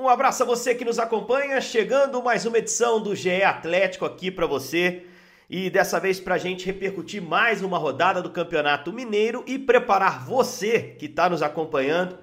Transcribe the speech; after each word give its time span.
Um 0.00 0.08
abraço 0.08 0.42
a 0.42 0.46
você 0.46 0.74
que 0.74 0.82
nos 0.82 0.98
acompanha, 0.98 1.60
chegando 1.60 2.22
mais 2.22 2.46
uma 2.46 2.56
edição 2.56 3.02
do 3.02 3.14
GE 3.14 3.42
Atlético 3.42 4.06
aqui 4.06 4.30
para 4.30 4.46
você. 4.46 5.02
E 5.50 5.68
dessa 5.68 6.00
vez 6.00 6.18
para 6.18 6.36
a 6.36 6.38
gente 6.38 6.64
repercutir 6.64 7.20
mais 7.20 7.62
uma 7.62 7.76
rodada 7.76 8.22
do 8.22 8.30
Campeonato 8.30 8.94
Mineiro 8.94 9.44
e 9.46 9.58
preparar 9.58 10.24
você 10.24 10.96
que 10.98 11.04
está 11.04 11.28
nos 11.28 11.42
acompanhando 11.42 12.16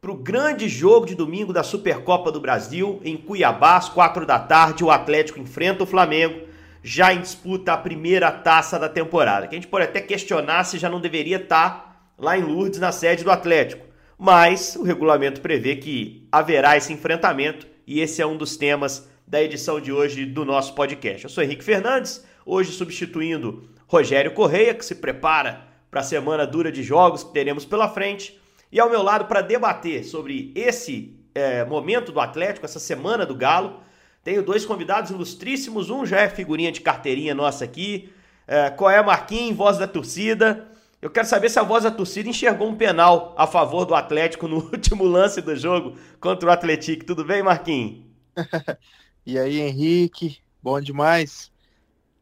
para 0.00 0.10
o 0.10 0.16
grande 0.16 0.70
jogo 0.70 1.04
de 1.04 1.14
domingo 1.14 1.52
da 1.52 1.62
Supercopa 1.62 2.32
do 2.32 2.40
Brasil 2.40 2.98
em 3.04 3.14
Cuiabá, 3.14 3.76
às 3.76 3.90
quatro 3.90 4.24
da 4.24 4.38
tarde. 4.38 4.82
O 4.82 4.90
Atlético 4.90 5.38
enfrenta 5.38 5.82
o 5.84 5.86
Flamengo, 5.86 6.48
já 6.82 7.12
em 7.12 7.20
disputa 7.20 7.74
a 7.74 7.76
primeira 7.76 8.32
taça 8.32 8.78
da 8.78 8.88
temporada. 8.88 9.46
Que 9.46 9.54
a 9.54 9.58
gente 9.58 9.68
pode 9.68 9.84
até 9.84 10.00
questionar 10.00 10.64
se 10.64 10.78
já 10.78 10.88
não 10.88 10.98
deveria 10.98 11.36
estar 11.36 11.70
tá 11.70 11.96
lá 12.16 12.38
em 12.38 12.42
Lourdes, 12.42 12.80
na 12.80 12.90
sede 12.90 13.22
do 13.22 13.30
Atlético 13.30 13.87
mas 14.18 14.74
o 14.74 14.82
regulamento 14.82 15.40
prevê 15.40 15.76
que 15.76 16.26
haverá 16.32 16.76
esse 16.76 16.92
enfrentamento 16.92 17.66
e 17.86 18.00
esse 18.00 18.20
é 18.20 18.26
um 18.26 18.36
dos 18.36 18.56
temas 18.56 19.08
da 19.24 19.40
edição 19.40 19.80
de 19.80 19.92
hoje 19.92 20.26
do 20.26 20.44
nosso 20.44 20.74
podcast. 20.74 21.24
Eu 21.24 21.30
sou 21.30 21.44
Henrique 21.44 21.62
Fernandes, 21.62 22.24
hoje 22.44 22.72
substituindo 22.72 23.68
Rogério 23.86 24.32
Correia, 24.32 24.74
que 24.74 24.84
se 24.84 24.96
prepara 24.96 25.68
para 25.88 26.00
a 26.00 26.04
semana 26.04 26.46
dura 26.46 26.72
de 26.72 26.82
jogos 26.82 27.22
que 27.22 27.32
teremos 27.32 27.64
pela 27.64 27.88
frente, 27.88 28.38
e 28.72 28.80
ao 28.80 28.90
meu 28.90 29.02
lado 29.02 29.26
para 29.26 29.40
debater 29.40 30.04
sobre 30.04 30.52
esse 30.54 31.16
é, 31.34 31.64
momento 31.64 32.10
do 32.10 32.20
Atlético, 32.20 32.66
essa 32.66 32.80
semana 32.80 33.24
do 33.24 33.34
Galo, 33.34 33.80
tenho 34.24 34.42
dois 34.42 34.66
convidados 34.66 35.10
ilustríssimos, 35.10 35.88
um 35.88 36.04
já 36.04 36.20
é 36.20 36.28
figurinha 36.28 36.72
de 36.72 36.80
carteirinha 36.80 37.34
nossa 37.34 37.64
aqui, 37.64 38.12
é, 38.46 38.68
Coé 38.68 39.02
Marquinhos, 39.02 39.56
voz 39.56 39.78
da 39.78 39.86
torcida, 39.86 40.68
eu 41.00 41.10
quero 41.10 41.26
saber 41.26 41.48
se 41.48 41.58
a 41.58 41.62
voz 41.62 41.84
da 41.84 41.90
torcida 41.90 42.28
enxergou 42.28 42.68
um 42.68 42.76
penal 42.76 43.34
a 43.38 43.46
favor 43.46 43.84
do 43.84 43.94
Atlético 43.94 44.48
no 44.48 44.56
último 44.72 45.04
lance 45.04 45.40
do 45.40 45.54
jogo 45.54 45.96
contra 46.20 46.48
o 46.48 46.52
Atlético. 46.52 47.04
Tudo 47.04 47.24
bem, 47.24 47.42
Marquinhos? 47.42 48.04
e 49.24 49.38
aí, 49.38 49.60
Henrique? 49.60 50.38
Bom 50.62 50.80
demais. 50.80 51.52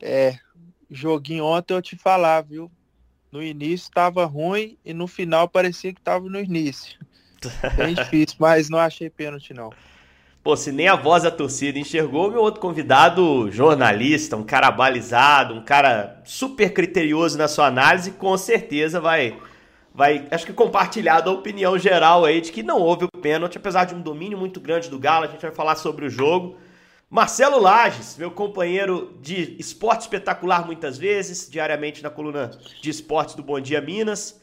É, 0.00 0.36
joguinho 0.90 1.44
ontem 1.44 1.74
eu 1.74 1.80
te 1.80 1.96
falar, 1.96 2.42
viu? 2.42 2.70
No 3.32 3.42
início 3.42 3.84
estava 3.84 4.24
ruim 4.24 4.78
e 4.84 4.92
no 4.92 5.06
final 5.06 5.48
parecia 5.48 5.92
que 5.92 6.00
estava 6.00 6.28
no 6.28 6.38
início. 6.38 6.98
Bem 7.76 7.94
difícil, 7.94 8.36
mas 8.38 8.68
não 8.68 8.78
achei 8.78 9.08
pênalti 9.10 9.52
não. 9.54 9.70
Pô, 10.46 10.56
se 10.56 10.70
nem 10.70 10.86
a 10.86 10.94
voz 10.94 11.24
da 11.24 11.30
torcida 11.32 11.76
enxergou, 11.76 12.30
meu 12.30 12.40
outro 12.40 12.60
convidado, 12.60 13.50
jornalista, 13.50 14.36
um 14.36 14.44
cara 14.44 14.70
balizado, 14.70 15.54
um 15.54 15.64
cara 15.64 16.22
super 16.24 16.72
criterioso 16.72 17.36
na 17.36 17.48
sua 17.48 17.66
análise, 17.66 18.12
com 18.12 18.38
certeza 18.38 19.00
vai, 19.00 19.36
vai, 19.92 20.24
acho 20.30 20.46
que 20.46 20.52
compartilhar 20.52 21.20
da 21.20 21.32
opinião 21.32 21.76
geral 21.76 22.24
aí 22.24 22.40
de 22.40 22.52
que 22.52 22.62
não 22.62 22.78
houve 22.78 23.06
o 23.06 23.20
pênalti, 23.20 23.58
apesar 23.58 23.86
de 23.86 23.96
um 23.96 24.00
domínio 24.00 24.38
muito 24.38 24.60
grande 24.60 24.88
do 24.88 25.00
Galo, 25.00 25.24
a 25.24 25.28
gente 25.28 25.42
vai 25.42 25.50
falar 25.50 25.74
sobre 25.74 26.06
o 26.06 26.08
jogo. 26.08 26.56
Marcelo 27.10 27.58
Lages, 27.58 28.16
meu 28.16 28.30
companheiro 28.30 29.18
de 29.20 29.56
esporte 29.58 30.02
espetacular 30.02 30.64
muitas 30.64 30.96
vezes, 30.96 31.50
diariamente 31.50 32.04
na 32.04 32.08
coluna 32.08 32.52
de 32.80 32.88
esportes 32.88 33.34
do 33.34 33.42
Bom 33.42 33.58
Dia 33.58 33.80
Minas. 33.80 34.40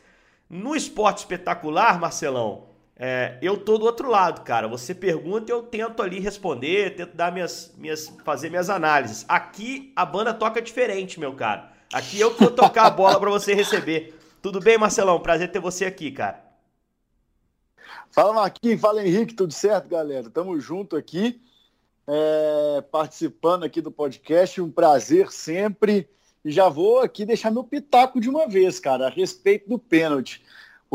No 0.50 0.76
esporte 0.76 1.20
espetacular, 1.20 1.98
Marcelão, 1.98 2.73
é, 2.96 3.40
eu 3.42 3.58
tô 3.58 3.78
do 3.78 3.86
outro 3.86 4.10
lado, 4.10 4.44
cara. 4.44 4.68
Você 4.68 4.94
pergunta 4.94 5.52
e 5.52 5.54
eu 5.54 5.64
tento 5.64 6.02
ali 6.02 6.20
responder, 6.20 6.96
tento 6.96 7.16
dar 7.16 7.32
minhas, 7.32 7.74
minhas, 7.78 8.08
fazer 8.24 8.50
minhas 8.50 8.70
análises. 8.70 9.26
Aqui 9.28 9.92
a 9.96 10.06
banda 10.06 10.34
toca 10.34 10.62
diferente, 10.62 11.20
meu 11.20 11.34
cara. 11.34 11.72
Aqui 11.92 12.20
eu 12.20 12.36
vou 12.36 12.52
tocar 12.52 12.86
a 12.86 12.90
bola 12.90 13.20
para 13.20 13.30
você 13.30 13.54
receber. 13.54 14.20
Tudo 14.42 14.60
bem, 14.60 14.78
Marcelão? 14.78 15.20
Prazer 15.20 15.52
ter 15.52 15.60
você 15.60 15.86
aqui, 15.86 16.12
cara. 16.12 16.44
Fala, 18.12 18.34
Marquinhos. 18.34 18.80
Fala, 18.80 19.06
Henrique. 19.06 19.34
Tudo 19.34 19.54
certo, 19.54 19.90
galera? 19.90 20.30
Tamo 20.30 20.60
junto 20.60 20.96
aqui, 20.96 21.42
é, 22.08 22.82
participando 22.92 23.64
aqui 23.64 23.82
do 23.82 23.92
podcast. 23.92 24.62
Um 24.62 24.70
prazer 24.70 25.32
sempre. 25.32 26.08
E 26.46 26.52
já 26.52 26.68
vou 26.70 27.00
aqui 27.00 27.26
deixar 27.26 27.50
meu 27.50 27.64
pitaco 27.64 28.20
de 28.20 28.30
uma 28.30 28.48
vez, 28.48 28.80
cara, 28.80 29.08
a 29.08 29.10
respeito 29.10 29.70
do 29.70 29.80
pênalti. 29.80 30.44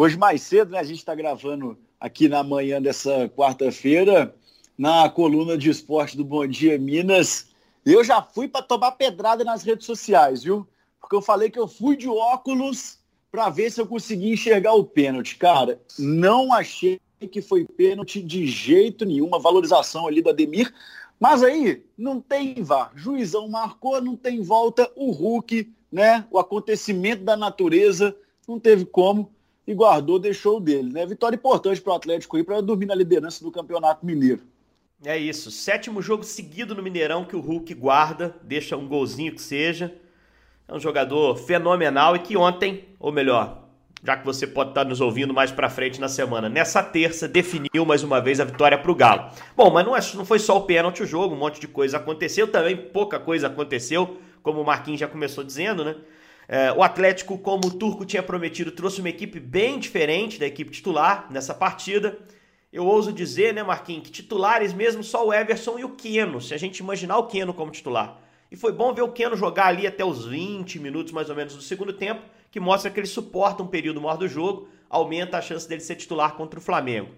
Hoje, 0.01 0.17
mais 0.17 0.43
cedo, 0.43 0.71
né, 0.71 0.79
a 0.79 0.85
gente 0.85 0.99
está 0.99 1.13
gravando 1.13 1.77
aqui 1.99 2.29
na 2.29 2.45
manhã 2.45 2.81
dessa 2.81 3.29
quarta-feira, 3.31 4.33
na 4.79 5.11
coluna 5.11 5.59
de 5.59 5.71
esporte 5.71 6.17
do 6.17 6.25
Bom 6.25 6.47
Dia 6.47 6.79
Minas. 6.79 7.49
Eu 7.85 8.05
já 8.05 8.23
fui 8.23 8.47
para 8.47 8.63
tomar 8.63 8.93
pedrada 8.93 9.43
nas 9.43 9.65
redes 9.65 9.87
sociais, 9.87 10.45
viu? 10.45 10.65
Porque 11.01 11.17
eu 11.17 11.21
falei 11.21 11.51
que 11.51 11.59
eu 11.59 11.67
fui 11.67 11.97
de 11.97 12.09
óculos 12.09 13.01
para 13.33 13.51
ver 13.51 13.73
se 13.73 13.81
eu 13.81 13.89
conseguia 13.89 14.33
enxergar 14.33 14.73
o 14.75 14.85
pênalti. 14.85 15.37
Cara, 15.37 15.81
não 15.99 16.53
achei 16.53 17.01
que 17.33 17.43
foi 17.43 17.65
pênalti 17.65 18.23
de 18.23 18.47
jeito 18.47 19.05
nenhum, 19.05 19.31
valorização 19.31 20.07
ali 20.07 20.23
do 20.23 20.31
Ademir. 20.31 20.73
Mas 21.19 21.43
aí 21.43 21.85
não 21.99 22.21
tem 22.21 22.63
vá. 22.63 22.93
Juizão 22.95 23.49
marcou, 23.49 24.01
não 24.01 24.15
tem 24.15 24.41
volta. 24.43 24.89
O 24.95 25.11
Hulk, 25.11 25.73
né? 25.91 26.25
O 26.31 26.39
acontecimento 26.39 27.25
da 27.25 27.37
natureza 27.37 28.17
não 28.47 28.61
teve 28.61 28.85
como 28.85 29.37
e 29.69 29.75
guardou, 29.75 30.19
deixou 30.19 30.59
dele. 30.59 30.91
Né? 30.91 31.05
Vitória 31.05 31.37
importante 31.37 31.79
para 31.79 31.93
o 31.93 31.97
Atlético 31.97 32.39
aí 32.39 32.43
para 32.43 32.63
dormir 32.63 32.87
na 32.87 32.95
liderança 32.95 33.45
do 33.45 33.51
Campeonato 33.51 34.05
Mineiro. 34.05 34.41
É 35.05 35.17
isso. 35.19 35.51
Sétimo 35.51 36.01
jogo 36.01 36.25
seguido 36.25 36.75
no 36.75 36.83
Mineirão 36.83 37.23
que 37.23 37.37
o 37.37 37.41
Hulk 37.41 37.75
guarda, 37.75 38.35
deixa 38.43 38.79
um 38.79 38.89
golzinho 38.89 39.35
que 39.35 39.43
seja. 39.43 39.95
É 40.67 40.75
um 40.75 40.81
jogador 40.81 41.37
fenomenal 41.37 42.17
e 42.17 42.21
que 42.21 42.35
ontem, 42.35 42.87
ou 42.99 43.13
melhor, 43.13 43.69
já 44.03 44.17
que 44.17 44.25
você 44.25 44.47
pode 44.47 44.71
estar 44.71 44.87
nos 44.87 45.03
ouvindo 45.03 45.35
mais 45.35 45.53
para 45.53 45.69
frente 45.69 46.01
na 46.01 46.09
semana, 46.09 46.49
nessa 46.49 46.83
terça 46.83 47.29
definiu 47.29 47.85
mais 47.85 48.03
uma 48.03 48.23
vez 48.23 48.41
a 48.41 48.45
vitória 48.45 48.79
para 48.79 48.91
o 48.91 48.95
Galo. 48.95 49.31
Bom, 49.55 49.71
mas 49.71 49.85
não, 49.85 49.95
é, 49.95 50.01
não 50.15 50.25
foi 50.25 50.39
só 50.39 50.57
o 50.57 50.63
pênalti 50.63 51.03
o 51.03 51.07
jogo, 51.07 51.35
um 51.35 51.39
monte 51.39 51.61
de 51.61 51.69
coisa 51.69 51.99
aconteceu, 51.99 52.49
também 52.49 52.75
pouca 52.75 53.21
coisa 53.21 53.49
aconteceu, 53.49 54.17
como 54.43 54.63
o 54.63 54.65
Marquinhos 54.65 55.01
já 55.01 55.07
começou 55.07 55.45
dizendo, 55.45 55.85
né? 55.85 55.95
É, 56.51 56.73
o 56.73 56.83
Atlético, 56.83 57.37
como 57.37 57.67
o 57.67 57.71
Turco 57.71 58.07
tinha 58.07 58.23
prometido, 58.23 58.73
trouxe 58.73 59.01
uma 59.01 59.11
equipe 59.11 59.39
bem 59.39 59.79
diferente 59.79 60.41
da 60.41 60.47
equipe 60.47 60.71
titular 60.71 61.27
nessa 61.31 61.53
partida. 61.53 62.19
Eu 62.73 62.87
ouso 62.87 63.13
dizer, 63.13 63.53
né, 63.53 63.63
Marquinhos, 63.63 64.05
que 64.05 64.11
titulares 64.11 64.73
mesmo 64.73 65.05
só 65.05 65.27
o 65.27 65.33
Everson 65.33 65.79
e 65.79 65.85
o 65.85 65.91
Keno, 65.91 66.41
se 66.41 66.55
a 66.55 66.57
gente 66.57 66.79
imaginar 66.79 67.19
o 67.19 67.27
Keno 67.27 67.53
como 67.53 67.71
titular. 67.71 68.19
E 68.51 68.57
foi 68.57 68.73
bom 68.73 68.95
ver 68.95 69.03
o 69.03 69.13
Keno 69.13 69.37
jogar 69.37 69.67
ali 69.67 69.87
até 69.87 70.03
os 70.03 70.25
20 70.25 70.79
minutos 70.81 71.13
mais 71.13 71.29
ou 71.29 71.37
menos 71.37 71.55
do 71.55 71.61
segundo 71.61 71.93
tempo, 71.93 72.23
que 72.51 72.59
mostra 72.59 72.91
que 72.91 72.99
ele 72.99 73.07
suporta 73.07 73.63
um 73.63 73.67
período 73.67 74.01
maior 74.01 74.17
do 74.17 74.27
jogo, 74.27 74.69
aumenta 74.89 75.37
a 75.37 75.43
chance 75.43 75.69
dele 75.69 75.83
ser 75.83 75.97
titular 75.97 76.35
contra 76.35 76.59
o 76.59 76.63
Flamengo. 76.63 77.11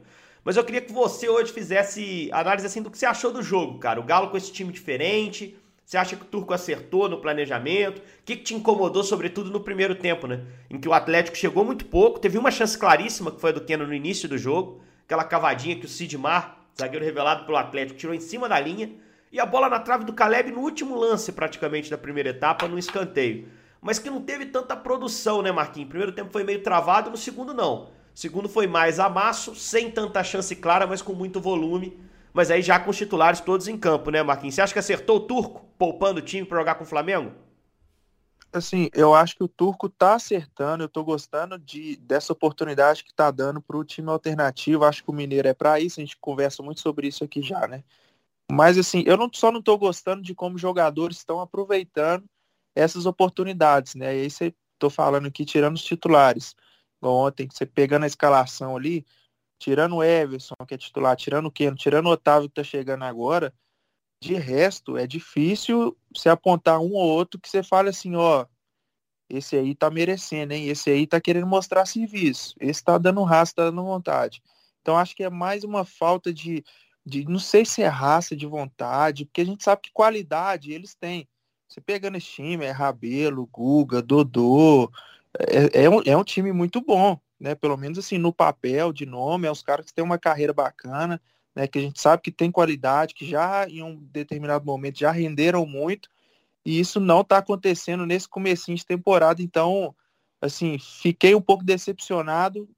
Mas 0.42 0.56
eu 0.56 0.64
queria 0.64 0.80
que 0.80 0.92
você 0.92 1.28
hoje 1.28 1.52
fizesse 1.52 2.28
análise 2.32 2.66
assim 2.66 2.82
do 2.82 2.90
que 2.90 2.98
você 2.98 3.06
achou 3.06 3.32
do 3.32 3.42
jogo, 3.42 3.78
cara. 3.78 4.00
O 4.00 4.04
Galo 4.04 4.28
com 4.30 4.36
esse 4.36 4.50
time 4.50 4.72
diferente, 4.72 5.56
você 5.90 5.96
acha 5.96 6.14
que 6.14 6.22
o 6.22 6.26
Turco 6.26 6.54
acertou 6.54 7.08
no 7.08 7.20
planejamento? 7.20 7.98
O 7.98 8.02
que, 8.24 8.36
que 8.36 8.44
te 8.44 8.54
incomodou, 8.54 9.02
sobretudo 9.02 9.50
no 9.50 9.58
primeiro 9.58 9.92
tempo, 9.96 10.28
né? 10.28 10.44
Em 10.70 10.78
que 10.78 10.88
o 10.88 10.92
Atlético 10.92 11.36
chegou 11.36 11.64
muito 11.64 11.84
pouco, 11.86 12.20
teve 12.20 12.38
uma 12.38 12.52
chance 12.52 12.78
claríssima, 12.78 13.32
que 13.32 13.40
foi 13.40 13.50
a 13.50 13.54
do 13.54 13.60
Keno 13.62 13.84
no 13.84 13.92
início 13.92 14.28
do 14.28 14.38
jogo, 14.38 14.80
aquela 15.04 15.24
cavadinha 15.24 15.74
que 15.74 15.86
o 15.86 15.88
Sidmar, 15.88 16.58
zagueiro 16.78 17.04
revelado 17.04 17.44
pelo 17.44 17.58
Atlético, 17.58 17.98
tirou 17.98 18.14
em 18.14 18.20
cima 18.20 18.48
da 18.48 18.60
linha, 18.60 18.92
e 19.32 19.40
a 19.40 19.44
bola 19.44 19.68
na 19.68 19.80
trave 19.80 20.04
do 20.04 20.12
Caleb 20.12 20.52
no 20.52 20.60
último 20.60 20.94
lance, 20.94 21.32
praticamente, 21.32 21.90
da 21.90 21.98
primeira 21.98 22.28
etapa, 22.28 22.68
no 22.68 22.78
escanteio. 22.78 23.48
Mas 23.82 23.98
que 23.98 24.08
não 24.08 24.22
teve 24.22 24.46
tanta 24.46 24.76
produção, 24.76 25.42
né, 25.42 25.50
Marquinhos? 25.50 25.88
Primeiro 25.88 26.12
tempo 26.12 26.30
foi 26.30 26.44
meio 26.44 26.62
travado, 26.62 27.10
no 27.10 27.16
segundo 27.16 27.52
não. 27.52 27.86
O 27.86 27.88
segundo 28.14 28.48
foi 28.48 28.68
mais 28.68 29.00
amasso, 29.00 29.56
sem 29.56 29.90
tanta 29.90 30.22
chance 30.22 30.54
clara, 30.54 30.86
mas 30.86 31.02
com 31.02 31.14
muito 31.14 31.40
volume 31.40 31.98
mas 32.32 32.50
aí 32.50 32.62
já 32.62 32.78
com 32.78 32.90
os 32.90 32.96
titulares 32.96 33.40
todos 33.40 33.68
em 33.68 33.78
campo, 33.78 34.10
né, 34.10 34.22
Marquinhos? 34.22 34.54
Você 34.54 34.62
acha 34.62 34.72
que 34.72 34.78
acertou 34.78 35.16
o 35.16 35.20
Turco, 35.20 35.66
poupando 35.78 36.20
o 36.20 36.22
time 36.22 36.46
para 36.46 36.58
jogar 36.58 36.74
com 36.76 36.84
o 36.84 36.86
Flamengo? 36.86 37.32
Assim, 38.52 38.88
eu 38.92 39.14
acho 39.14 39.36
que 39.36 39.44
o 39.44 39.48
Turco 39.48 39.88
tá 39.88 40.14
acertando, 40.14 40.82
eu 40.82 40.88
tô 40.88 41.04
gostando 41.04 41.56
de, 41.56 41.96
dessa 41.96 42.32
oportunidade 42.32 43.04
que 43.04 43.14
tá 43.14 43.30
dando 43.30 43.60
para 43.60 43.76
o 43.76 43.84
time 43.84 44.10
alternativo. 44.10 44.84
Acho 44.84 45.04
que 45.04 45.10
o 45.10 45.14
Mineiro 45.14 45.46
é 45.46 45.54
para 45.54 45.78
isso, 45.78 46.00
a 46.00 46.04
gente 46.04 46.16
conversa 46.16 46.60
muito 46.60 46.80
sobre 46.80 47.06
isso 47.06 47.22
aqui 47.22 47.42
já, 47.42 47.68
né? 47.68 47.84
Mas 48.50 48.76
assim, 48.76 49.04
eu 49.06 49.16
não, 49.16 49.30
só 49.32 49.52
não 49.52 49.62
tô 49.62 49.78
gostando 49.78 50.22
de 50.22 50.34
como 50.34 50.58
jogadores 50.58 51.18
estão 51.18 51.40
aproveitando 51.40 52.24
essas 52.74 53.06
oportunidades, 53.06 53.94
né? 53.94 54.16
E 54.16 54.22
aí 54.22 54.30
você 54.30 54.52
tô 54.80 54.90
falando 54.90 55.26
aqui 55.26 55.44
tirando 55.44 55.76
os 55.76 55.84
titulares. 55.84 56.56
Ontem, 57.00 57.48
você 57.50 57.64
pegando 57.64 58.02
a 58.02 58.08
escalação 58.08 58.76
ali, 58.76 59.06
tirando 59.60 59.96
o 59.96 60.02
Everson, 60.02 60.54
que 60.66 60.74
é 60.74 60.78
titular, 60.78 61.14
tirando 61.14 61.46
o 61.46 61.52
Keno, 61.52 61.76
tirando 61.76 62.06
o 62.06 62.10
Otávio 62.10 62.48
que 62.48 62.54
tá 62.54 62.64
chegando 62.64 63.04
agora, 63.04 63.54
de 64.22 64.34
resto, 64.34 64.96
é 64.96 65.06
difícil 65.06 65.96
você 66.14 66.30
apontar 66.30 66.80
um 66.80 66.92
ou 66.92 67.06
outro 67.06 67.38
que 67.38 67.48
você 67.48 67.62
fale 67.62 67.90
assim, 67.90 68.16
ó, 68.16 68.46
esse 69.28 69.56
aí 69.56 69.74
tá 69.74 69.90
merecendo, 69.90 70.54
hein? 70.54 70.68
Esse 70.68 70.90
aí 70.90 71.06
tá 71.06 71.20
querendo 71.20 71.46
mostrar 71.46 71.86
serviço. 71.86 72.54
Esse 72.58 72.82
tá 72.82 72.98
dando 72.98 73.22
raça, 73.22 73.54
tá 73.54 73.64
dando 73.64 73.84
vontade. 73.84 74.42
Então 74.80 74.96
acho 74.96 75.14
que 75.14 75.22
é 75.22 75.30
mais 75.30 75.62
uma 75.62 75.84
falta 75.84 76.32
de, 76.32 76.64
de 77.04 77.24
não 77.26 77.38
sei 77.38 77.64
se 77.64 77.82
é 77.82 77.86
raça 77.86 78.34
de 78.34 78.46
vontade, 78.46 79.26
porque 79.26 79.42
a 79.42 79.46
gente 79.46 79.62
sabe 79.62 79.82
que 79.82 79.92
qualidade 79.92 80.72
eles 80.72 80.94
têm. 80.94 81.28
Você 81.68 81.80
pegando 81.80 82.16
esse 82.16 82.26
time, 82.26 82.64
é 82.64 82.70
Rabelo, 82.70 83.46
Guga, 83.46 84.02
Dodô, 84.02 84.90
é, 85.38 85.84
é, 85.84 85.90
um, 85.90 86.02
é 86.04 86.16
um 86.16 86.24
time 86.24 86.50
muito 86.50 86.80
bom 86.80 87.20
né? 87.40 87.54
Pelo 87.54 87.76
menos 87.76 87.98
assim, 87.98 88.18
no 88.18 88.32
papel, 88.32 88.92
de 88.92 89.06
nome, 89.06 89.46
é 89.46 89.50
os 89.50 89.62
caras 89.62 89.86
que 89.86 89.94
têm 89.94 90.04
uma 90.04 90.18
carreira 90.18 90.52
bacana, 90.52 91.20
né, 91.54 91.66
que 91.66 91.78
a 91.78 91.82
gente 91.82 92.00
sabe 92.00 92.22
que 92.22 92.30
tem 92.30 92.50
qualidade, 92.50 93.14
que 93.14 93.26
já 93.26 93.68
em 93.68 93.82
um 93.82 93.96
determinado 93.96 94.64
momento 94.64 94.98
já 94.98 95.10
renderam 95.10 95.66
muito, 95.66 96.08
e 96.64 96.78
isso 96.78 97.00
não 97.00 97.22
está 97.22 97.38
acontecendo 97.38 98.06
nesse 98.06 98.28
comecinho 98.28 98.76
de 98.76 98.86
temporada, 98.86 99.42
então, 99.42 99.94
assim, 100.40 100.78
fiquei 100.78 101.34
um 101.34 101.40
pouco 101.40 101.64
decepcionado, 101.64 102.68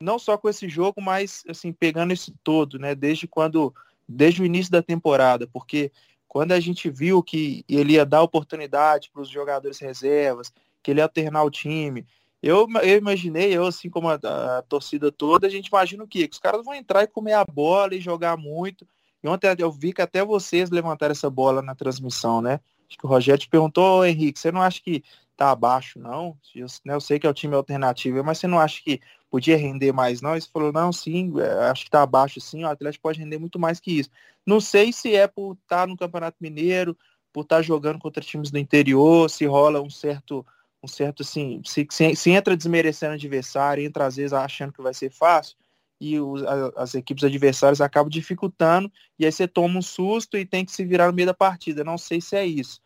não 0.00 0.18
só 0.18 0.36
com 0.38 0.48
esse 0.48 0.68
jogo, 0.68 1.00
mas, 1.00 1.42
assim, 1.48 1.72
pegando 1.72 2.12
esse 2.12 2.32
todo, 2.44 2.78
né, 2.78 2.94
desde 2.94 3.26
quando, 3.26 3.74
desde 4.08 4.42
o 4.42 4.46
início 4.46 4.70
da 4.70 4.82
temporada, 4.82 5.46
porque 5.46 5.90
quando 6.28 6.52
a 6.52 6.60
gente 6.60 6.88
viu 6.88 7.22
que 7.22 7.64
ele 7.68 7.94
ia 7.94 8.06
dar 8.06 8.22
oportunidade 8.22 9.10
para 9.12 9.22
os 9.22 9.28
jogadores 9.28 9.78
reservas, 9.80 10.52
que 10.82 10.90
ele 10.90 11.00
ia 11.00 11.04
alternar 11.04 11.42
o 11.42 11.50
time, 11.50 12.06
eu, 12.42 12.66
eu 12.82 12.98
imaginei, 12.98 13.54
eu 13.56 13.66
assim 13.66 13.90
como 13.90 14.08
a, 14.08 14.14
a, 14.14 14.62
torcida 14.62 15.12
toda, 15.12 15.46
a 15.46 15.50
gente 15.50 15.68
imagina 15.68 16.04
o 16.04 16.08
quê? 16.08 16.26
Que 16.26 16.34
os 16.34 16.40
caras 16.40 16.64
vão 16.64 16.74
entrar 16.74 17.02
e 17.02 17.06
comer 17.06 17.34
a 17.34 17.44
bola 17.44 17.94
e 17.94 18.00
jogar 18.00 18.36
muito. 18.36 18.86
E 19.22 19.28
ontem 19.28 19.54
eu 19.58 19.70
vi 19.70 19.92
que 19.92 20.00
até 20.00 20.24
vocês 20.24 20.70
levantaram 20.70 21.12
essa 21.12 21.28
bola 21.28 21.60
na 21.60 21.74
transmissão, 21.74 22.40
né? 22.40 22.60
Acho 22.88 22.98
que 22.98 23.06
o 23.06 23.08
Rogério 23.08 23.40
te 23.40 23.48
perguntou, 23.48 24.04
Henrique, 24.04 24.40
você 24.40 24.50
não 24.50 24.62
acha 24.62 24.80
que 24.82 25.04
tá 25.36 25.50
abaixo, 25.50 25.98
não? 25.98 26.36
Eu, 26.54 26.66
né, 26.84 26.94
eu 26.94 27.00
sei 27.00 27.18
que 27.18 27.26
é 27.26 27.30
o 27.30 27.34
time 27.34 27.54
alternativo, 27.54 28.22
mas 28.24 28.38
você 28.38 28.46
não 28.46 28.58
acha 28.58 28.82
que 28.82 29.00
podia 29.30 29.56
render 29.56 29.92
mais, 29.92 30.20
não? 30.20 30.32
Ele 30.32 30.44
falou, 30.52 30.72
não, 30.72 30.92
sim, 30.92 31.32
é, 31.40 31.70
acho 31.70 31.84
que 31.84 31.90
tá 31.90 32.02
abaixo, 32.02 32.40
sim, 32.40 32.64
o 32.64 32.68
Atlético 32.68 33.02
pode 33.02 33.20
render 33.20 33.38
muito 33.38 33.58
mais 33.58 33.78
que 33.78 34.00
isso. 34.00 34.10
Não 34.44 34.60
sei 34.60 34.92
se 34.92 35.14
é 35.14 35.26
por 35.26 35.52
estar 35.54 35.82
tá 35.82 35.86
no 35.86 35.96
Campeonato 35.96 36.36
Mineiro, 36.40 36.96
por 37.32 37.42
estar 37.42 37.56
tá 37.56 37.62
jogando 37.62 37.98
contra 37.98 38.22
times 38.22 38.50
do 38.50 38.58
interior, 38.58 39.30
se 39.30 39.46
rola 39.46 39.80
um 39.80 39.88
certo 39.88 40.44
um 40.82 40.88
certo 40.88 41.22
assim, 41.22 41.60
se, 41.64 41.86
se, 41.90 42.16
se, 42.16 42.30
entra 42.30 42.56
desmerecendo 42.56 43.12
o 43.12 43.16
adversário, 43.16 43.84
entra 43.84 44.06
às 44.06 44.16
vezes 44.16 44.32
achando 44.32 44.72
que 44.72 44.82
vai 44.82 44.94
ser 44.94 45.10
fácil, 45.10 45.56
e 46.00 46.18
os, 46.18 46.42
a, 46.42 46.72
as 46.76 46.94
equipes 46.94 47.24
adversárias 47.24 47.80
acabam 47.80 48.10
dificultando, 48.10 48.90
e 49.18 49.26
aí 49.26 49.32
você 49.32 49.46
toma 49.46 49.78
um 49.78 49.82
susto 49.82 50.38
e 50.38 50.46
tem 50.46 50.64
que 50.64 50.72
se 50.72 50.84
virar 50.84 51.08
no 51.08 51.12
meio 51.12 51.26
da 51.26 51.34
partida. 51.34 51.84
Não 51.84 51.98
sei 51.98 52.20
se 52.20 52.34
é 52.34 52.46
isso. 52.46 52.80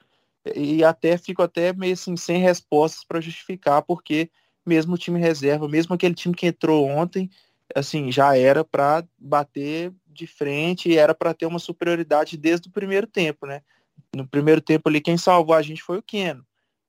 E 0.55 0.83
até 0.83 1.17
fico 1.17 1.41
até 1.41 1.73
meio 1.73 1.93
assim, 1.93 2.17
sem 2.17 2.39
respostas 2.39 3.05
para 3.05 3.21
justificar, 3.21 3.83
porque 3.83 4.29
mesmo 4.67 4.95
o 4.95 4.99
time 4.99 5.21
reserva, 5.21 5.69
mesmo 5.69 5.95
aquele 5.95 6.15
time 6.15 6.35
que 6.35 6.47
entrou 6.47 6.89
ontem, 6.89 7.31
assim, 7.75 8.11
já 8.11 8.37
era 8.37 8.65
para 8.65 9.05
bater 9.17 9.93
de 10.07 10.27
frente 10.27 10.89
e 10.89 10.99
era 10.99 11.15
para 11.15 11.33
ter 11.33 11.47
uma 11.47 11.59
superioridade 11.59 12.37
desde 12.37 12.69
o 12.69 12.73
primeiro 12.73 13.07
tempo, 13.07 13.47
né? 13.47 13.63
No 14.15 14.27
primeiro 14.27 14.61
tempo 14.61 14.89
ali, 14.89 15.01
quem 15.01 15.17
salvou 15.17 15.55
a 15.55 15.63
gente 15.63 15.83
foi 15.83 15.99
o 15.99 16.03
Keno 16.03 16.45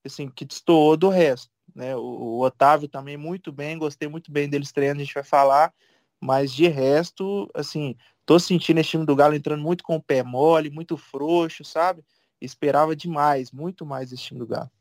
assim, 0.07 0.29
que 0.29 0.45
destoou 0.45 0.95
do 0.95 1.09
resto. 1.09 1.49
Né? 1.73 1.95
O, 1.95 2.01
o, 2.01 2.41
Otávio 2.41 2.87
também 2.87 3.17
muito 3.17 3.51
bem, 3.51 3.77
gostei 3.77 4.07
muito 4.07 4.31
bem 4.31 4.49
dele 4.49 4.63
estreando, 4.63 5.01
a 5.01 5.03
gente 5.03 5.13
vai 5.13 5.23
falar, 5.23 5.73
mas 6.19 6.51
de 6.53 6.67
resto, 6.67 7.49
assim, 7.53 7.95
tô 8.25 8.39
sentindo 8.39 8.79
esse 8.79 8.91
time 8.91 9.05
do 9.05 9.15
Galo 9.15 9.35
entrando 9.35 9.61
muito 9.61 9.83
com 9.83 9.95
o 9.95 10.03
pé 10.03 10.23
mole, 10.23 10.69
muito 10.69 10.95
frouxo, 10.97 11.63
sabe? 11.63 12.03
Esperava 12.41 12.95
demais, 12.95 13.51
muito 13.51 13.85
mais 13.85 14.11
esse 14.11 14.23
time 14.23 14.39
do 14.39 14.47
Galo. 14.47 14.71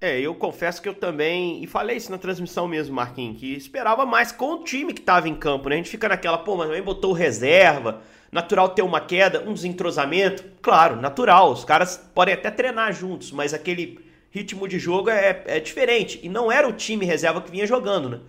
É, 0.00 0.18
eu 0.18 0.34
confesso 0.34 0.80
que 0.80 0.88
eu 0.88 0.94
também, 0.94 1.62
e 1.62 1.66
falei 1.66 1.98
isso 1.98 2.10
na 2.10 2.16
transmissão 2.16 2.66
mesmo, 2.66 2.94
Marquinhos, 2.94 3.38
que 3.38 3.54
esperava 3.54 4.06
mais 4.06 4.32
com 4.32 4.54
o 4.54 4.64
time 4.64 4.94
que 4.94 5.00
estava 5.00 5.28
em 5.28 5.34
campo, 5.34 5.68
né? 5.68 5.74
A 5.74 5.78
gente 5.78 5.90
fica 5.90 6.08
naquela, 6.08 6.38
pô, 6.38 6.56
mas 6.56 6.68
também 6.68 6.82
botou 6.82 7.12
reserva, 7.12 8.00
natural 8.32 8.70
ter 8.70 8.80
uma 8.80 8.98
queda, 9.00 9.44
um 9.46 9.52
desentrosamento, 9.52 10.42
claro, 10.62 10.96
natural, 10.96 11.52
os 11.52 11.66
caras 11.66 11.98
podem 12.14 12.32
até 12.32 12.50
treinar 12.50 12.94
juntos, 12.94 13.30
mas 13.30 13.52
aquele 13.52 14.00
ritmo 14.30 14.66
de 14.66 14.78
jogo 14.78 15.10
é, 15.10 15.42
é 15.44 15.60
diferente, 15.60 16.18
e 16.22 16.30
não 16.30 16.50
era 16.50 16.66
o 16.66 16.72
time 16.72 17.04
reserva 17.04 17.42
que 17.42 17.50
vinha 17.50 17.66
jogando, 17.66 18.08
né? 18.08 18.20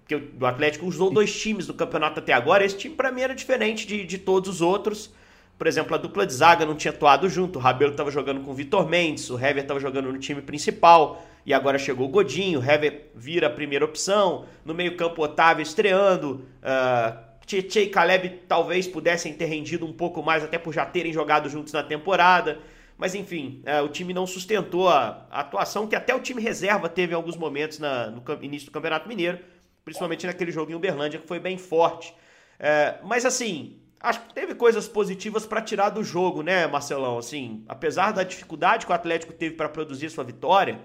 Porque 0.00 0.22
o 0.38 0.44
Atlético 0.44 0.84
usou 0.84 1.10
dois 1.10 1.34
times 1.34 1.66
do 1.66 1.72
campeonato 1.72 2.20
até 2.20 2.34
agora, 2.34 2.66
esse 2.66 2.76
time 2.76 2.94
para 2.94 3.10
mim 3.10 3.22
era 3.22 3.34
diferente 3.34 3.86
de, 3.86 4.04
de 4.04 4.18
todos 4.18 4.50
os 4.50 4.60
outros, 4.60 5.10
por 5.56 5.66
exemplo, 5.66 5.94
a 5.94 5.98
dupla 5.98 6.26
de 6.26 6.32
zaga 6.32 6.66
não 6.66 6.74
tinha 6.74 6.92
atuado 6.92 7.28
junto. 7.28 7.58
O 7.58 7.62
Rabelo 7.62 7.92
estava 7.92 8.10
jogando 8.10 8.40
com 8.40 8.50
o 8.50 8.54
Vitor 8.54 8.88
Mendes, 8.88 9.30
o 9.30 9.38
Hever 9.38 9.62
estava 9.62 9.78
jogando 9.78 10.12
no 10.12 10.18
time 10.18 10.42
principal. 10.42 11.24
E 11.46 11.52
agora 11.52 11.78
chegou 11.78 12.06
o 12.06 12.10
Godinho, 12.10 12.60
o 12.60 12.64
Hever 12.64 13.10
vira 13.14 13.46
a 13.46 13.50
primeira 13.50 13.84
opção. 13.84 14.46
No 14.64 14.74
meio-campo, 14.74 15.22
Otávio 15.22 15.62
estreando. 15.62 16.46
Uh, 16.62 17.24
Tietchan 17.46 17.80
e 17.80 17.88
Caleb 17.88 18.42
talvez 18.48 18.88
pudessem 18.88 19.32
ter 19.34 19.44
rendido 19.44 19.84
um 19.86 19.92
pouco 19.92 20.22
mais, 20.22 20.42
até 20.42 20.58
por 20.58 20.72
já 20.72 20.86
terem 20.86 21.12
jogado 21.12 21.48
juntos 21.48 21.72
na 21.72 21.82
temporada. 21.82 22.58
Mas 22.96 23.14
enfim, 23.14 23.62
uh, 23.66 23.84
o 23.84 23.88
time 23.88 24.14
não 24.14 24.26
sustentou 24.26 24.88
a, 24.88 25.26
a, 25.30 25.40
atuação 25.40 25.86
que 25.86 25.94
até 25.94 26.14
o 26.14 26.20
time 26.20 26.40
reserva 26.40 26.88
teve 26.88 27.12
em 27.12 27.16
alguns 27.16 27.36
momentos 27.36 27.78
na, 27.78 28.06
no 28.06 28.22
início 28.40 28.66
do 28.66 28.72
Campeonato 28.72 29.08
Mineiro, 29.08 29.38
principalmente 29.84 30.26
naquele 30.26 30.50
jogo 30.50 30.72
em 30.72 30.74
Uberlândia, 30.74 31.20
que 31.20 31.26
foi 31.26 31.38
bem 31.38 31.58
forte. 31.58 32.14
Uh, 32.58 33.06
mas 33.06 33.24
assim, 33.24 33.76
Acho 34.04 34.20
que 34.20 34.34
teve 34.34 34.54
coisas 34.54 34.86
positivas 34.86 35.46
para 35.46 35.62
tirar 35.62 35.88
do 35.88 36.04
jogo, 36.04 36.42
né, 36.42 36.66
Marcelão? 36.66 37.16
Assim, 37.16 37.64
apesar 37.66 38.12
da 38.12 38.22
dificuldade 38.22 38.84
que 38.84 38.92
o 38.92 38.94
Atlético 38.94 39.32
teve 39.32 39.54
para 39.56 39.66
produzir 39.66 40.10
sua 40.10 40.22
vitória, 40.22 40.78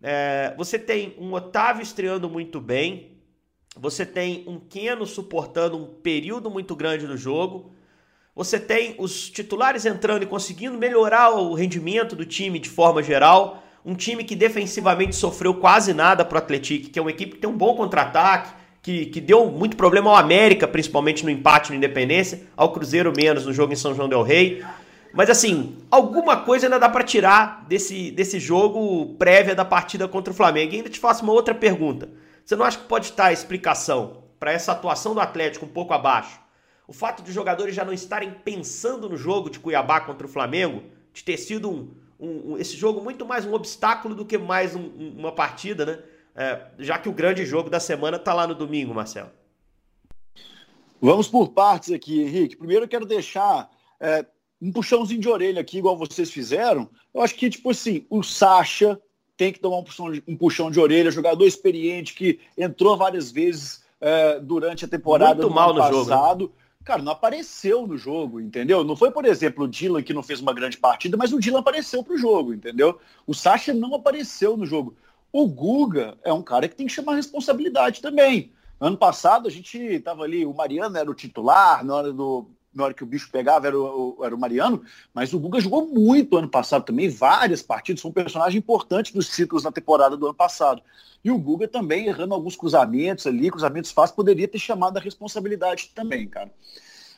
é, 0.00 0.54
você 0.56 0.78
tem 0.78 1.16
um 1.18 1.32
Otávio 1.32 1.82
estreando 1.82 2.30
muito 2.30 2.60
bem, 2.60 3.18
você 3.76 4.06
tem 4.06 4.44
um 4.46 4.60
Keno 4.60 5.04
suportando 5.04 5.76
um 5.76 5.86
período 5.86 6.48
muito 6.48 6.76
grande 6.76 7.04
do 7.04 7.16
jogo, 7.16 7.74
você 8.32 8.60
tem 8.60 8.94
os 8.96 9.28
titulares 9.28 9.84
entrando 9.84 10.22
e 10.22 10.26
conseguindo 10.26 10.78
melhorar 10.78 11.30
o 11.30 11.52
rendimento 11.52 12.14
do 12.14 12.24
time 12.24 12.60
de 12.60 12.68
forma 12.68 13.02
geral, 13.02 13.60
um 13.84 13.96
time 13.96 14.22
que 14.22 14.36
defensivamente 14.36 15.16
sofreu 15.16 15.52
quase 15.54 15.92
nada 15.92 16.24
para 16.24 16.36
o 16.36 16.38
Atlético, 16.38 16.90
que 16.90 16.98
é 17.00 17.02
uma 17.02 17.10
equipe 17.10 17.32
que 17.32 17.40
tem 17.40 17.50
um 17.50 17.58
bom 17.58 17.74
contra-ataque, 17.74 18.54
que, 18.86 19.06
que 19.06 19.20
deu 19.20 19.50
muito 19.50 19.76
problema 19.76 20.10
ao 20.10 20.16
América, 20.16 20.68
principalmente 20.68 21.24
no 21.24 21.30
empate 21.30 21.70
no 21.70 21.76
Independência, 21.76 22.42
ao 22.56 22.70
Cruzeiro 22.70 23.12
menos 23.12 23.44
no 23.44 23.52
jogo 23.52 23.72
em 23.72 23.76
São 23.76 23.92
João 23.92 24.08
del 24.08 24.22
Rei. 24.22 24.64
Mas 25.12 25.28
assim, 25.28 25.76
alguma 25.90 26.36
coisa 26.36 26.66
ainda 26.66 26.78
dá 26.78 26.88
para 26.88 27.02
tirar 27.02 27.64
desse, 27.66 28.12
desse 28.12 28.38
jogo 28.38 29.16
prévia 29.18 29.56
da 29.56 29.64
partida 29.64 30.06
contra 30.06 30.32
o 30.32 30.36
Flamengo. 30.36 30.72
E 30.72 30.76
ainda 30.76 30.88
te 30.88 31.00
faço 31.00 31.24
uma 31.24 31.32
outra 31.32 31.52
pergunta. 31.52 32.08
Você 32.44 32.54
não 32.54 32.64
acha 32.64 32.78
que 32.78 32.84
pode 32.84 33.06
estar 33.06 33.24
a 33.24 33.32
explicação 33.32 34.22
para 34.38 34.52
essa 34.52 34.70
atuação 34.70 35.14
do 35.14 35.20
Atlético 35.20 35.66
um 35.66 35.70
pouco 35.70 35.92
abaixo? 35.92 36.38
O 36.86 36.92
fato 36.92 37.24
de 37.24 37.30
os 37.30 37.34
jogadores 37.34 37.74
já 37.74 37.84
não 37.84 37.92
estarem 37.92 38.30
pensando 38.44 39.08
no 39.08 39.16
jogo 39.16 39.50
de 39.50 39.58
Cuiabá 39.58 40.00
contra 40.00 40.28
o 40.28 40.30
Flamengo, 40.30 40.84
de 41.12 41.24
ter 41.24 41.38
sido 41.38 41.68
um, 41.68 41.90
um, 42.20 42.52
um 42.52 42.56
esse 42.56 42.76
jogo 42.76 43.00
muito 43.00 43.26
mais 43.26 43.44
um 43.44 43.52
obstáculo 43.52 44.14
do 44.14 44.24
que 44.24 44.38
mais 44.38 44.76
um, 44.76 44.86
uma 45.18 45.32
partida, 45.32 45.84
né? 45.84 45.98
É, 46.36 46.66
já 46.78 46.98
que 46.98 47.08
o 47.08 47.12
grande 47.12 47.46
jogo 47.46 47.70
da 47.70 47.80
semana 47.80 48.18
está 48.18 48.34
lá 48.34 48.46
no 48.46 48.54
domingo, 48.54 48.94
Marcelo? 48.94 49.30
Vamos 51.00 51.28
por 51.28 51.48
partes 51.48 51.92
aqui, 51.92 52.22
Henrique. 52.22 52.56
Primeiro 52.56 52.84
eu 52.84 52.88
quero 52.88 53.06
deixar 53.06 53.70
é, 53.98 54.24
um 54.60 54.70
puxãozinho 54.70 55.20
de 55.20 55.28
orelha 55.28 55.60
aqui, 55.60 55.78
igual 55.78 55.96
vocês 55.96 56.30
fizeram. 56.30 56.88
Eu 57.14 57.22
acho 57.22 57.34
que, 57.34 57.48
tipo 57.48 57.70
assim, 57.70 58.06
o 58.10 58.22
Sacha 58.22 59.00
tem 59.36 59.52
que 59.52 59.60
tomar 59.60 59.78
um 59.78 59.84
puxão 59.84 60.10
de, 60.10 60.22
um 60.26 60.36
puxão 60.36 60.70
de 60.70 60.80
orelha, 60.80 61.10
jogador 61.10 61.46
experiente 61.46 62.14
que 62.14 62.38
entrou 62.56 62.96
várias 62.96 63.30
vezes 63.30 63.84
é, 64.00 64.38
durante 64.40 64.84
a 64.84 64.88
temporada 64.88 65.42
Muito 65.42 65.54
mal 65.54 65.74
no 65.74 65.80
passado. 65.80 66.40
Jogo, 66.44 66.54
né? 66.54 66.62
Cara, 66.84 67.02
não 67.02 67.12
apareceu 67.12 67.86
no 67.86 67.98
jogo, 67.98 68.40
entendeu? 68.40 68.84
Não 68.84 68.94
foi, 68.94 69.10
por 69.10 69.24
exemplo, 69.24 69.64
o 69.64 69.68
Dylan 69.68 70.02
que 70.02 70.14
não 70.14 70.22
fez 70.22 70.40
uma 70.40 70.54
grande 70.54 70.78
partida, 70.78 71.16
mas 71.16 71.32
o 71.32 71.40
Dylan 71.40 71.58
apareceu 71.58 72.02
pro 72.02 72.16
jogo, 72.16 72.54
entendeu? 72.54 73.00
O 73.26 73.34
Sacha 73.34 73.74
não 73.74 73.94
apareceu 73.94 74.56
no 74.56 74.64
jogo. 74.64 74.96
O 75.32 75.46
Guga 75.46 76.16
é 76.24 76.32
um 76.32 76.42
cara 76.42 76.68
que 76.68 76.76
tem 76.76 76.86
que 76.86 76.92
chamar 76.92 77.14
responsabilidade 77.14 78.00
também. 78.00 78.52
Ano 78.80 78.96
passado 78.96 79.48
a 79.48 79.50
gente 79.50 79.78
estava 79.78 80.22
ali, 80.22 80.44
o 80.44 80.54
Mariano 80.54 80.96
era 80.96 81.10
o 81.10 81.14
titular, 81.14 81.84
na 81.84 81.94
hora, 81.94 82.12
do, 82.12 82.50
na 82.74 82.84
hora 82.84 82.94
que 82.94 83.02
o 83.02 83.06
bicho 83.06 83.30
pegava 83.30 83.66
era 83.66 83.78
o, 83.78 84.18
era 84.22 84.34
o 84.34 84.38
Mariano, 84.38 84.82
mas 85.14 85.32
o 85.32 85.38
Guga 85.38 85.60
jogou 85.60 85.86
muito 85.86 86.36
ano 86.36 86.48
passado 86.48 86.84
também, 86.84 87.08
várias 87.08 87.62
partidas, 87.62 88.02
foi 88.02 88.10
um 88.10 88.14
personagem 88.14 88.58
importante 88.58 89.14
dos 89.14 89.28
títulos 89.28 89.64
na 89.64 89.72
temporada 89.72 90.16
do 90.16 90.26
ano 90.26 90.34
passado. 90.34 90.82
E 91.24 91.30
o 91.30 91.38
Guga 91.38 91.66
também 91.66 92.06
errando 92.06 92.34
alguns 92.34 92.54
cruzamentos 92.54 93.26
ali, 93.26 93.50
cruzamentos 93.50 93.90
fáceis, 93.90 94.14
poderia 94.14 94.46
ter 94.46 94.58
chamado 94.58 94.98
a 94.98 95.00
responsabilidade 95.00 95.90
também, 95.94 96.28
cara. 96.28 96.52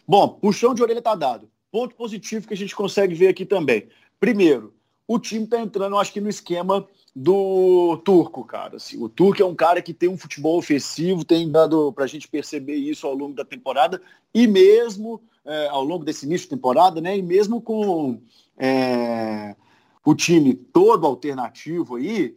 Bom, 0.06 0.28
puxão 0.28 0.74
de 0.74 0.82
orelha 0.82 1.02
tá 1.02 1.14
dado. 1.14 1.50
Ponto 1.70 1.94
positivo 1.94 2.46
que 2.46 2.54
a 2.54 2.56
gente 2.56 2.74
consegue 2.74 3.14
ver 3.14 3.28
aqui 3.28 3.44
também. 3.44 3.88
Primeiro, 4.18 4.72
o 5.06 5.18
time 5.18 5.44
está 5.44 5.60
entrando, 5.60 5.98
acho 5.98 6.12
que 6.12 6.20
no 6.20 6.28
esquema 6.28 6.86
do 7.20 7.96
Turco, 8.04 8.44
cara. 8.44 8.76
Assim, 8.76 9.02
o 9.02 9.08
Turco 9.08 9.42
é 9.42 9.44
um 9.44 9.54
cara 9.54 9.82
que 9.82 9.92
tem 9.92 10.08
um 10.08 10.16
futebol 10.16 10.56
ofensivo, 10.56 11.24
tem 11.24 11.50
dado 11.50 11.92
para 11.92 12.04
a 12.04 12.06
gente 12.06 12.28
perceber 12.28 12.76
isso 12.76 13.08
ao 13.08 13.14
longo 13.14 13.34
da 13.34 13.44
temporada 13.44 14.00
e 14.32 14.46
mesmo 14.46 15.20
é, 15.44 15.66
ao 15.66 15.82
longo 15.82 16.04
desse 16.04 16.26
início 16.26 16.46
de 16.46 16.54
temporada, 16.54 17.00
né? 17.00 17.18
E 17.18 17.22
mesmo 17.22 17.60
com 17.60 18.20
é, 18.56 19.56
o 20.04 20.14
time 20.14 20.54
todo 20.54 21.08
alternativo 21.08 21.96
aí, 21.96 22.36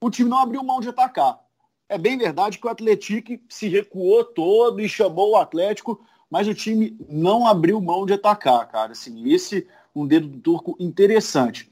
o 0.00 0.08
time 0.08 0.30
não 0.30 0.38
abriu 0.38 0.62
mão 0.62 0.80
de 0.80 0.88
atacar. 0.88 1.40
É 1.88 1.98
bem 1.98 2.16
verdade 2.16 2.60
que 2.60 2.66
o 2.68 2.70
Atlético 2.70 3.36
se 3.48 3.66
recuou 3.66 4.24
todo 4.24 4.80
e 4.80 4.88
chamou 4.88 5.32
o 5.32 5.36
Atlético, 5.36 6.00
mas 6.30 6.46
o 6.46 6.54
time 6.54 6.96
não 7.08 7.48
abriu 7.48 7.80
mão 7.80 8.06
de 8.06 8.12
atacar, 8.12 8.68
cara. 8.68 8.92
Assim, 8.92 9.28
esse 9.28 9.66
um 9.92 10.06
dedo 10.06 10.28
do 10.28 10.38
Turco 10.38 10.76
interessante. 10.78 11.68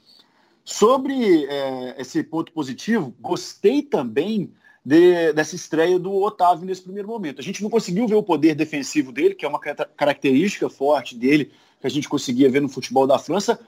Sobre 0.70 1.46
é, 1.46 1.94
esse 1.98 2.22
ponto 2.22 2.52
positivo, 2.52 3.14
gostei 3.18 3.80
também 3.80 4.52
de, 4.84 5.32
dessa 5.32 5.56
estreia 5.56 5.98
do 5.98 6.14
Otávio 6.22 6.66
nesse 6.66 6.82
primeiro 6.82 7.08
momento. 7.08 7.40
A 7.40 7.42
gente 7.42 7.62
não 7.62 7.70
conseguiu 7.70 8.06
ver 8.06 8.16
o 8.16 8.22
poder 8.22 8.54
defensivo 8.54 9.10
dele, 9.10 9.34
que 9.34 9.46
é 9.46 9.48
uma 9.48 9.58
característica 9.58 10.68
forte 10.68 11.16
dele, 11.16 11.50
que 11.80 11.86
a 11.86 11.90
gente 11.90 12.06
conseguia 12.06 12.50
ver 12.50 12.60
no 12.60 12.68
futebol 12.68 13.06
da 13.06 13.18
França, 13.18 13.58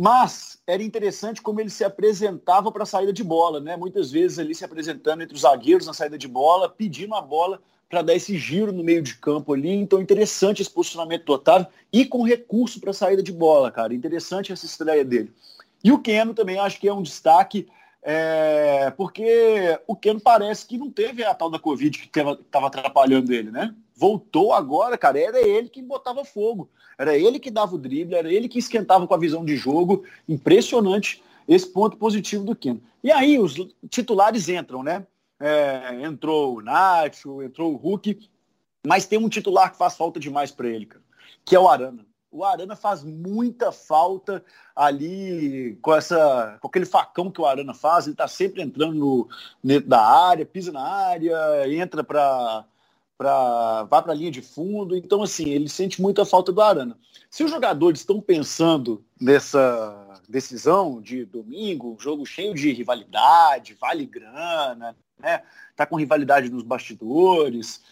mas 0.00 0.58
era 0.66 0.82
interessante 0.82 1.42
como 1.42 1.60
ele 1.60 1.68
se 1.68 1.84
apresentava 1.84 2.72
para 2.72 2.84
a 2.84 2.86
saída 2.86 3.12
de 3.12 3.22
bola, 3.22 3.60
né? 3.60 3.76
Muitas 3.76 4.10
vezes 4.10 4.38
ali 4.38 4.54
se 4.54 4.64
apresentando 4.64 5.22
entre 5.22 5.34
os 5.34 5.42
zagueiros 5.42 5.86
na 5.86 5.92
saída 5.92 6.16
de 6.16 6.26
bola, 6.26 6.66
pedindo 6.66 7.14
a 7.14 7.20
bola 7.20 7.60
para 7.90 8.00
dar 8.00 8.14
esse 8.14 8.38
giro 8.38 8.72
no 8.72 8.82
meio 8.82 9.02
de 9.02 9.18
campo 9.18 9.52
ali. 9.52 9.68
Então, 9.68 10.00
interessante 10.00 10.62
esse 10.62 10.70
posicionamento 10.70 11.26
do 11.26 11.34
Otávio 11.34 11.66
e 11.92 12.06
com 12.06 12.22
recurso 12.22 12.80
para 12.80 12.90
a 12.90 12.94
saída 12.94 13.22
de 13.22 13.30
bola, 13.32 13.70
cara. 13.70 13.92
Interessante 13.92 14.50
essa 14.50 14.64
estreia 14.64 15.04
dele. 15.04 15.30
E 15.82 15.90
o 15.90 15.98
Keno 15.98 16.34
também 16.34 16.58
acho 16.58 16.78
que 16.78 16.88
é 16.88 16.94
um 16.94 17.02
destaque, 17.02 17.68
é, 18.02 18.90
porque 18.96 19.78
o 19.86 19.96
Keno 19.96 20.20
parece 20.20 20.66
que 20.66 20.78
não 20.78 20.90
teve 20.90 21.24
a 21.24 21.34
tal 21.34 21.50
da 21.50 21.58
Covid 21.58 21.98
que 21.98 22.20
estava 22.20 22.66
atrapalhando 22.66 23.32
ele, 23.32 23.50
né? 23.50 23.74
Voltou 23.94 24.52
agora, 24.52 24.98
cara, 24.98 25.20
era 25.20 25.40
ele 25.40 25.68
que 25.68 25.82
botava 25.82 26.24
fogo. 26.24 26.68
Era 26.98 27.16
ele 27.16 27.38
que 27.38 27.50
dava 27.50 27.74
o 27.74 27.78
drible, 27.78 28.14
era 28.14 28.32
ele 28.32 28.48
que 28.48 28.58
esquentava 28.58 29.06
com 29.06 29.14
a 29.14 29.18
visão 29.18 29.44
de 29.44 29.56
jogo. 29.56 30.04
Impressionante 30.28 31.22
esse 31.48 31.66
ponto 31.66 31.96
positivo 31.96 32.44
do 32.44 32.56
Keno. 32.56 32.82
E 33.02 33.10
aí 33.10 33.38
os 33.38 33.54
titulares 33.88 34.48
entram, 34.48 34.82
né? 34.82 35.06
É, 35.40 36.02
entrou 36.04 36.58
o 36.58 36.62
Nacho, 36.62 37.42
entrou 37.42 37.72
o 37.72 37.76
Hulk, 37.76 38.30
mas 38.86 39.06
tem 39.06 39.18
um 39.18 39.28
titular 39.28 39.72
que 39.72 39.78
faz 39.78 39.96
falta 39.96 40.20
demais 40.20 40.52
para 40.52 40.68
ele, 40.68 40.86
cara, 40.86 41.02
que 41.44 41.56
é 41.56 41.58
o 41.58 41.68
Arana. 41.68 42.06
O 42.32 42.44
Arana 42.44 42.74
faz 42.74 43.04
muita 43.04 43.70
falta 43.70 44.42
ali 44.74 45.78
com 45.82 45.94
essa 45.94 46.56
com 46.62 46.66
aquele 46.66 46.86
facão 46.86 47.30
que 47.30 47.40
o 47.40 47.44
Arana 47.44 47.74
faz, 47.74 48.06
ele 48.06 48.14
está 48.14 48.26
sempre 48.26 48.62
entrando 48.62 48.94
no, 48.94 49.28
dentro 49.62 49.90
da 49.90 50.00
área, 50.00 50.46
pisa 50.46 50.72
na 50.72 50.82
área, 50.82 51.36
entra 51.68 52.02
para 52.02 52.64
para 53.18 53.84
vai 53.84 54.02
para 54.02 54.12
a 54.12 54.16
linha 54.16 54.30
de 54.30 54.40
fundo. 54.40 54.96
Então, 54.96 55.22
assim, 55.22 55.48
ele 55.50 55.68
sente 55.68 56.00
muita 56.00 56.24
falta 56.24 56.50
do 56.50 56.60
Arana. 56.60 56.98
Se 57.30 57.44
os 57.44 57.50
jogadores 57.50 58.00
estão 58.00 58.20
pensando 58.20 59.04
nessa 59.20 60.20
decisão 60.28 61.00
de 61.00 61.26
domingo, 61.26 61.94
um 61.94 62.00
jogo 62.00 62.24
cheio 62.24 62.54
de 62.54 62.72
rivalidade, 62.72 63.74
vale 63.74 64.06
grana, 64.06 64.96
né? 65.18 65.42
Tá 65.76 65.86
com 65.86 65.96
rivalidade 65.96 66.48
nos 66.48 66.62
bastidores. 66.62 67.82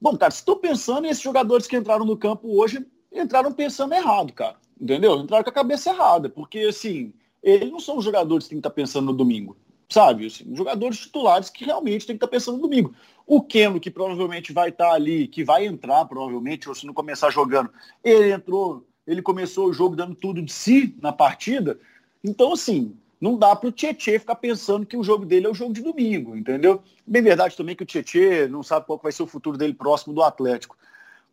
Bom, 0.00 0.16
cara, 0.16 0.30
se 0.30 0.38
estou 0.38 0.56
pensando, 0.56 1.06
esses 1.06 1.22
jogadores 1.22 1.66
que 1.66 1.76
entraram 1.76 2.04
no 2.04 2.16
campo 2.16 2.60
hoje 2.60 2.86
entraram 3.18 3.52
pensando 3.52 3.94
errado, 3.94 4.32
cara. 4.32 4.56
Entendeu? 4.80 5.16
Entraram 5.16 5.44
com 5.44 5.50
a 5.50 5.52
cabeça 5.52 5.90
errada, 5.90 6.28
porque 6.28 6.60
assim, 6.60 7.12
eles 7.42 7.70
não 7.70 7.80
são 7.80 7.98
os 7.98 8.04
jogadores 8.04 8.44
que 8.44 8.50
têm 8.50 8.58
que 8.58 8.60
estar 8.60 8.70
tá 8.70 8.74
pensando 8.74 9.06
no 9.06 9.12
domingo 9.12 9.56
sabe? 9.88 10.26
Assim, 10.26 10.44
jogadores 10.54 10.98
titulares 10.98 11.50
que 11.50 11.64
realmente 11.64 12.06
tem 12.06 12.16
que 12.16 12.24
estar 12.24 12.28
pensando 12.28 12.56
no 12.56 12.62
domingo. 12.62 12.94
O 13.26 13.42
Keno, 13.42 13.80
que 13.80 13.90
provavelmente 13.90 14.52
vai 14.52 14.68
estar 14.70 14.92
ali, 14.92 15.26
que 15.26 15.44
vai 15.44 15.66
entrar 15.66 16.04
provavelmente, 16.06 16.68
ou 16.68 16.74
se 16.74 16.86
não 16.86 16.94
começar 16.94 17.30
jogando, 17.30 17.70
ele 18.02 18.32
entrou, 18.32 18.86
ele 19.06 19.22
começou 19.22 19.68
o 19.68 19.72
jogo 19.72 19.96
dando 19.96 20.14
tudo 20.14 20.42
de 20.42 20.52
si 20.52 20.94
na 21.00 21.12
partida. 21.12 21.78
Então, 22.22 22.52
assim, 22.52 22.96
não 23.20 23.38
dá 23.38 23.54
para 23.54 23.68
o 23.68 23.72
Tietchan 23.72 24.18
ficar 24.18 24.36
pensando 24.36 24.86
que 24.86 24.96
o 24.96 25.02
jogo 25.02 25.24
dele 25.24 25.46
é 25.46 25.50
o 25.50 25.54
jogo 25.54 25.72
de 25.72 25.82
domingo, 25.82 26.36
entendeu? 26.36 26.82
Bem 27.06 27.22
verdade 27.22 27.56
também 27.56 27.74
que 27.74 27.82
o 27.82 27.86
Tietchan 27.86 28.48
não 28.48 28.62
sabe 28.62 28.86
qual 28.86 29.00
vai 29.02 29.12
ser 29.12 29.22
o 29.22 29.26
futuro 29.26 29.56
dele 29.56 29.74
próximo 29.74 30.14
do 30.14 30.22
Atlético. 30.22 30.76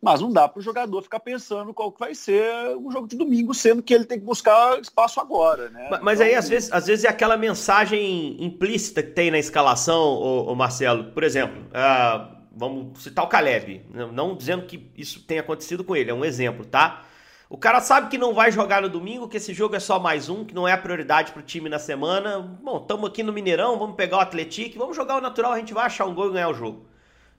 Mas 0.04 0.20
não 0.20 0.34
dá 0.34 0.50
para 0.50 0.60
o 0.60 0.62
jogador 0.62 1.02
ficar 1.02 1.22
pensando 1.22 1.74
qual 1.74 1.90
que 1.90 1.98
vai 1.98 2.14
ser 2.14 2.76
o 2.76 2.92
jogo 2.92 3.08
de 3.08 3.16
domingo, 3.16 3.54
sendo 3.54 3.82
que 3.82 3.94
ele 3.94 4.04
tem 4.04 4.20
que 4.20 4.26
buscar 4.26 4.78
espaço 4.82 5.22
agora, 5.22 5.70
né? 5.70 5.88
Mas, 5.90 6.02
mas 6.02 6.20
então, 6.20 6.30
aí, 6.30 6.36
às 6.36 6.50
vezes, 6.50 6.70
às 6.74 6.88
vezes 6.88 7.06
é 7.06 7.08
aquela 7.08 7.38
mensagem 7.38 8.36
implícita 8.44 9.02
que 9.02 9.12
tem 9.12 9.32
na 9.32 9.40
escalação, 9.40 10.02
o, 10.02 10.52
o 10.52 10.56
Marcelo. 10.58 11.06
Por 11.14 11.24
exemplo, 11.24 11.58
uh, 11.70 12.36
vamos 12.54 13.02
citar 13.02 13.24
o 13.24 13.30
Caleb. 13.30 13.86
Não 14.12 14.36
dizendo 14.36 14.66
que 14.66 14.92
isso 14.98 15.22
tenha 15.22 15.40
acontecido 15.40 15.86
com 15.86 15.96
ele, 15.96 16.12
é 16.12 16.14
um 16.14 16.26
exemplo, 16.26 16.66
tá? 16.66 17.06
O 17.50 17.58
cara 17.58 17.80
sabe 17.80 18.10
que 18.10 18.18
não 18.18 18.34
vai 18.34 18.52
jogar 18.52 18.82
no 18.82 18.90
domingo, 18.90 19.30
que 19.30 19.38
esse 19.38 19.54
jogo 19.54 19.74
é 19.74 19.80
só 19.80 20.00
mais 20.00 20.28
um, 20.28 20.44
que 20.44 20.54
não 20.54 20.68
é 20.68 20.74
a 20.74 20.78
prioridade 20.78 21.32
pro 21.32 21.42
time 21.42 21.70
na 21.70 21.80
semana. 21.80 22.40
Bom, 22.62 22.76
estamos 22.76 23.10
aqui 23.10 23.24
no 23.24 23.32
Mineirão, 23.32 23.80
vamos 23.80 23.96
pegar 23.96 24.18
o 24.18 24.20
Atlético, 24.20 24.80
vamos 24.80 24.98
jogar 24.98 25.16
o 25.16 25.22
natural, 25.22 25.54
a 25.54 25.60
gente 25.60 25.74
vai 25.74 25.86
achar 25.86 26.06
um 26.06 26.14
gol 26.14 26.30
e 26.30 26.34
ganhar 26.34 26.50
o 26.50 26.54
jogo. 26.54 26.88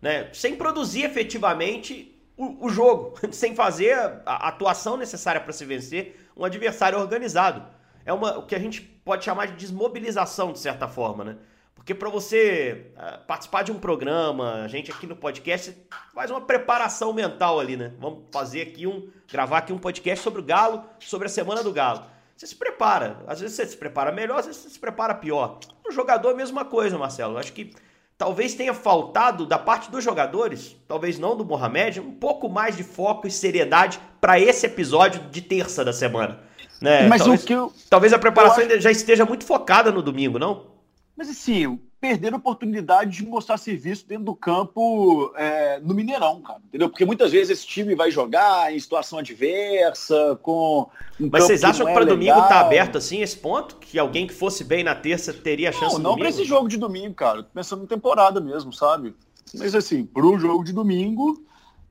Né? 0.00 0.30
Sem 0.32 0.56
produzir 0.56 1.04
efetivamente 1.04 2.13
o, 2.36 2.66
o 2.66 2.68
jogo, 2.68 3.14
sem 3.32 3.54
fazer 3.54 3.94
a, 4.26 4.48
atuação 4.48 4.96
necessária 4.96 5.40
para 5.40 5.52
se 5.52 5.64
vencer 5.64 6.28
um 6.36 6.44
adversário 6.44 6.98
organizado. 6.98 7.64
É 8.04 8.12
uma, 8.12 8.38
o 8.38 8.46
que 8.46 8.54
a 8.54 8.58
gente 8.58 8.80
pode 8.80 9.24
chamar 9.24 9.46
de 9.46 9.54
desmobilização, 9.54 10.52
de 10.52 10.58
certa 10.58 10.88
forma, 10.88 11.24
né? 11.24 11.36
Porque 11.74 11.94
para 11.94 12.08
você 12.08 12.92
uh, 12.96 13.26
participar 13.26 13.62
de 13.62 13.70
um 13.70 13.78
programa, 13.78 14.62
a 14.62 14.68
gente 14.68 14.90
aqui 14.90 15.06
no 15.06 15.14
podcast 15.14 15.76
faz 16.14 16.30
uma 16.30 16.40
preparação 16.40 17.12
mental 17.12 17.60
ali, 17.60 17.76
né? 17.76 17.92
Vamos 17.98 18.24
fazer 18.32 18.62
aqui 18.62 18.86
um, 18.86 19.10
gravar 19.30 19.58
aqui 19.58 19.72
um 19.72 19.78
podcast 19.78 20.24
sobre 20.24 20.40
o 20.40 20.44
Galo, 20.44 20.82
sobre 20.98 21.26
a 21.26 21.30
semana 21.30 21.62
do 21.62 21.72
Galo. 21.72 22.02
Você 22.36 22.46
se 22.46 22.56
prepara. 22.56 23.18
Às 23.26 23.40
vezes 23.40 23.56
você 23.56 23.66
se 23.66 23.76
prepara 23.76 24.10
melhor, 24.10 24.38
às 24.38 24.46
vezes 24.46 24.62
você 24.62 24.70
se 24.70 24.78
prepara 24.78 25.14
pior. 25.14 25.58
No 25.84 25.92
jogador, 25.92 26.30
a 26.30 26.34
mesma 26.34 26.64
coisa, 26.64 26.96
Marcelo. 26.96 27.38
Acho 27.38 27.52
que 27.52 27.74
talvez 28.16 28.54
tenha 28.54 28.72
faltado 28.72 29.46
da 29.46 29.58
parte 29.58 29.90
dos 29.90 30.02
jogadores, 30.02 30.76
talvez 30.86 31.18
não 31.18 31.36
do 31.36 31.44
Mohamed, 31.44 32.00
um 32.00 32.12
pouco 32.12 32.48
mais 32.48 32.76
de 32.76 32.84
foco 32.84 33.26
e 33.26 33.30
seriedade 33.30 34.00
para 34.20 34.38
esse 34.38 34.66
episódio 34.66 35.20
de 35.30 35.42
terça 35.42 35.84
da 35.84 35.92
semana. 35.92 36.40
Né? 36.80 37.06
Mas 37.08 37.22
talvez, 37.22 37.42
o 37.42 37.46
que 37.46 37.52
eu, 37.52 37.72
talvez 37.88 38.12
a 38.12 38.18
preparação 38.18 38.64
acho... 38.64 38.80
já 38.80 38.90
esteja 38.90 39.24
muito 39.24 39.44
focada 39.44 39.90
no 39.90 40.02
domingo, 40.02 40.38
não? 40.38 40.73
Mas 41.16 41.28
assim, 41.30 41.78
perderam 42.04 42.36
a 42.36 42.38
oportunidade 42.38 43.16
de 43.16 43.24
mostrar 43.24 43.56
serviço 43.56 44.06
dentro 44.06 44.24
do 44.24 44.34
campo 44.34 45.32
é, 45.36 45.80
no 45.80 45.94
Mineirão, 45.94 46.42
cara. 46.42 46.60
Entendeu? 46.66 46.90
Porque 46.90 47.04
muitas 47.06 47.32
vezes 47.32 47.58
esse 47.58 47.66
time 47.66 47.94
vai 47.94 48.10
jogar 48.10 48.74
em 48.74 48.78
situação 48.78 49.20
adversa, 49.20 50.38
com. 50.42 50.86
Um 51.18 51.30
Mas 51.32 51.44
vocês 51.44 51.64
acham 51.64 51.86
que, 51.86 51.92
é 51.92 51.94
para 51.94 52.04
domingo 52.04 52.36
tá 52.42 52.60
aberto 52.60 52.98
assim 52.98 53.22
esse 53.22 53.38
ponto? 53.38 53.76
Que 53.76 53.98
alguém 53.98 54.26
que 54.26 54.34
fosse 54.34 54.64
bem 54.64 54.84
na 54.84 54.94
terça 54.94 55.32
teria 55.32 55.70
a 55.70 55.72
chance 55.72 55.94
Não, 55.94 56.10
não 56.10 56.18
para 56.18 56.28
esse 56.28 56.44
jogo 56.44 56.68
de 56.68 56.76
domingo, 56.76 57.14
cara. 57.14 57.42
Tô 57.42 57.50
pensando 57.54 57.84
em 57.84 57.86
temporada 57.86 58.38
mesmo, 58.38 58.70
sabe? 58.70 59.14
Mas 59.54 59.74
assim, 59.74 60.04
pro 60.04 60.38
jogo 60.38 60.62
de 60.62 60.74
domingo, 60.74 61.42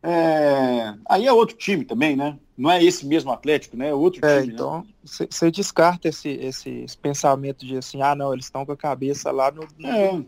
é... 0.03 0.94
aí 1.10 1.25
é 1.25 1.34
outro 1.34 1.56
time 1.58 1.86
também, 1.86 2.15
né? 2.15 2.38
Não 2.57 2.69
é 2.69 2.83
esse 2.83 3.05
mesmo 3.05 3.31
Atlético, 3.31 3.75
né? 3.75 3.89
É 3.89 3.93
outro 3.93 4.24
é, 4.25 4.41
time. 4.41 4.48
Né? 4.48 4.53
Então, 4.53 4.88
você 5.03 5.45
né? 5.45 5.51
descarta 5.51 6.07
esse, 6.07 6.29
esse, 6.29 6.69
esse, 6.69 6.98
pensamento 6.98 7.65
de 7.65 7.77
assim, 7.77 8.01
ah, 8.01 8.13
não, 8.13 8.31
eles 8.31 8.45
estão 8.45 8.65
com 8.65 8.72
a 8.72 8.77
cabeça 8.77 9.31
lá 9.31 9.51
no. 9.51 9.67
no... 9.77 9.88
É. 9.88 10.25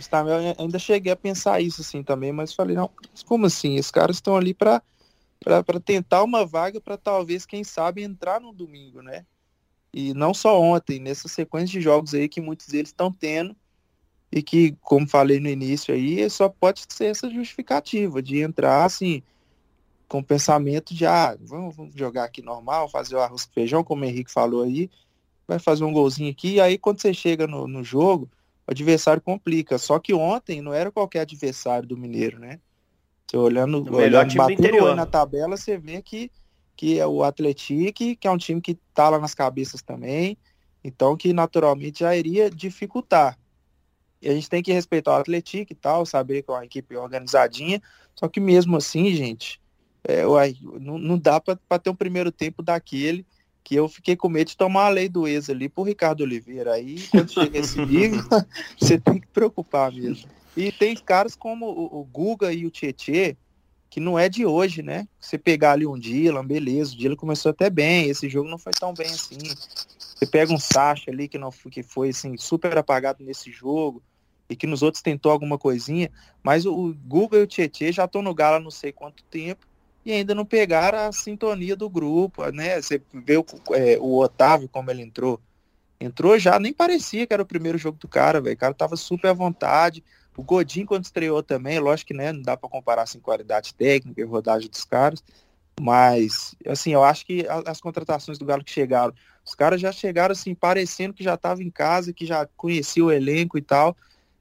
Eu 0.00 0.54
ainda 0.60 0.78
cheguei 0.78 1.12
a 1.12 1.16
pensar 1.16 1.60
isso 1.60 1.80
assim 1.80 2.04
também, 2.04 2.30
mas 2.30 2.54
falei, 2.54 2.76
não, 2.76 2.88
como 3.26 3.46
assim? 3.46 3.76
Esses 3.76 3.90
caras 3.90 4.16
estão 4.16 4.36
ali 4.36 4.54
para 4.54 4.80
para 5.40 5.80
tentar 5.80 6.22
uma 6.24 6.44
vaga 6.44 6.80
para 6.80 6.96
talvez, 6.96 7.46
quem 7.46 7.62
sabe, 7.64 8.02
entrar 8.02 8.40
no 8.40 8.52
domingo, 8.52 9.02
né? 9.02 9.24
E 9.92 10.12
não 10.12 10.34
só 10.34 10.60
ontem, 10.60 10.98
nessa 10.98 11.28
sequência 11.28 11.68
de 11.68 11.80
jogos 11.80 12.12
aí 12.14 12.28
que 12.28 12.40
muitos 12.40 12.66
deles 12.66 12.90
estão 12.90 13.10
tendo 13.10 13.56
e 14.30 14.42
que, 14.42 14.76
como 14.82 15.08
falei 15.08 15.40
no 15.40 15.48
início 15.48 15.94
aí, 15.94 16.28
só 16.28 16.48
pode 16.48 16.84
ser 16.88 17.06
essa 17.06 17.30
justificativa 17.30 18.20
de 18.22 18.40
entrar 18.40 18.84
assim, 18.84 19.22
com 20.08 20.20
o 20.20 20.24
pensamento 20.24 20.94
de, 20.94 21.04
ah, 21.04 21.36
vamos, 21.40 21.76
vamos, 21.76 21.94
jogar 21.94 22.24
aqui 22.24 22.40
normal, 22.40 22.88
fazer 22.88 23.14
o 23.14 23.20
arroz 23.20 23.44
com 23.44 23.52
feijão, 23.52 23.84
como 23.84 24.02
o 24.02 24.04
Henrique 24.06 24.32
falou 24.32 24.62
aí, 24.62 24.90
vai 25.46 25.58
fazer 25.58 25.84
um 25.84 25.92
golzinho 25.92 26.30
aqui, 26.30 26.54
e 26.54 26.60
aí 26.60 26.78
quando 26.78 27.00
você 27.00 27.12
chega 27.12 27.46
no, 27.46 27.68
no 27.68 27.84
jogo, 27.84 28.28
o 28.66 28.70
adversário 28.70 29.22
complica. 29.22 29.78
Só 29.78 29.98
que 29.98 30.12
ontem 30.12 30.60
não 30.60 30.74
era 30.74 30.90
qualquer 30.90 31.20
adversário 31.20 31.88
do 31.88 31.96
Mineiro, 31.96 32.38
né? 32.38 32.60
Você 33.26 33.36
olhando, 33.36 33.78
o 33.78 33.96
olhando 33.96 34.34
batendo 34.34 34.94
na 34.94 35.06
tabela, 35.06 35.56
você 35.56 35.76
vê 35.76 36.00
que, 36.00 36.30
que 36.74 36.98
é 36.98 37.06
o 37.06 37.22
Atlético, 37.22 37.92
que 37.92 38.26
é 38.26 38.30
um 38.30 38.38
time 38.38 38.60
que 38.60 38.74
tá 38.94 39.08
lá 39.10 39.18
nas 39.18 39.34
cabeças 39.34 39.82
também, 39.82 40.36
então 40.82 41.16
que 41.16 41.32
naturalmente 41.32 42.00
já 42.00 42.16
iria 42.16 42.50
dificultar. 42.50 43.38
E 44.20 44.28
a 44.28 44.34
gente 44.34 44.48
tem 44.48 44.62
que 44.62 44.72
respeitar 44.72 45.12
o 45.12 45.20
Atlético 45.20 45.72
e 45.72 45.76
tal, 45.76 46.04
saber 46.06 46.42
que 46.42 46.50
é 46.50 46.54
uma 46.54 46.64
equipe 46.64 46.96
organizadinha, 46.96 47.82
só 48.14 48.28
que 48.28 48.40
mesmo 48.40 48.76
assim, 48.76 49.14
gente, 49.14 49.60
é, 50.04 50.26
uai, 50.26 50.56
não, 50.62 50.98
não 50.98 51.18
dá 51.18 51.40
para 51.40 51.78
ter 51.78 51.90
um 51.90 51.94
primeiro 51.94 52.30
tempo 52.32 52.62
daquele 52.62 53.26
que 53.68 53.74
eu 53.74 53.86
fiquei 53.86 54.16
com 54.16 54.30
medo 54.30 54.48
de 54.48 54.56
tomar 54.56 54.86
a 54.86 54.88
lei 54.88 55.10
do 55.10 55.28
ex 55.28 55.50
ali 55.50 55.68
pro 55.68 55.82
Ricardo 55.82 56.22
Oliveira. 56.22 56.72
Aí, 56.72 57.06
quando 57.10 57.30
chega 57.30 57.58
esse 57.58 57.78
nível, 57.84 58.24
você 58.80 58.98
tem 58.98 59.20
que 59.20 59.26
preocupar 59.26 59.92
mesmo. 59.92 60.26
E 60.56 60.72
tem 60.72 60.96
caras 60.96 61.36
como 61.36 61.66
o, 61.66 62.00
o 62.00 62.04
Guga 62.04 62.50
e 62.50 62.64
o 62.64 62.70
Tietê, 62.70 63.36
que 63.90 64.00
não 64.00 64.18
é 64.18 64.26
de 64.26 64.46
hoje, 64.46 64.82
né? 64.82 65.06
Você 65.20 65.36
pegar 65.36 65.72
ali 65.72 65.86
um 65.86 65.98
Dylan, 65.98 66.46
beleza, 66.46 66.94
o 66.94 66.96
Dylan 66.96 67.14
começou 67.14 67.50
até 67.50 67.68
bem, 67.68 68.08
esse 68.08 68.26
jogo 68.26 68.48
não 68.48 68.56
foi 68.56 68.72
tão 68.72 68.94
bem 68.94 69.08
assim. 69.08 69.36
Você 69.36 70.24
pega 70.24 70.50
um 70.50 70.58
Sacha 70.58 71.10
ali 71.10 71.28
que 71.28 71.36
não 71.36 71.50
que 71.50 71.82
foi 71.82 72.08
assim 72.08 72.38
super 72.38 72.76
apagado 72.78 73.22
nesse 73.22 73.52
jogo 73.52 74.02
e 74.48 74.56
que 74.56 74.66
nos 74.66 74.82
outros 74.82 75.02
tentou 75.02 75.30
alguma 75.30 75.58
coisinha, 75.58 76.10
mas 76.42 76.64
o, 76.64 76.72
o 76.74 76.94
Guga 76.94 77.36
e 77.36 77.42
o 77.42 77.46
Tietê 77.46 77.92
já 77.92 78.06
estão 78.06 78.22
no 78.22 78.34
Gala 78.34 78.58
não 78.58 78.70
sei 78.70 78.92
quanto 78.92 79.22
tempo 79.24 79.67
e 80.08 80.12
ainda 80.12 80.34
não 80.34 80.46
pegaram 80.46 81.00
a 81.00 81.12
sintonia 81.12 81.76
do 81.76 81.90
grupo, 81.90 82.42
né? 82.50 82.80
Você 82.80 83.02
vê 83.12 83.36
o, 83.36 83.44
é, 83.72 83.98
o 84.00 84.18
Otávio 84.18 84.66
como 84.66 84.90
ele 84.90 85.02
entrou. 85.02 85.38
Entrou 86.00 86.38
já, 86.38 86.58
nem 86.58 86.72
parecia 86.72 87.26
que 87.26 87.34
era 87.34 87.42
o 87.42 87.46
primeiro 87.46 87.76
jogo 87.76 87.98
do 87.98 88.08
cara, 88.08 88.40
velho. 88.40 88.54
O 88.54 88.58
cara 88.58 88.72
tava 88.72 88.96
super 88.96 89.28
à 89.28 89.32
vontade, 89.34 90.02
O 90.34 90.42
Godin, 90.42 90.86
quando 90.86 91.04
estreou 91.04 91.42
também, 91.42 91.78
lógico 91.78 92.08
que 92.08 92.14
né, 92.14 92.32
não 92.32 92.40
dá 92.40 92.56
para 92.56 92.70
comparar 92.70 93.02
assim, 93.02 93.20
qualidade 93.20 93.74
técnica 93.74 94.18
e 94.18 94.24
rodagem 94.24 94.70
dos 94.70 94.82
caras, 94.82 95.22
mas, 95.78 96.54
assim, 96.66 96.92
eu 96.92 97.04
acho 97.04 97.26
que 97.26 97.46
as 97.66 97.78
contratações 97.78 98.38
do 98.38 98.46
Galo 98.46 98.64
que 98.64 98.70
chegaram, 98.70 99.12
os 99.44 99.54
caras 99.54 99.78
já 99.78 99.92
chegaram 99.92 100.32
assim, 100.32 100.54
parecendo 100.54 101.12
que 101.12 101.22
já 101.22 101.34
estavam 101.34 101.62
em 101.62 101.70
casa, 101.70 102.14
que 102.14 102.24
já 102.24 102.46
conhecia 102.56 103.04
o 103.04 103.12
elenco 103.12 103.58
e 103.58 103.62
tal. 103.62 103.94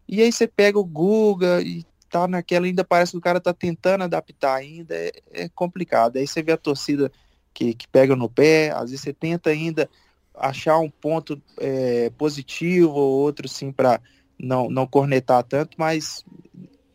E 0.08 0.22
aí 0.22 0.32
você 0.32 0.48
pega 0.48 0.80
o 0.80 0.86
Guga 0.86 1.62
e 1.62 1.86
tá 2.08 2.28
naquela, 2.28 2.66
ainda 2.66 2.84
parece 2.84 3.12
que 3.12 3.18
o 3.18 3.22
cara 3.22 3.40
tá 3.40 3.54
tentando 3.54 4.04
adaptar 4.04 4.56
ainda, 4.56 4.96
é, 4.96 5.12
é 5.32 5.50
complicado. 5.50 6.18
Aí 6.18 6.28
você 6.28 6.42
vê 6.42 6.52
a 6.52 6.58
torcida 6.58 7.12
que, 7.54 7.74
que 7.74 7.88
pega 7.88 8.16
no 8.16 8.30
pé, 8.30 8.72
às 8.72 8.92
vezes 8.92 9.02
você 9.02 9.14
tenta 9.14 9.50
ainda 9.50 9.90
achar 10.36 10.78
um 10.80 10.90
ponto 10.90 11.42
é, 11.60 12.12
positivo 12.18 12.94
ou 12.94 13.20
outro 13.20 13.48
sim 13.48 13.72
para 13.72 14.00
não, 14.40 14.70
não 14.70 14.86
cornetar 14.86 15.44
tanto, 15.44 15.76
mas 15.78 16.24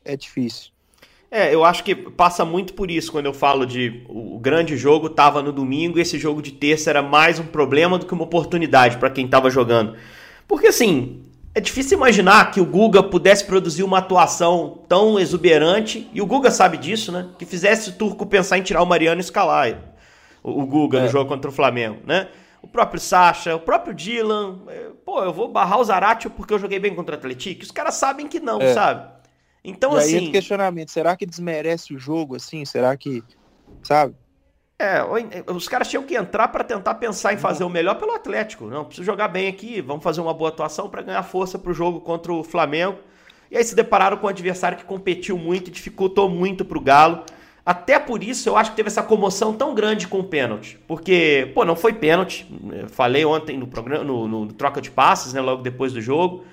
é 0.05 0.17
difícil. 0.17 0.71
É, 1.31 1.53
eu 1.53 1.65
acho 1.65 1.83
que 1.83 1.95
passa 1.95 2.45
muito 2.45 2.75
por 2.75 2.91
isso 2.91 3.11
quando 3.11 3.25
eu 3.25 3.33
falo 3.33 3.65
de 3.65 4.05
o 4.07 4.39
grande 4.39 4.77
jogo 4.77 5.07
estava 5.07 5.43
no 5.43 5.51
domingo 5.51 5.99
e 5.99 6.03
esse 6.03 6.19
jogo 6.19 6.43
de 6.43 6.53
terça 6.53 6.91
era 6.91 7.03
mais 7.03 7.39
um 7.39 7.47
problema 7.47 7.99
do 7.99 8.05
que 8.05 8.13
uma 8.13 8.25
oportunidade 8.25 8.99
para 8.99 9.09
quem 9.09 9.25
estava 9.25 9.49
jogando. 9.49 9.97
Porque 10.47 10.67
assim, 10.67 11.25
é 11.55 11.61
difícil 11.61 11.99
imaginar 11.99 12.51
que 12.51 12.61
o 12.61 12.65
Guga 12.65 13.03
pudesse 13.03 13.45
produzir 13.45 13.83
uma 13.83 13.99
atuação 13.99 14.83
tão 14.89 15.19
exuberante, 15.19 16.09
e 16.13 16.23
o 16.23 16.27
Guga 16.27 16.51
sabe 16.51 16.79
disso, 16.79 17.13
né? 17.13 17.29
Que 17.39 17.45
fizesse 17.45 17.91
o 17.91 17.93
Turco 17.93 18.25
pensar 18.25 18.59
em 18.59 18.63
tirar 18.63 18.83
o 18.83 18.87
Mariano 18.87 19.21
e 19.21 19.25
escalar 19.25 19.93
o, 20.43 20.63
o 20.63 20.67
Guga 20.67 20.99
é. 20.99 21.03
no 21.03 21.09
jogo 21.09 21.29
contra 21.29 21.51
o 21.51 21.53
Flamengo, 21.53 22.01
né? 22.07 22.29
O 22.63 22.69
próprio 22.69 23.01
Sacha, 23.01 23.55
o 23.57 23.61
próprio 23.61 23.93
Dylan. 23.93 24.61
É, 24.69 24.91
pô, 25.05 25.23
eu 25.23 25.33
vou 25.33 25.49
barrar 25.49 25.81
o 25.81 25.85
Zaratio 25.85 26.31
porque 26.31 26.55
eu 26.55 26.59
joguei 26.59 26.79
bem 26.79 26.95
contra 26.95 27.17
o 27.17 27.19
Atlético. 27.19 27.63
Os 27.63 27.71
caras 27.71 27.95
sabem 27.95 28.29
que 28.29 28.39
não, 28.39 28.61
é. 28.61 28.73
sabe? 28.73 29.11
Então, 29.65 29.95
e 29.95 29.99
assim. 29.99 30.17
Aí 30.19 30.31
questionamento: 30.31 30.91
será 30.91 31.17
que 31.17 31.27
desmerece 31.27 31.93
o 31.93 31.99
jogo 31.99 32.37
assim? 32.37 32.65
Será 32.65 32.97
que. 32.97 33.23
Sabe? 33.83 34.15
É, 34.83 35.01
os 35.47 35.69
caras 35.69 35.87
tinham 35.87 36.03
que 36.03 36.17
entrar 36.17 36.49
para 36.49 36.65
tentar 36.65 36.95
pensar 36.95 37.33
em 37.33 37.37
fazer 37.37 37.63
o 37.63 37.71
melhor 37.71 37.95
pelo 37.95 38.13
Atlético. 38.13 38.67
Não, 38.67 38.85
preciso 38.85 39.07
jogar 39.07 39.29
bem 39.29 39.47
aqui, 39.47 39.81
vamos 39.81 40.03
fazer 40.03 40.21
uma 40.21 40.35
boa 40.35 40.51
atuação 40.51 40.91
para 40.91 41.03
ganhar 41.03 41.23
força 41.23 41.57
para 41.57 41.71
o 41.71 41.75
jogo 41.75 42.01
contra 42.01 42.33
o 42.33 42.43
Flamengo. 42.43 42.99
E 43.49 43.57
aí 43.57 43.63
se 43.63 43.77
depararam 43.77 44.17
com 44.17 44.27
um 44.27 44.31
adversário 44.31 44.77
que 44.77 44.85
competiu 44.85 45.39
muito 45.39 45.69
e 45.69 45.71
dificultou 45.71 46.29
muito 46.29 46.65
para 46.65 46.77
o 46.77 46.81
Galo. 46.81 47.23
Até 47.65 47.97
por 47.97 48.25
isso 48.25 48.49
eu 48.49 48.57
acho 48.57 48.71
que 48.71 48.77
teve 48.77 48.89
essa 48.89 49.05
comoção 49.05 49.53
tão 49.53 49.73
grande 49.73 50.09
com 50.09 50.19
o 50.19 50.25
pênalti. 50.25 50.77
Porque, 50.89 51.53
pô, 51.55 51.65
não 51.65 51.77
foi 51.77 51.93
pênalti. 51.93 52.45
Eu 52.73 52.89
falei 52.89 53.25
ontem 53.25 53.57
no 53.57 53.69
programa, 53.69 54.03
no, 54.03 54.27
no, 54.27 54.45
no 54.47 54.53
troca 54.53 54.81
de 54.81 54.91
passes, 54.91 55.33
né, 55.33 55.41
logo 55.41 55.63
depois 55.63 55.93
do 55.93 56.01
jogo. 56.01 56.45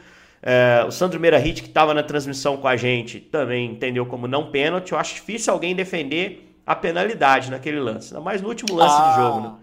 É, 0.43 0.86
o 0.88 0.91
Sandro 0.91 1.19
Meira 1.19 1.39
Hit, 1.39 1.63
que 1.63 1.67
estava 1.67 1.95
na 1.95 2.03
transmissão 2.03 2.57
com 2.57 2.67
a 2.67 2.77
gente, 2.77 3.19
também 3.19 3.71
entendeu 3.71 4.05
como 4.05 4.27
não 4.27 4.51
pênalti. 4.51 4.91
Eu 4.91 5.00
acho 5.00 5.15
difícil 5.15 5.51
alguém 5.51 5.75
defender 5.75 6.48
a 6.69 6.75
penalidade 6.75 7.49
naquele 7.49 7.79
lance. 7.79 8.13
Ainda 8.13 8.23
mais 8.23 8.43
no 8.43 8.47
último 8.47 8.75
lance 8.75 8.95
ah, 8.95 9.09
do 9.09 9.21
jogo, 9.21 9.39
né? 9.41 9.55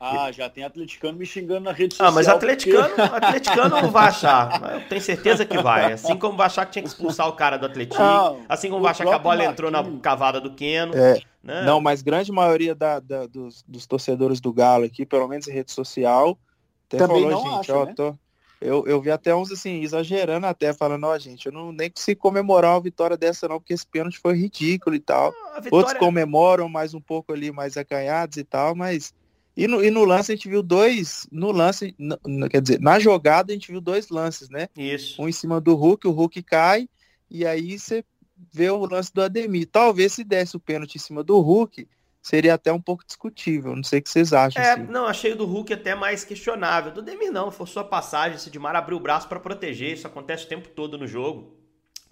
Ah, 0.00 0.32
já 0.32 0.48
tem 0.48 0.64
atleticano 0.64 1.18
me 1.18 1.26
xingando 1.26 1.60
na 1.60 1.72
rede 1.72 1.92
social. 1.92 2.08
Ah, 2.08 2.12
mas 2.12 2.28
atleticano, 2.28 2.88
porque... 2.88 3.02
atleticano 3.02 3.82
não 3.82 3.90
vai 3.90 4.08
achar. 4.08 4.62
Eu 4.72 4.88
tenho 4.88 5.02
certeza 5.02 5.44
que 5.44 5.58
vai. 5.58 5.92
Assim 5.92 6.16
como 6.16 6.38
vai 6.38 6.46
achar 6.46 6.64
que 6.64 6.72
tinha 6.72 6.82
que 6.82 6.88
expulsar 6.88 7.28
o 7.28 7.34
cara 7.34 7.58
do 7.58 7.66
Atlético. 7.66 8.02
Assim 8.48 8.70
como 8.70 8.80
vai 8.80 8.92
achar 8.92 9.04
que 9.04 9.12
a 9.12 9.18
bola 9.18 9.44
entrou 9.44 9.70
na 9.70 9.84
cavada 10.00 10.40
do 10.40 10.54
Keno. 10.54 10.96
É, 10.96 11.20
né? 11.44 11.62
Não, 11.64 11.78
mas 11.78 12.00
grande 12.00 12.32
maioria 12.32 12.74
da, 12.74 13.00
da, 13.00 13.26
dos, 13.26 13.62
dos, 13.68 13.86
torcedores 13.86 14.40
do 14.40 14.50
Galo 14.50 14.86
aqui, 14.86 15.04
pelo 15.04 15.28
menos 15.28 15.46
em 15.46 15.52
rede 15.52 15.70
social, 15.72 16.38
até 16.86 16.96
Também 16.96 17.22
falou, 17.22 17.44
gente, 17.44 17.60
acha, 17.60 17.76
ó, 17.76 17.84
né? 17.84 17.92
tô, 17.94 18.16
eu, 18.60 18.86
eu 18.86 19.00
vi 19.00 19.10
até 19.10 19.34
uns 19.34 19.50
assim, 19.50 19.82
exagerando 19.82 20.46
até, 20.46 20.72
falando, 20.74 21.04
ó, 21.04 21.18
gente, 21.18 21.46
eu 21.46 21.52
não 21.52 21.72
nem 21.72 21.90
consigo 21.90 22.20
comemorar 22.20 22.74
uma 22.74 22.80
vitória 22.80 23.16
dessa, 23.16 23.48
não, 23.48 23.58
porque 23.58 23.72
esse 23.72 23.86
pênalti 23.86 24.18
foi 24.18 24.36
ridículo 24.36 24.94
e 24.94 25.00
tal. 25.00 25.32
Vitória... 25.32 25.68
Outros 25.72 25.98
comemoram 25.98 26.68
mais 26.68 26.92
um 26.92 27.00
pouco 27.00 27.32
ali, 27.32 27.50
mais 27.50 27.76
acanhados 27.76 28.36
e 28.36 28.44
tal, 28.44 28.74
mas. 28.74 29.14
E 29.56 29.66
no, 29.66 29.82
e 29.82 29.90
no 29.90 30.04
lance 30.04 30.30
a 30.30 30.34
gente 30.34 30.48
viu 30.48 30.62
dois. 30.62 31.26
No 31.32 31.50
lance, 31.50 31.94
no, 31.98 32.48
quer 32.48 32.60
dizer, 32.60 32.80
na 32.80 32.98
jogada 32.98 33.50
a 33.50 33.54
gente 33.54 33.72
viu 33.72 33.80
dois 33.80 34.10
lances, 34.10 34.50
né? 34.50 34.68
Isso. 34.76 35.20
Um 35.20 35.28
em 35.28 35.32
cima 35.32 35.60
do 35.60 35.74
Hulk, 35.74 36.06
o 36.06 36.12
Hulk 36.12 36.42
cai, 36.42 36.86
e 37.30 37.46
aí 37.46 37.78
você 37.78 38.04
vê 38.52 38.70
o 38.70 38.84
lance 38.84 39.12
do 39.12 39.22
Ademir. 39.22 39.68
Talvez 39.70 40.12
se 40.12 40.22
desse 40.22 40.56
o 40.56 40.60
pênalti 40.60 40.96
em 40.96 41.00
cima 41.00 41.24
do 41.24 41.40
Hulk, 41.40 41.88
seria 42.22 42.54
até 42.54 42.72
um 42.72 42.80
pouco 42.80 43.04
discutível. 43.04 43.74
Não 43.74 43.82
sei 43.82 44.00
o 44.00 44.02
que 44.02 44.10
vocês 44.10 44.32
acham. 44.32 44.62
É, 44.62 44.72
assim. 44.72 44.82
não, 44.84 45.06
achei 45.06 45.32
o 45.32 45.36
do 45.36 45.46
Hulk 45.46 45.72
até 45.72 45.94
mais 45.94 46.24
questionável. 46.24 46.92
Do 46.92 47.02
Demi 47.02 47.30
não, 47.30 47.50
foi 47.50 47.66
sua 47.66 47.84
passagem. 47.84 48.38
Se 48.38 48.50
Dimar 48.50 48.76
abriu 48.76 48.96
o 48.96 49.00
braço 49.00 49.28
para 49.28 49.40
proteger, 49.40 49.92
isso 49.92 50.06
acontece 50.06 50.44
o 50.44 50.48
tempo 50.48 50.68
todo 50.68 50.98
no 50.98 51.06
jogo. 51.06 51.56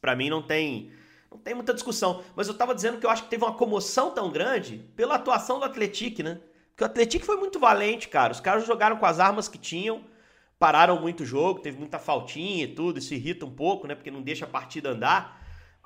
Para 0.01 0.17
mim 0.17 0.31
não 0.31 0.43
tem 0.43 0.91
não 1.31 1.39
tem 1.39 1.55
muita 1.55 1.75
discussão. 1.75 2.23
Mas 2.35 2.49
eu 2.49 2.55
tava 2.55 2.75
dizendo 2.75 2.99
que 2.99 3.05
eu 3.05 3.11
acho 3.11 3.25
que 3.25 3.31
teve 3.31 3.45
uma 3.45 3.55
comoção 3.55 4.11
tão 4.13 4.31
grande 4.31 4.79
pela 4.97 5.17
atuação 5.17 5.59
do 5.59 5.65
Atlético, 5.65 6.23
né? 6.23 6.41
Porque 6.71 6.85
o 6.85 6.87
Atlético 6.87 7.27
foi 7.27 7.37
muito 7.37 7.59
valente, 7.59 8.09
cara. 8.09 8.33
Os 8.33 8.41
caras 8.41 8.67
jogaram 8.67 8.97
com 8.97 9.05
as 9.05 9.21
armas 9.21 9.49
que 9.49 9.59
tinham, 9.59 10.05
pararam 10.59 11.01
muito 11.01 11.23
o 11.23 11.27
jogo, 11.27 11.61
teve 11.61 11.79
muita 11.79 11.99
faltinha 11.99 12.65
e 12.65 12.69
tudo, 12.69 12.99
isso 12.99 13.13
irrita 13.13 13.45
um 13.45 13.51
pouco, 13.51 13.87
né? 13.87 13.95
Porque 13.95 14.11
não 14.11 14.23
deixa 14.23 14.45
a 14.45 14.49
partida 14.49 14.91
andar. 14.91 15.38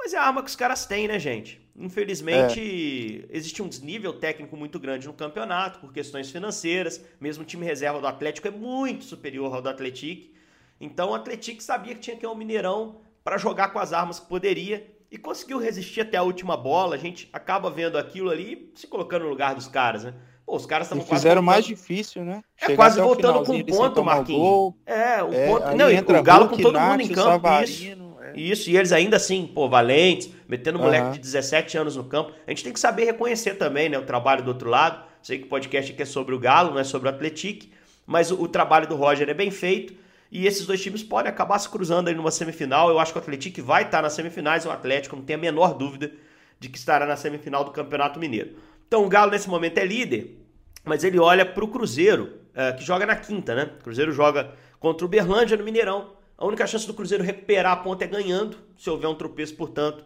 Mas 0.04 0.12
é 0.12 0.18
a 0.18 0.24
arma 0.24 0.42
que 0.42 0.48
os 0.48 0.56
caras 0.56 0.84
têm, 0.84 1.06
né, 1.06 1.16
gente? 1.16 1.60
Infelizmente, 1.76 3.24
é. 3.30 3.36
existe 3.36 3.62
um 3.62 3.68
desnível 3.68 4.12
técnico 4.12 4.56
muito 4.56 4.80
grande 4.80 5.06
no 5.06 5.12
campeonato, 5.12 5.78
por 5.78 5.92
questões 5.92 6.28
financeiras. 6.28 7.00
Mesmo 7.20 7.44
o 7.44 7.46
time 7.46 7.64
reserva 7.64 8.00
do 8.00 8.06
Atlético 8.08 8.48
é 8.48 8.50
muito 8.50 9.04
superior 9.04 9.54
ao 9.54 9.62
do 9.62 9.68
Atlético. 9.68 10.32
Então 10.80 11.10
o 11.10 11.14
Atlético 11.14 11.62
sabia 11.62 11.94
que 11.94 12.00
tinha 12.00 12.16
que 12.16 12.24
ir 12.24 12.26
ao 12.26 12.34
Mineirão 12.34 12.96
para 13.22 13.38
jogar 13.38 13.68
com 13.68 13.78
as 13.78 13.92
armas 13.92 14.18
que 14.18 14.26
poderia 14.26 14.92
e 15.08 15.16
conseguiu 15.16 15.58
resistir 15.58 16.00
até 16.00 16.16
a 16.16 16.24
última 16.24 16.56
bola. 16.56 16.96
A 16.96 16.98
gente 16.98 17.28
acaba 17.32 17.70
vendo 17.70 17.96
aquilo 17.96 18.28
ali 18.28 18.72
se 18.74 18.88
colocando 18.88 19.22
no 19.22 19.30
lugar 19.30 19.54
dos 19.54 19.68
caras, 19.68 20.02
né? 20.02 20.14
Pô, 20.44 20.56
os 20.56 20.66
caras 20.66 20.88
estavam 20.88 21.04
quase. 21.04 21.20
Fizeram 21.20 21.42
voltando... 21.42 21.54
mais 21.54 21.64
difícil, 21.64 22.24
né? 22.24 22.42
É 22.60 22.66
Chegar 22.66 22.76
quase 22.76 23.00
voltando 23.00 23.44
com 23.44 23.54
um 23.54 23.64
ponto, 23.64 24.04
Marquinhos. 24.04 24.74
É, 24.84 25.22
um 25.22 25.32
é, 25.32 25.46
ponto. 25.46 25.76
Não, 25.76 26.18
o 26.18 26.22
Galo 26.22 26.48
com 26.48 26.56
todo 26.56 26.80
mundo 26.80 27.00
em 27.00 27.08
campo. 27.08 27.30
Savarino, 27.30 28.01
isso. 28.01 28.01
É. 28.34 28.40
Isso, 28.40 28.70
e 28.70 28.76
eles 28.76 28.92
ainda 28.92 29.16
assim, 29.16 29.46
pô, 29.46 29.68
valentes, 29.68 30.30
metendo 30.48 30.78
um 30.78 30.82
moleque 30.82 31.12
de 31.12 31.18
17 31.20 31.78
anos 31.78 31.96
no 31.96 32.04
campo. 32.04 32.32
A 32.46 32.50
gente 32.50 32.64
tem 32.64 32.72
que 32.72 32.80
saber 32.80 33.04
reconhecer 33.04 33.54
também, 33.54 33.88
né, 33.88 33.98
o 33.98 34.02
trabalho 34.02 34.42
do 34.42 34.48
outro 34.48 34.68
lado. 34.68 35.04
Sei 35.22 35.38
que 35.38 35.44
o 35.44 35.48
podcast 35.48 35.92
aqui 35.92 36.02
é 36.02 36.06
sobre 36.06 36.34
o 36.34 36.38
Galo, 36.38 36.70
não 36.70 36.78
é 36.78 36.84
sobre 36.84 37.08
o 37.08 37.12
Atlético, 37.12 37.66
mas 38.06 38.30
o, 38.30 38.42
o, 38.42 38.48
trabalho 38.48 38.86
do 38.86 38.96
Roger 38.96 39.28
é 39.28 39.34
bem 39.34 39.50
feito. 39.50 39.94
E 40.30 40.46
esses 40.46 40.66
dois 40.66 40.82
times 40.82 41.02
podem 41.02 41.30
acabar 41.30 41.58
se 41.58 41.68
cruzando 41.68 42.08
aí 42.08 42.14
numa 42.14 42.30
semifinal. 42.30 42.88
Eu 42.88 42.98
acho 42.98 43.12
que 43.12 43.18
o 43.18 43.22
Atlético 43.22 43.62
vai 43.62 43.84
estar 43.84 44.02
nas 44.02 44.14
semifinais, 44.14 44.66
o 44.66 44.70
Atlético 44.70 45.14
não 45.14 45.22
tem 45.22 45.36
a 45.36 45.38
menor 45.38 45.74
dúvida 45.74 46.10
de 46.58 46.68
que 46.68 46.78
estará 46.78 47.06
na 47.06 47.16
semifinal 47.16 47.64
do 47.64 47.70
Campeonato 47.70 48.18
Mineiro. 48.18 48.56
Então 48.88 49.04
o 49.04 49.08
Galo 49.08 49.30
nesse 49.30 49.48
momento 49.48 49.78
é 49.78 49.84
líder, 49.84 50.38
mas 50.84 51.04
ele 51.04 51.18
olha 51.18 51.44
para 51.44 51.64
o 51.64 51.68
Cruzeiro, 51.68 52.40
é, 52.54 52.72
que 52.72 52.84
joga 52.84 53.06
na 53.06 53.16
quinta, 53.16 53.54
né? 53.54 53.70
O 53.80 53.82
Cruzeiro 53.82 54.12
joga 54.12 54.52
contra 54.78 55.04
o 55.04 55.08
Berlândia 55.08 55.56
no 55.56 55.64
Mineirão. 55.64 56.12
A 56.42 56.44
única 56.44 56.66
chance 56.66 56.88
do 56.88 56.92
Cruzeiro 56.92 57.22
recuperar 57.22 57.70
a 57.70 57.76
ponta 57.76 58.02
é 58.02 58.06
ganhando, 58.08 58.58
se 58.76 58.90
houver 58.90 59.06
um 59.06 59.14
tropeço, 59.14 59.54
portanto. 59.54 60.04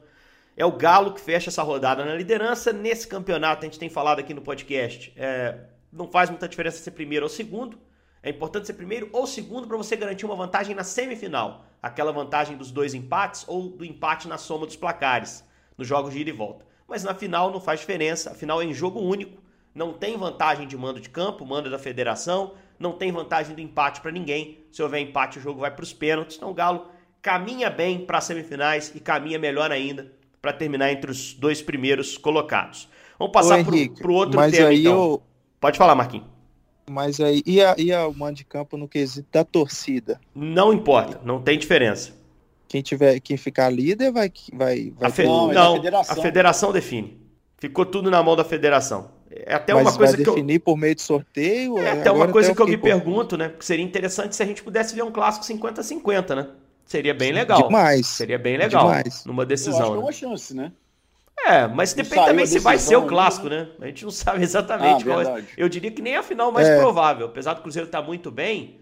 É 0.54 0.66
o 0.66 0.72
Galo 0.72 1.14
que 1.14 1.20
fecha 1.22 1.48
essa 1.48 1.62
rodada 1.62 2.04
na 2.04 2.14
liderança. 2.14 2.74
Nesse 2.74 3.08
campeonato, 3.08 3.62
a 3.62 3.64
gente 3.64 3.78
tem 3.78 3.88
falado 3.88 4.18
aqui 4.18 4.34
no 4.34 4.42
podcast, 4.42 5.14
é, 5.16 5.60
não 5.90 6.06
faz 6.06 6.28
muita 6.28 6.46
diferença 6.46 6.76
ser 6.76 6.90
primeiro 6.90 7.24
ou 7.24 7.30
segundo. 7.30 7.78
É 8.22 8.28
importante 8.28 8.66
ser 8.66 8.74
primeiro 8.74 9.08
ou 9.14 9.26
segundo 9.26 9.66
para 9.66 9.78
você 9.78 9.96
garantir 9.96 10.26
uma 10.26 10.36
vantagem 10.36 10.76
na 10.76 10.84
semifinal. 10.84 11.64
Aquela 11.82 12.12
vantagem 12.12 12.54
dos 12.54 12.70
dois 12.70 12.92
empates 12.92 13.46
ou 13.48 13.70
do 13.70 13.82
empate 13.82 14.28
na 14.28 14.36
soma 14.36 14.66
dos 14.66 14.76
placares, 14.76 15.42
nos 15.78 15.88
jogos 15.88 16.12
de 16.12 16.20
ida 16.20 16.28
e 16.28 16.34
volta. 16.34 16.66
Mas 16.86 17.02
na 17.02 17.14
final 17.14 17.50
não 17.50 17.62
faz 17.62 17.80
diferença, 17.80 18.32
afinal 18.32 18.60
é 18.60 18.66
em 18.66 18.74
jogo 18.74 19.00
único. 19.00 19.42
Não 19.74 19.94
tem 19.94 20.18
vantagem 20.18 20.68
de 20.68 20.76
mando 20.76 21.00
de 21.00 21.08
campo, 21.08 21.46
mando 21.46 21.70
da 21.70 21.78
federação 21.78 22.52
não 22.78 22.92
tem 22.92 23.12
vantagem 23.12 23.54
do 23.54 23.60
empate 23.60 24.00
para 24.00 24.10
ninguém. 24.10 24.58
Se 24.70 24.82
houver 24.82 25.00
empate, 25.00 25.38
o 25.38 25.42
jogo 25.42 25.60
vai 25.60 25.70
para 25.70 25.82
os 25.82 25.92
pênaltis. 25.92 26.36
Então 26.36 26.50
o 26.50 26.54
Galo 26.54 26.86
caminha 27.22 27.70
bem 27.70 28.04
para 28.04 28.18
as 28.18 28.24
semifinais 28.24 28.92
e 28.94 29.00
caminha 29.00 29.38
melhor 29.38 29.72
ainda 29.72 30.12
para 30.40 30.52
terminar 30.52 30.92
entre 30.92 31.10
os 31.10 31.34
dois 31.34 31.60
primeiros 31.60 32.16
colocados. 32.16 32.88
Vamos 33.18 33.32
passar 33.32 33.64
para 33.64 33.74
o 34.08 34.12
outro 34.12 34.36
mas 34.36 34.52
tema, 34.52 34.68
aí 34.68 34.80
então. 34.80 34.92
Eu... 34.92 35.22
Pode 35.58 35.78
falar, 35.78 35.94
Marquinhos. 35.94 36.26
Mas 36.88 37.18
aí, 37.18 37.42
e, 37.44 37.60
a, 37.60 37.74
e 37.76 37.92
a, 37.92 38.06
de 38.32 38.44
campo 38.44 38.76
no 38.76 38.86
quesito 38.86 39.26
da 39.32 39.42
torcida? 39.42 40.20
Não 40.32 40.72
importa, 40.72 41.20
não 41.24 41.42
tem 41.42 41.58
diferença. 41.58 42.12
Quem 42.68 42.80
tiver, 42.80 43.18
quem 43.20 43.36
ficar 43.36 43.70
líder 43.70 44.12
vai, 44.12 44.30
vai, 44.52 44.92
vai 44.96 45.08
a 45.08 45.12
fe... 45.12 45.24
Não, 45.24 45.52
não 45.52 45.72
a, 45.72 45.76
federação. 45.76 46.16
a 46.16 46.22
federação 46.22 46.72
define. 46.72 47.20
Ficou 47.58 47.84
tudo 47.86 48.10
na 48.10 48.22
mão 48.22 48.36
da 48.36 48.44
federação. 48.44 49.10
É 49.44 49.54
até 49.54 49.74
Mas 49.74 49.82
uma 49.82 49.96
coisa 49.96 50.12
vai 50.16 50.24
que 50.24 50.30
definir 50.30 50.54
eu... 50.54 50.60
por 50.60 50.76
meio 50.76 50.94
de 50.94 51.02
sorteio? 51.02 51.78
É 51.78 51.90
até 51.90 52.10
uma 52.10 52.28
coisa 52.28 52.52
até 52.52 52.56
que 52.56 52.62
eu 52.62 52.68
me 52.68 52.76
pergunto, 52.78 53.36
né? 53.36 53.48
Porque 53.48 53.64
seria 53.64 53.84
interessante 53.84 54.34
se 54.36 54.42
a 54.42 54.46
gente 54.46 54.62
pudesse 54.62 54.94
ver 54.94 55.02
um 55.02 55.10
clássico 55.10 55.44
50-50, 55.44 56.34
né? 56.34 56.48
Seria 56.84 57.12
bem 57.12 57.32
legal. 57.32 57.64
Demais. 57.64 58.06
Seria 58.06 58.38
bem 58.38 58.56
legal. 58.56 58.86
Demais. 58.86 59.24
Numa 59.24 59.44
decisão. 59.44 59.94
Eu 59.94 60.08
acho 60.08 60.20
que 60.20 60.24
é 60.24 60.28
uma 60.28 60.36
chance, 60.36 60.54
né? 60.54 60.72
É, 61.44 61.66
mas 61.66 61.94
não 61.94 62.02
depende 62.02 62.26
também 62.26 62.46
se 62.46 62.58
vai 62.58 62.78
ser 62.78 62.96
o 62.96 63.06
clássico, 63.06 63.48
né? 63.48 63.68
A 63.80 63.86
gente 63.86 64.04
não 64.04 64.10
sabe 64.10 64.42
exatamente 64.42 65.02
ah, 65.02 65.04
qual 65.04 65.20
é. 65.20 65.44
Eu 65.56 65.68
diria 65.68 65.90
que 65.90 66.00
nem 66.00 66.16
a 66.16 66.22
final 66.22 66.50
mais 66.50 66.66
é. 66.66 66.78
provável. 66.78 67.26
Apesar 67.26 67.54
do 67.54 67.62
Cruzeiro 67.62 67.86
estar 67.86 68.00
tá 68.00 68.06
muito 68.06 68.30
bem, 68.30 68.80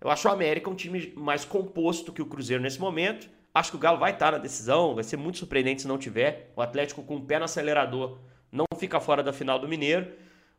eu 0.00 0.10
acho 0.10 0.28
o 0.28 0.30
América 0.30 0.68
um 0.68 0.74
time 0.74 1.12
mais 1.16 1.44
composto 1.44 2.12
que 2.12 2.20
o 2.20 2.26
Cruzeiro 2.26 2.62
nesse 2.62 2.80
momento. 2.80 3.28
Acho 3.54 3.70
que 3.70 3.76
o 3.76 3.80
Galo 3.80 3.98
vai 3.98 4.10
estar 4.10 4.32
na 4.32 4.38
decisão, 4.38 4.96
vai 4.96 5.04
ser 5.04 5.16
muito 5.16 5.38
surpreendente 5.38 5.82
se 5.82 5.88
não 5.88 5.96
tiver. 5.96 6.50
O 6.56 6.60
Atlético 6.60 7.02
com 7.02 7.16
o 7.16 7.20
pé 7.20 7.38
no 7.38 7.44
acelerador 7.44 8.18
não 8.54 8.64
fica 8.78 9.00
fora 9.00 9.22
da 9.22 9.32
final 9.32 9.58
do 9.58 9.66
Mineiro. 9.68 10.06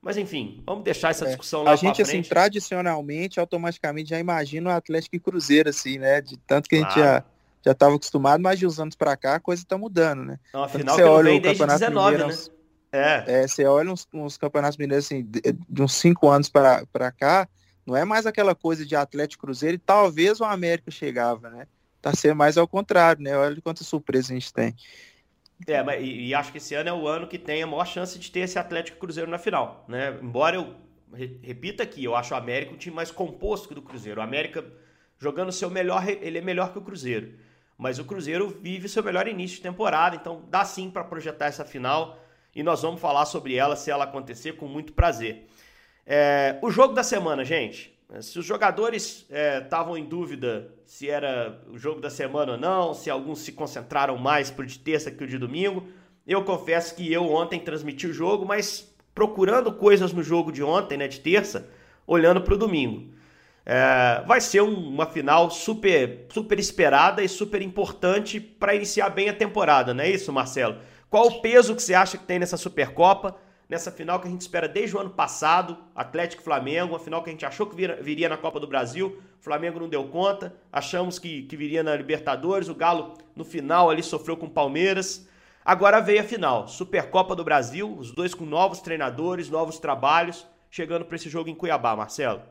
Mas 0.01 0.17
enfim, 0.17 0.61
vamos 0.65 0.83
deixar 0.83 1.09
essa 1.09 1.25
é. 1.25 1.29
discussão 1.29 1.61
é. 1.61 1.63
lá 1.63 1.71
A 1.71 1.75
gente, 1.75 2.01
assim, 2.01 2.21
tradicionalmente, 2.21 3.39
automaticamente 3.39 4.09
já 4.09 4.19
imagina 4.19 4.69
o 4.69 4.73
Atlético 4.73 5.15
e 5.15 5.19
Cruzeiro, 5.19 5.69
assim, 5.69 5.97
né? 5.97 6.21
De 6.21 6.37
tanto 6.37 6.69
que 6.69 6.75
a 6.75 6.79
gente 6.79 6.93
já 6.93 7.23
já 7.65 7.71
estava 7.71 7.95
acostumado, 7.95 8.43
mas 8.43 8.59
de 8.59 8.67
uns 8.67 8.79
anos 8.79 8.95
para 8.95 9.17
cá 9.17 9.35
a 9.35 9.39
coisa 9.39 9.63
está 9.63 9.75
mudando, 9.75 10.23
né? 10.23 10.39
Não, 10.53 10.63
afinal, 10.63 10.95
você 10.95 11.03
olha 11.03 11.33
o 11.33 11.41
campeonato 11.41 11.79
19, 11.79 12.11
mineiro, 12.11 12.31
né? 12.31 12.43
É. 12.91 13.41
é. 13.41 13.47
Você 13.47 13.65
olha 13.65 13.91
uns, 13.91 14.07
uns 14.13 14.37
campeonatos 14.37 14.77
mineiros 14.77 15.05
assim, 15.05 15.23
de, 15.23 15.41
de 15.67 15.81
uns 15.81 15.95
cinco 15.95 16.29
anos 16.29 16.47
para 16.47 17.11
cá, 17.17 17.49
não 17.83 17.95
é 17.95 18.05
mais 18.05 18.27
aquela 18.27 18.53
coisa 18.53 18.85
de 18.85 18.95
Atlético 18.95 19.47
Cruzeiro 19.47 19.75
e 19.75 19.79
talvez 19.79 20.39
o 20.39 20.45
América 20.45 20.91
chegava, 20.91 21.49
né? 21.49 21.65
Tá 21.99 22.13
sendo 22.13 22.35
mais 22.35 22.55
ao 22.55 22.67
contrário, 22.67 23.23
né? 23.23 23.35
Olha 23.35 23.59
quanta 23.59 23.83
surpresa 23.83 24.31
a 24.31 24.35
gente 24.35 24.53
tem. 24.53 24.75
É, 25.67 25.81
mas, 25.81 26.03
e, 26.03 26.27
e, 26.27 26.33
acho 26.33 26.51
que 26.51 26.57
esse 26.57 26.75
ano 26.75 26.89
é 26.89 26.93
o 26.93 27.07
ano 27.07 27.27
que 27.27 27.39
tem 27.39 27.63
a 27.63 27.67
maior 27.67 27.85
chance 27.85 28.19
de 28.19 28.29
ter 28.29 28.41
esse 28.41 28.59
Atlético 28.59 28.97
Cruzeiro 28.97 29.29
na 29.29 29.37
final, 29.37 29.85
né? 29.87 30.17
Embora 30.21 30.57
eu 30.57 30.75
repita 31.41 31.83
aqui, 31.83 32.03
eu 32.03 32.15
acho 32.15 32.33
o 32.33 32.37
América 32.37 32.73
um 32.73 32.77
time 32.77 32.95
mais 32.95 33.09
composto 33.09 33.67
que 33.67 33.73
o 33.73 33.75
do 33.75 33.81
Cruzeiro. 33.81 34.19
O 34.19 34.23
América 34.23 34.65
jogando 35.17 35.51
seu 35.51 35.69
melhor, 35.69 36.07
ele 36.07 36.37
é 36.37 36.41
melhor 36.41 36.71
que 36.71 36.77
o 36.77 36.81
Cruzeiro. 36.81 37.33
Mas 37.77 37.99
o 37.99 38.05
Cruzeiro 38.05 38.49
vive 38.61 38.87
seu 38.87 39.03
melhor 39.03 39.27
início 39.27 39.57
de 39.57 39.63
temporada, 39.63 40.15
então 40.15 40.43
dá 40.49 40.63
sim 40.65 40.89
para 40.89 41.03
projetar 41.03 41.45
essa 41.45 41.65
final 41.65 42.19
e 42.53 42.63
nós 42.63 42.81
vamos 42.81 43.01
falar 43.01 43.25
sobre 43.25 43.55
ela 43.55 43.75
se 43.75 43.91
ela 43.91 44.05
acontecer 44.05 44.53
com 44.53 44.67
muito 44.67 44.93
prazer. 44.93 45.47
É, 46.05 46.57
o 46.61 46.69
jogo 46.69 46.93
da 46.93 47.03
semana, 47.03 47.43
gente. 47.43 47.93
Se 48.21 48.37
os 48.39 48.45
jogadores 48.45 49.25
estavam 49.63 49.95
é, 49.95 49.99
em 49.99 50.05
dúvida 50.05 50.73
se 50.85 51.09
era 51.09 51.61
o 51.69 51.77
jogo 51.77 51.99
da 51.99 52.09
semana 52.09 52.53
ou 52.53 52.57
não, 52.57 52.93
se 52.93 53.09
alguns 53.09 53.39
se 53.39 53.51
concentraram 53.51 54.17
mais 54.17 54.51
por 54.51 54.65
de 54.65 54.79
terça 54.79 55.11
que 55.11 55.23
o 55.23 55.27
de 55.27 55.37
domingo, 55.37 55.87
eu 56.25 56.43
confesso 56.43 56.95
que 56.95 57.11
eu 57.11 57.31
ontem 57.31 57.59
transmiti 57.59 58.07
o 58.07 58.13
jogo, 58.13 58.45
mas 58.45 58.93
procurando 59.13 59.71
coisas 59.71 60.11
no 60.13 60.23
jogo 60.23 60.51
de 60.51 60.63
ontem, 60.63 60.97
né, 60.97 61.07
de 61.07 61.19
terça, 61.19 61.69
olhando 62.05 62.41
para 62.41 62.53
o 62.53 62.57
domingo. 62.57 63.13
É, 63.65 64.23
vai 64.27 64.39
ser 64.39 64.61
um, 64.61 64.89
uma 64.89 65.07
final 65.07 65.49
super, 65.49 66.27
super 66.29 66.59
esperada 66.59 67.23
e 67.23 67.29
super 67.29 67.61
importante 67.61 68.39
para 68.39 68.75
iniciar 68.75 69.09
bem 69.09 69.29
a 69.29 69.33
temporada, 69.33 69.93
não 69.93 70.03
é 70.03 70.09
isso, 70.09 70.31
Marcelo? 70.31 70.77
Qual 71.09 71.27
o 71.27 71.41
peso 71.41 71.75
que 71.75 71.81
você 71.81 71.93
acha 71.93 72.17
que 72.17 72.25
tem 72.25 72.37
nessa 72.37 72.57
Supercopa, 72.57 73.35
nessa 73.67 73.91
final 73.91 74.19
que 74.19 74.27
a 74.27 74.31
gente 74.31 74.41
espera 74.41 74.67
desde 74.67 74.95
o 74.95 74.99
ano 74.99 75.09
passado, 75.09 75.77
Atlético 75.95 76.43
Flamengo, 76.43 76.93
uma 76.93 76.99
final 76.99 77.23
que 77.23 77.29
a 77.29 77.33
gente 77.33 77.45
achou 77.45 77.67
que 77.67 77.75
viria 77.75 78.29
na 78.29 78.37
Copa 78.37 78.59
do 78.59 78.67
Brasil, 78.67 79.21
o 79.39 79.43
Flamengo 79.43 79.79
não 79.79 79.89
deu 79.89 80.07
conta, 80.07 80.55
achamos 80.71 81.19
que, 81.19 81.43
que 81.43 81.57
viria 81.57 81.83
na 81.83 81.95
Libertadores, 81.95 82.69
o 82.69 82.75
Galo 82.75 83.13
no 83.35 83.43
final 83.43 83.89
ali 83.89 84.03
sofreu 84.03 84.37
com 84.37 84.45
o 84.45 84.51
Palmeiras. 84.51 85.27
Agora 85.63 85.99
veio 85.99 86.21
a 86.21 86.23
final, 86.23 86.67
Supercopa 86.67 87.35
do 87.35 87.43
Brasil, 87.43 87.91
os 87.97 88.11
dois 88.11 88.33
com 88.33 88.45
novos 88.45 88.81
treinadores, 88.81 89.49
novos 89.49 89.79
trabalhos, 89.79 90.45
chegando 90.69 91.05
para 91.05 91.15
esse 91.15 91.29
jogo 91.29 91.49
em 91.49 91.55
Cuiabá, 91.55 91.95
Marcelo. 91.95 92.41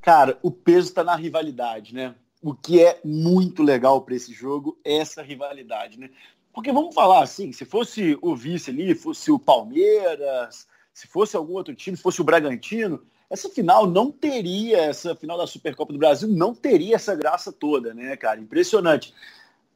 Cara, 0.00 0.38
o 0.42 0.50
peso 0.50 0.88
está 0.88 1.04
na 1.04 1.14
rivalidade, 1.14 1.94
né? 1.94 2.14
O 2.42 2.54
que 2.54 2.82
é 2.82 3.00
muito 3.04 3.62
legal 3.62 4.02
para 4.02 4.16
esse 4.16 4.32
jogo 4.32 4.76
é 4.84 4.96
essa 4.96 5.22
rivalidade, 5.22 5.98
né? 5.98 6.10
Porque 6.52 6.72
vamos 6.72 6.94
falar 6.94 7.22
assim, 7.22 7.52
se 7.52 7.64
fosse 7.64 8.18
o 8.20 8.36
vice 8.36 8.70
ali, 8.70 8.94
fosse 8.94 9.30
o 9.30 9.38
Palmeiras, 9.38 10.66
se 10.92 11.06
fosse 11.06 11.36
algum 11.36 11.54
outro 11.54 11.74
time, 11.74 11.96
se 11.96 12.02
fosse 12.02 12.20
o 12.20 12.24
Bragantino, 12.24 13.02
essa 13.30 13.48
final 13.48 13.86
não 13.86 14.10
teria, 14.10 14.78
essa 14.82 15.16
final 15.16 15.38
da 15.38 15.46
Supercopa 15.46 15.92
do 15.92 15.98
Brasil 15.98 16.28
não 16.28 16.54
teria 16.54 16.96
essa 16.96 17.14
graça 17.14 17.50
toda, 17.50 17.94
né, 17.94 18.14
cara? 18.14 18.38
Impressionante. 18.38 19.14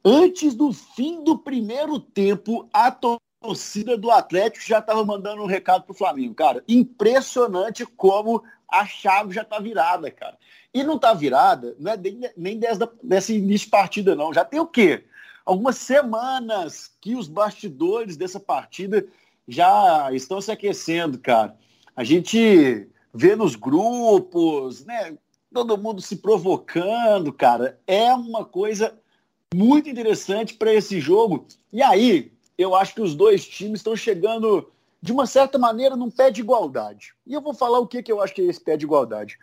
Antes 0.05 0.53
do 0.53 0.71
fim 0.71 1.23
do 1.23 1.39
primeiro 1.39 1.99
tempo, 1.99 2.69
a 2.71 2.91
torcida 2.91 3.97
do 3.97 4.11
Atlético 4.11 4.63
já 4.63 4.77
estava 4.77 5.03
mandando 5.03 5.41
um 5.41 5.47
recado 5.47 5.85
pro 5.85 5.95
Flamengo, 5.95 6.35
cara. 6.35 6.63
Impressionante 6.67 7.83
como 7.83 8.43
a 8.69 8.85
chave 8.85 9.33
já 9.33 9.41
está 9.41 9.59
virada, 9.59 10.11
cara. 10.11 10.37
E 10.71 10.83
não 10.83 10.97
está 10.97 11.13
virada, 11.13 11.75
não 11.79 11.91
é 11.91 11.97
nem, 11.97 12.19
nem 12.37 12.59
dessa, 12.59 12.91
dessa 13.01 13.33
início 13.33 13.65
de 13.65 13.71
partida, 13.71 14.15
não. 14.15 14.31
Já 14.31 14.45
tem 14.45 14.59
o 14.59 14.67
quê? 14.67 15.03
Algumas 15.47 15.77
semanas 15.77 16.91
que 16.99 17.15
os 17.15 17.29
bastidores 17.29 18.17
dessa 18.17 18.37
partida 18.37 19.07
já 19.47 20.11
estão 20.11 20.41
se 20.41 20.51
aquecendo, 20.51 21.17
cara. 21.17 21.57
A 21.95 22.03
gente 22.03 22.89
vê 23.13 23.33
nos 23.33 23.55
grupos, 23.55 24.83
né? 24.83 25.17
Todo 25.53 25.77
mundo 25.77 26.01
se 26.01 26.17
provocando, 26.17 27.31
cara. 27.31 27.79
É 27.87 28.13
uma 28.13 28.43
coisa 28.43 28.99
muito 29.55 29.89
interessante 29.89 30.53
para 30.53 30.73
esse 30.73 30.99
jogo. 30.99 31.47
E 31.71 31.81
aí, 31.81 32.33
eu 32.57 32.75
acho 32.75 32.95
que 32.95 33.01
os 33.01 33.15
dois 33.15 33.47
times 33.47 33.79
estão 33.79 33.95
chegando 33.95 34.69
de 35.01 35.13
uma 35.13 35.25
certa 35.25 35.57
maneira, 35.57 35.95
num 35.95 36.11
pé 36.11 36.29
de 36.29 36.41
igualdade. 36.41 37.13
E 37.25 37.33
eu 37.33 37.39
vou 37.39 37.53
falar 37.53 37.79
o 37.79 37.87
que, 37.87 38.03
que 38.03 38.11
eu 38.11 38.21
acho 38.21 38.33
que 38.33 38.41
é 38.41 38.45
esse 38.47 38.59
pé 38.59 38.75
de 38.75 38.83
igualdade. 38.83 39.39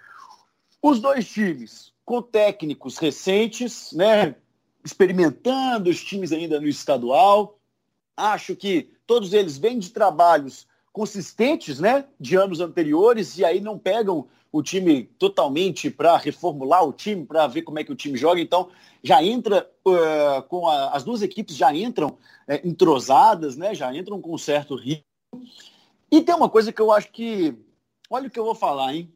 Os 0.82 1.00
dois 1.00 1.26
times 1.26 1.94
com 2.04 2.20
técnicos 2.20 2.98
recentes, 2.98 3.90
né, 3.94 4.36
experimentando 4.84 5.90
os 5.90 6.02
times 6.02 6.32
ainda 6.32 6.60
no 6.60 6.68
estadual. 6.68 7.58
Acho 8.16 8.54
que 8.54 8.90
todos 9.06 9.32
eles 9.32 9.56
vêm 9.56 9.78
de 9.78 9.90
trabalhos 9.90 10.66
consistentes, 10.92 11.80
né, 11.80 12.04
de 12.20 12.36
anos 12.36 12.60
anteriores 12.60 13.36
e 13.38 13.44
aí 13.44 13.60
não 13.60 13.78
pegam 13.78 14.28
o 14.52 14.62
time 14.62 15.04
totalmente 15.18 15.90
para 15.90 16.16
reformular 16.16 16.84
o 16.84 16.92
time, 16.92 17.26
para 17.26 17.48
ver 17.48 17.62
como 17.62 17.80
é 17.80 17.84
que 17.84 17.90
o 17.90 17.96
time 17.96 18.16
joga. 18.16 18.40
Então, 18.40 18.70
já 19.02 19.20
entra 19.22 19.68
uh, 19.84 20.42
com 20.48 20.68
a, 20.68 20.90
as 20.90 21.02
duas 21.02 21.22
equipes 21.22 21.56
já 21.56 21.74
entram 21.74 22.10
uh, 22.10 22.60
entrosadas, 22.62 23.56
né, 23.56 23.74
já 23.74 23.92
entram 23.92 24.20
com 24.20 24.32
um 24.32 24.38
certo 24.38 24.76
ritmo 24.76 25.04
e 26.10 26.22
tem 26.22 26.34
uma 26.34 26.48
coisa 26.48 26.72
que 26.72 26.80
eu 26.80 26.92
acho 26.92 27.10
que. 27.10 27.56
Olha 28.08 28.28
o 28.28 28.30
que 28.30 28.38
eu 28.38 28.44
vou 28.44 28.54
falar, 28.54 28.94
hein? 28.94 29.12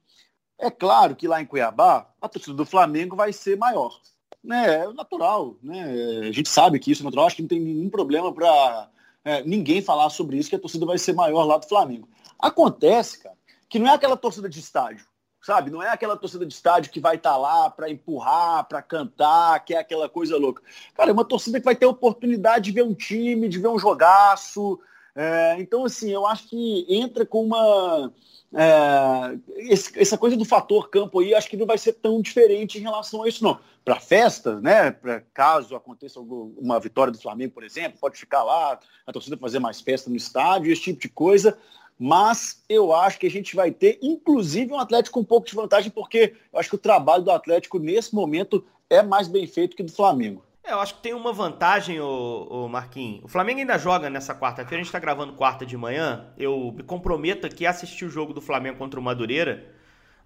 É 0.59 0.69
claro 0.71 1.15
que 1.15 1.29
lá 1.29 1.41
em 1.41 1.47
Cuiabá, 1.47 2.13
a 2.21 2.29
torcida 2.29 2.57
do 2.57 2.67
Flamengo 2.67 3.15
vai 3.15 3.33
ser 3.33 3.57
maior. 3.57 4.01
Né? 4.43 4.85
É 4.85 4.93
natural. 4.93 5.57
Né? 5.63 5.83
A 6.29 6.33
gente 6.33 6.49
sabe 6.49 6.79
que 6.79 6.91
isso 6.91 7.03
é 7.03 7.05
natural. 7.05 7.27
Acho 7.27 7.37
que 7.37 7.43
não 7.43 7.49
tem 7.49 7.61
nenhum 7.61 7.91
problema 7.91 8.33
para 8.33 8.89
é, 9.25 9.43
ninguém 9.43 9.83
falar 9.83 10.11
sobre 10.11 10.37
isso, 10.37 10.49
que 10.49 10.57
a 10.57 10.61
torcida 10.61 10.87
vai 10.87 10.99
ser 10.99 11.13
maior 11.13 11.45
lá 11.45 11.59
do 11.59 11.69
Flamengo. 11.69 12.09
Acontece, 12.39 13.23
cara, 13.23 13.37
que 13.69 13.79
não 13.79 13.89
é 13.89 13.95
aquela 13.95 14.17
torcida 14.17 14.49
de 14.49 14.61
estádio, 14.61 15.07
sabe? 15.43 15.71
Não 15.71 15.83
é 15.83 15.91
aquela 15.91 16.17
torcida 16.17 16.47
de 16.47 16.55
estádio 16.55 16.93
que 16.93 17.01
vai 17.01 17.17
estar 17.17 17.33
tá 17.33 17.37
lá 17.37 17.71
para 17.71 17.91
empurrar, 17.91 18.67
para 18.69 18.81
cantar, 18.81 19.65
que 19.65 19.75
é 19.75 19.79
aquela 19.79 20.09
coisa 20.09 20.37
louca. 20.37 20.63
Cara, 20.95 21.11
é 21.11 21.13
uma 21.13 21.25
torcida 21.25 21.59
que 21.59 21.65
vai 21.65 21.77
ter 21.77 21.87
oportunidade 21.87 22.67
de 22.67 22.73
ver 22.73 22.83
um 22.83 22.95
time, 22.95 23.49
de 23.49 23.59
ver 23.59 23.69
um 23.69 23.79
jogaço, 23.79 24.79
é, 25.21 25.57
então, 25.59 25.85
assim, 25.85 26.11
eu 26.11 26.25
acho 26.25 26.49
que 26.49 26.87
entra 26.89 27.27
com 27.27 27.43
uma. 27.43 28.13
É, 28.55 29.39
esse, 29.57 29.99
essa 30.01 30.17
coisa 30.17 30.37
do 30.37 30.45
fator 30.45 30.89
campo 30.89 31.21
aí, 31.21 31.35
acho 31.35 31.51
que 31.51 31.57
não 31.57 31.67
vai 31.67 31.77
ser 31.77 31.93
tão 31.95 32.21
diferente 32.23 32.79
em 32.79 32.83
relação 32.83 33.23
a 33.23 33.29
isso, 33.29 33.45
não. 33.45 33.59
Para 33.85 34.01
festa, 34.01 34.61
né? 34.61 34.91
Pra, 34.91 35.21
caso 35.35 35.77
aconteça 35.77 36.21
uma 36.21 36.81
vitória 36.81 37.13
do 37.13 37.21
Flamengo, 37.21 37.55
por 37.55 37.65
exemplo, 37.65 37.99
pode 38.01 38.19
ficar 38.19 38.43
lá, 38.43 38.79
a 39.07 39.13
torcida 39.13 39.37
fazer 39.37 39.59
mais 39.59 39.81
festa 39.81 40.09
no 40.09 40.17
estádio, 40.17 40.73
esse 40.73 40.83
tipo 40.83 41.01
de 41.01 41.09
coisa. 41.09 41.59
Mas 41.99 42.63
eu 42.69 42.95
acho 42.95 43.19
que 43.19 43.27
a 43.27 43.31
gente 43.31 43.57
vai 43.57 43.73
ter, 43.73 43.99
inclusive, 44.01 44.73
um 44.73 44.79
Atlético 44.79 45.15
com 45.15 45.21
um 45.21 45.25
pouco 45.25 45.47
de 45.47 45.55
vantagem, 45.55 45.91
porque 45.91 46.35
eu 46.53 46.59
acho 46.59 46.71
que 46.71 46.77
o 46.77 46.79
trabalho 46.79 47.25
do 47.25 47.31
Atlético 47.31 47.79
nesse 47.79 48.15
momento 48.15 48.65
é 48.89 49.03
mais 49.03 49.27
bem 49.27 49.47
feito 49.47 49.77
que 49.77 49.83
do 49.83 49.93
Flamengo. 49.93 50.43
É, 50.69 50.73
eu 50.73 50.81
acho 50.81 50.97
que 50.97 51.01
tem 51.01 51.15
uma 51.15 51.33
vantagem, 51.33 51.99
o, 51.99 52.47
o 52.51 52.69
Marquinhos. 52.69 53.25
O 53.25 53.29
Flamengo 53.29 53.59
ainda 53.59 53.79
joga 53.79 54.11
nessa 54.11 54.35
quarta-feira, 54.35 54.77
a 54.77 54.79
gente 54.81 54.89
está 54.89 54.99
gravando 54.99 55.33
quarta 55.33 55.65
de 55.65 55.75
manhã. 55.79 56.27
Eu 56.37 56.75
me 56.77 56.83
comprometo 56.83 57.47
aqui 57.47 57.65
a 57.65 57.71
assistir 57.71 58.05
o 58.05 58.11
jogo 58.11 58.35
do 58.35 58.43
Flamengo 58.43 58.77
contra 58.77 59.01
o 59.01 59.03
Madureira. 59.03 59.65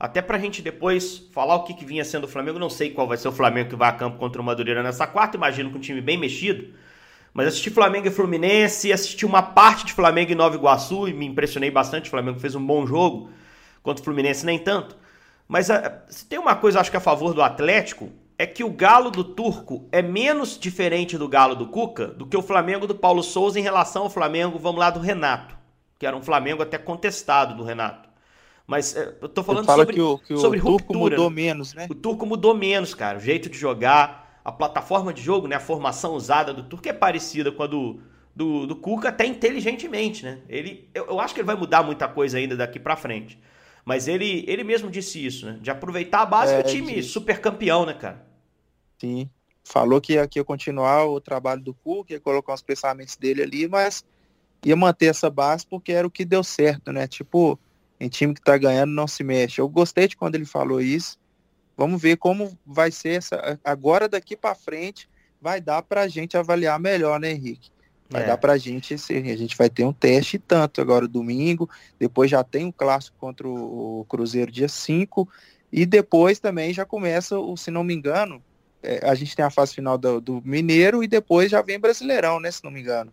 Até 0.01 0.21
pra 0.21 0.41
gente 0.41 0.61
depois 0.61 1.19
falar 1.33 1.55
o 1.55 1.63
que, 1.63 1.75
que 1.75 1.85
vinha 1.85 2.05
sendo 2.05 2.25
o 2.25 2.29
Flamengo. 2.29 2.59
Não 2.59 2.69
sei 2.69 2.91
qual 2.91 3.07
vai 3.07 3.17
ser 3.19 3.29
o 3.29 3.33
Flamengo 3.33 3.71
que 3.71 3.77
vai 3.77 3.91
a 3.91 3.93
campo 3.93 4.19
contra 4.19 4.43
o 4.43 4.45
Madureira 4.45 4.83
nessa 4.83 5.07
quarta. 5.07 5.37
Imagino 5.37 5.71
com 5.71 5.79
um 5.79 5.81
time 5.81 6.01
bem 6.01 6.19
mexido. 6.19 6.75
Mas 7.33 7.47
assisti 7.47 7.71
Flamengo 7.71 8.09
e 8.09 8.11
Fluminense, 8.11 8.93
assisti 8.93 9.25
uma 9.25 9.43
parte 9.43 9.87
de 9.87 9.93
Flamengo 9.93 10.33
e 10.33 10.35
Nova 10.35 10.57
Iguaçu 10.57 11.07
e 11.07 11.15
me 11.15 11.25
impressionei 11.25 11.71
bastante. 11.71 12.09
O 12.09 12.11
Flamengo 12.11 12.41
fez 12.41 12.57
um 12.57 12.67
bom 12.67 12.85
jogo, 12.85 13.31
contra 13.81 14.03
o 14.03 14.05
Fluminense 14.05 14.45
nem 14.45 14.59
tanto. 14.59 14.97
Mas 15.47 15.71
a, 15.71 16.03
se 16.09 16.27
tem 16.27 16.41
uma 16.41 16.57
coisa, 16.57 16.81
acho 16.81 16.91
que 16.91 16.97
a 16.97 17.01
favor 17.01 17.33
do 17.33 17.43
Atlético, 17.43 18.11
é 18.38 18.47
que 18.47 18.64
o 18.64 18.71
galo 18.71 19.11
do 19.11 19.23
Turco 19.23 19.88
é 19.92 20.03
menos 20.03 20.59
diferente 20.59 21.16
do 21.16 21.29
galo 21.29 21.55
do 21.55 21.66
Cuca 21.66 22.07
do 22.09 22.27
que 22.27 22.37
o 22.37 22.42
Flamengo 22.42 22.87
do 22.87 22.95
Paulo 22.95 23.23
Souza 23.23 23.59
em 23.59 23.62
relação 23.62 24.05
ao 24.05 24.11
Flamengo, 24.11 24.59
vamos 24.59 24.81
lá, 24.81 24.90
do 24.90 25.01
Renato, 25.01 25.57
que 25.99 26.07
era 26.07 26.16
um 26.16 26.23
Flamengo 26.23 26.62
até 26.62 26.79
contestado 26.79 27.55
do 27.55 27.62
Renato. 27.62 28.09
Mas 28.66 28.97
é, 28.97 29.16
eu 29.21 29.29
tô 29.29 29.42
falando 29.42 29.66
sobre, 29.66 29.95
que 29.95 30.01
o, 30.01 30.18
que 30.18 30.37
sobre 30.37 30.59
o 30.59 30.62
Turco 30.62 30.92
ruptura, 30.92 30.99
mudou 30.99 31.31
né? 31.31 31.37
menos, 31.37 31.75
né? 31.75 31.87
O 31.90 31.95
Turco 31.95 32.25
mudou 32.25 32.55
menos, 32.55 32.95
cara. 32.95 33.18
O 33.18 33.21
jeito 33.21 33.51
de 33.51 33.59
jogar, 33.59 34.40
a 34.45 34.53
plataforma 34.53 35.12
de 35.12 35.21
jogo, 35.21 35.47
né? 35.47 35.57
A 35.57 35.61
formação 35.61 36.14
usada 36.14 36.55
do 36.55 36.62
Turco 36.62 36.88
é 36.88 36.92
parecida 36.92 37.53
com 37.53 37.62
a 37.62 37.66
do, 37.66 38.01
do, 38.35 38.66
do 38.66 38.77
Cuca, 38.77 39.09
até 39.09 39.27
inteligentemente, 39.27 40.25
né? 40.25 40.38
Ele, 40.49 40.88
eu, 40.95 41.07
eu 41.07 41.21
acho 41.21 41.35
que 41.35 41.40
ele 41.40 41.47
vai 41.47 41.57
mudar 41.57 41.83
muita 41.83 42.09
coisa 42.09 42.38
ainda 42.38 42.57
daqui 42.57 42.79
para 42.79 42.97
frente. 42.97 43.38
Mas 43.85 44.07
ele, 44.07 44.45
ele 44.47 44.62
mesmo 44.62 44.90
disse 44.90 45.25
isso, 45.25 45.47
né? 45.47 45.59
De 45.61 45.71
aproveitar 45.71 46.23
a 46.23 46.27
base 46.27 46.55
é, 46.55 46.62
do 46.62 46.68
time 46.68 47.03
super 47.03 47.40
campeão, 47.40 47.85
né, 47.85 47.95
cara? 47.95 48.25
Sim. 48.99 49.29
falou 49.64 50.01
que 50.01 50.12
ia, 50.12 50.29
que 50.29 50.38
ia 50.38 50.45
continuar 50.45 51.05
o 51.07 51.21
trabalho 51.21 51.61
do 51.61 51.75
Cuca, 51.75 52.12
ia 52.12 52.21
colocar 52.21 52.55
os 52.55 52.62
pensamentos 52.62 53.16
dele 53.16 53.42
ali, 53.42 53.66
mas 53.66 54.05
ia 54.64 54.77
manter 54.77 55.07
essa 55.07 55.29
base 55.29 55.66
porque 55.66 55.92
era 55.92 56.07
o 56.07 56.11
que 56.11 56.25
deu 56.25 56.45
certo, 56.45 56.92
né? 56.92 57.09
Tipo, 57.09 57.59
em 57.99 58.09
time 58.09 58.35
que 58.35 58.40
tá 58.40 58.57
ganhando 58.57 58.92
não 58.92 59.09
se 59.09 59.25
mexe. 59.25 59.61
Eu 59.61 59.68
gostei 59.68 60.07
de 60.07 60.16
quando 60.16 60.37
ele 60.37 60.45
falou 60.45 60.81
isso. 60.81 61.18
Vamos 61.77 62.01
ver 62.01 62.16
como 62.16 62.57
vai 62.64 62.92
ser 62.92 63.18
essa. 63.18 63.59
Agora 63.64 64.09
daqui 64.09 64.37
para 64.37 64.55
frente 64.55 65.09
vai 65.40 65.61
dar 65.61 65.83
para 65.83 66.03
a 66.03 66.09
gente 66.09 66.37
avaliar 66.37 66.79
melhor, 66.79 67.18
né, 67.18 67.33
Henrique? 67.33 67.72
Vai 68.12 68.25
é. 68.25 68.27
dar 68.27 68.37
para 68.37 68.53
a 68.53 68.59
gente, 68.59 68.94
a 68.94 69.37
gente 69.37 69.57
vai 69.57 69.70
ter 69.70 69.85
um 69.85 69.92
teste 69.92 70.38
tanto 70.38 70.81
agora 70.81 71.09
domingo, 71.09 71.68
depois 71.98 72.31
já 72.31 72.44
tem 72.44 72.66
um 72.66 72.72
clássico 72.72 73.16
contra 73.18 73.48
o 73.48 74.05
Cruzeiro 74.09 74.53
dia 74.53 74.68
5, 74.68 75.27
e 75.72 75.87
depois 75.87 76.38
também 76.38 76.75
já 76.75 76.85
começa, 76.85 77.37
se 77.57 77.70
não 77.70 77.83
me 77.83 77.94
engano, 77.94 78.42
é, 78.83 79.01
a 79.09 79.14
gente 79.14 79.35
tem 79.35 79.44
a 79.44 79.51
fase 79.51 79.75
final 79.75 79.96
do, 79.96 80.20
do, 80.20 80.42
Mineiro 80.44 81.03
e 81.03 81.09
depois 81.09 81.51
já 81.51 81.62
vem 81.62 81.79
Brasileirão, 81.81 82.38
né, 82.38 82.51
se 82.51 82.62
não 82.62 82.70
me 82.70 82.81
engano. 82.81 83.11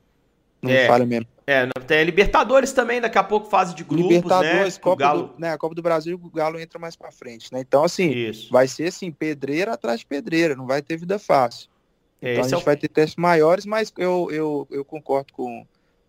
Não 0.62 0.70
é, 0.70 0.88
falha 0.88 1.06
mesmo. 1.06 1.28
É, 1.48 1.66
tem 1.88 2.00
a 2.00 2.04
Libertadores 2.04 2.74
também, 2.74 3.00
daqui 3.00 3.18
a 3.18 3.24
pouco 3.24 3.50
fase 3.50 3.74
de 3.74 3.84
grupos, 3.86 4.12
Libertadores, 4.12 4.76
né? 4.76 4.82
Copa, 4.82 5.00
Galo... 5.00 5.24
do, 5.28 5.40
né, 5.40 5.54
a 5.54 5.58
Copa 5.58 5.74
do 5.74 5.82
Brasil, 5.82 6.20
o 6.22 6.30
Galo 6.30 6.60
entra 6.60 6.78
mais 6.78 6.98
para 6.98 7.12
frente, 7.14 7.54
né? 7.54 7.62
Então, 7.62 7.86
assim, 7.86 8.10
Isso. 8.10 8.52
vai 8.52 8.68
ser 8.68 8.88
assim, 8.88 9.10
pedreira 9.10 9.74
atrás 9.74 10.02
de 10.02 10.06
pedreira, 10.06 10.56
não 10.56 10.68
vai 10.68 10.82
ter 10.82 10.98
vida 10.98 11.18
fácil. 11.18 11.69
É, 12.22 12.34
então 12.34 12.42
a 12.42 12.48
gente 12.48 12.54
é 12.54 12.58
o... 12.58 12.66
vai 12.66 12.78
ter 12.78 12.88
testes 12.88 13.16
maiores, 13.16 13.66
mas 13.66 13.94
eu, 13.98 14.30
eu, 14.32 14.68
eu 14.70 14.86
concordo 14.86 15.34
com, 15.34 15.66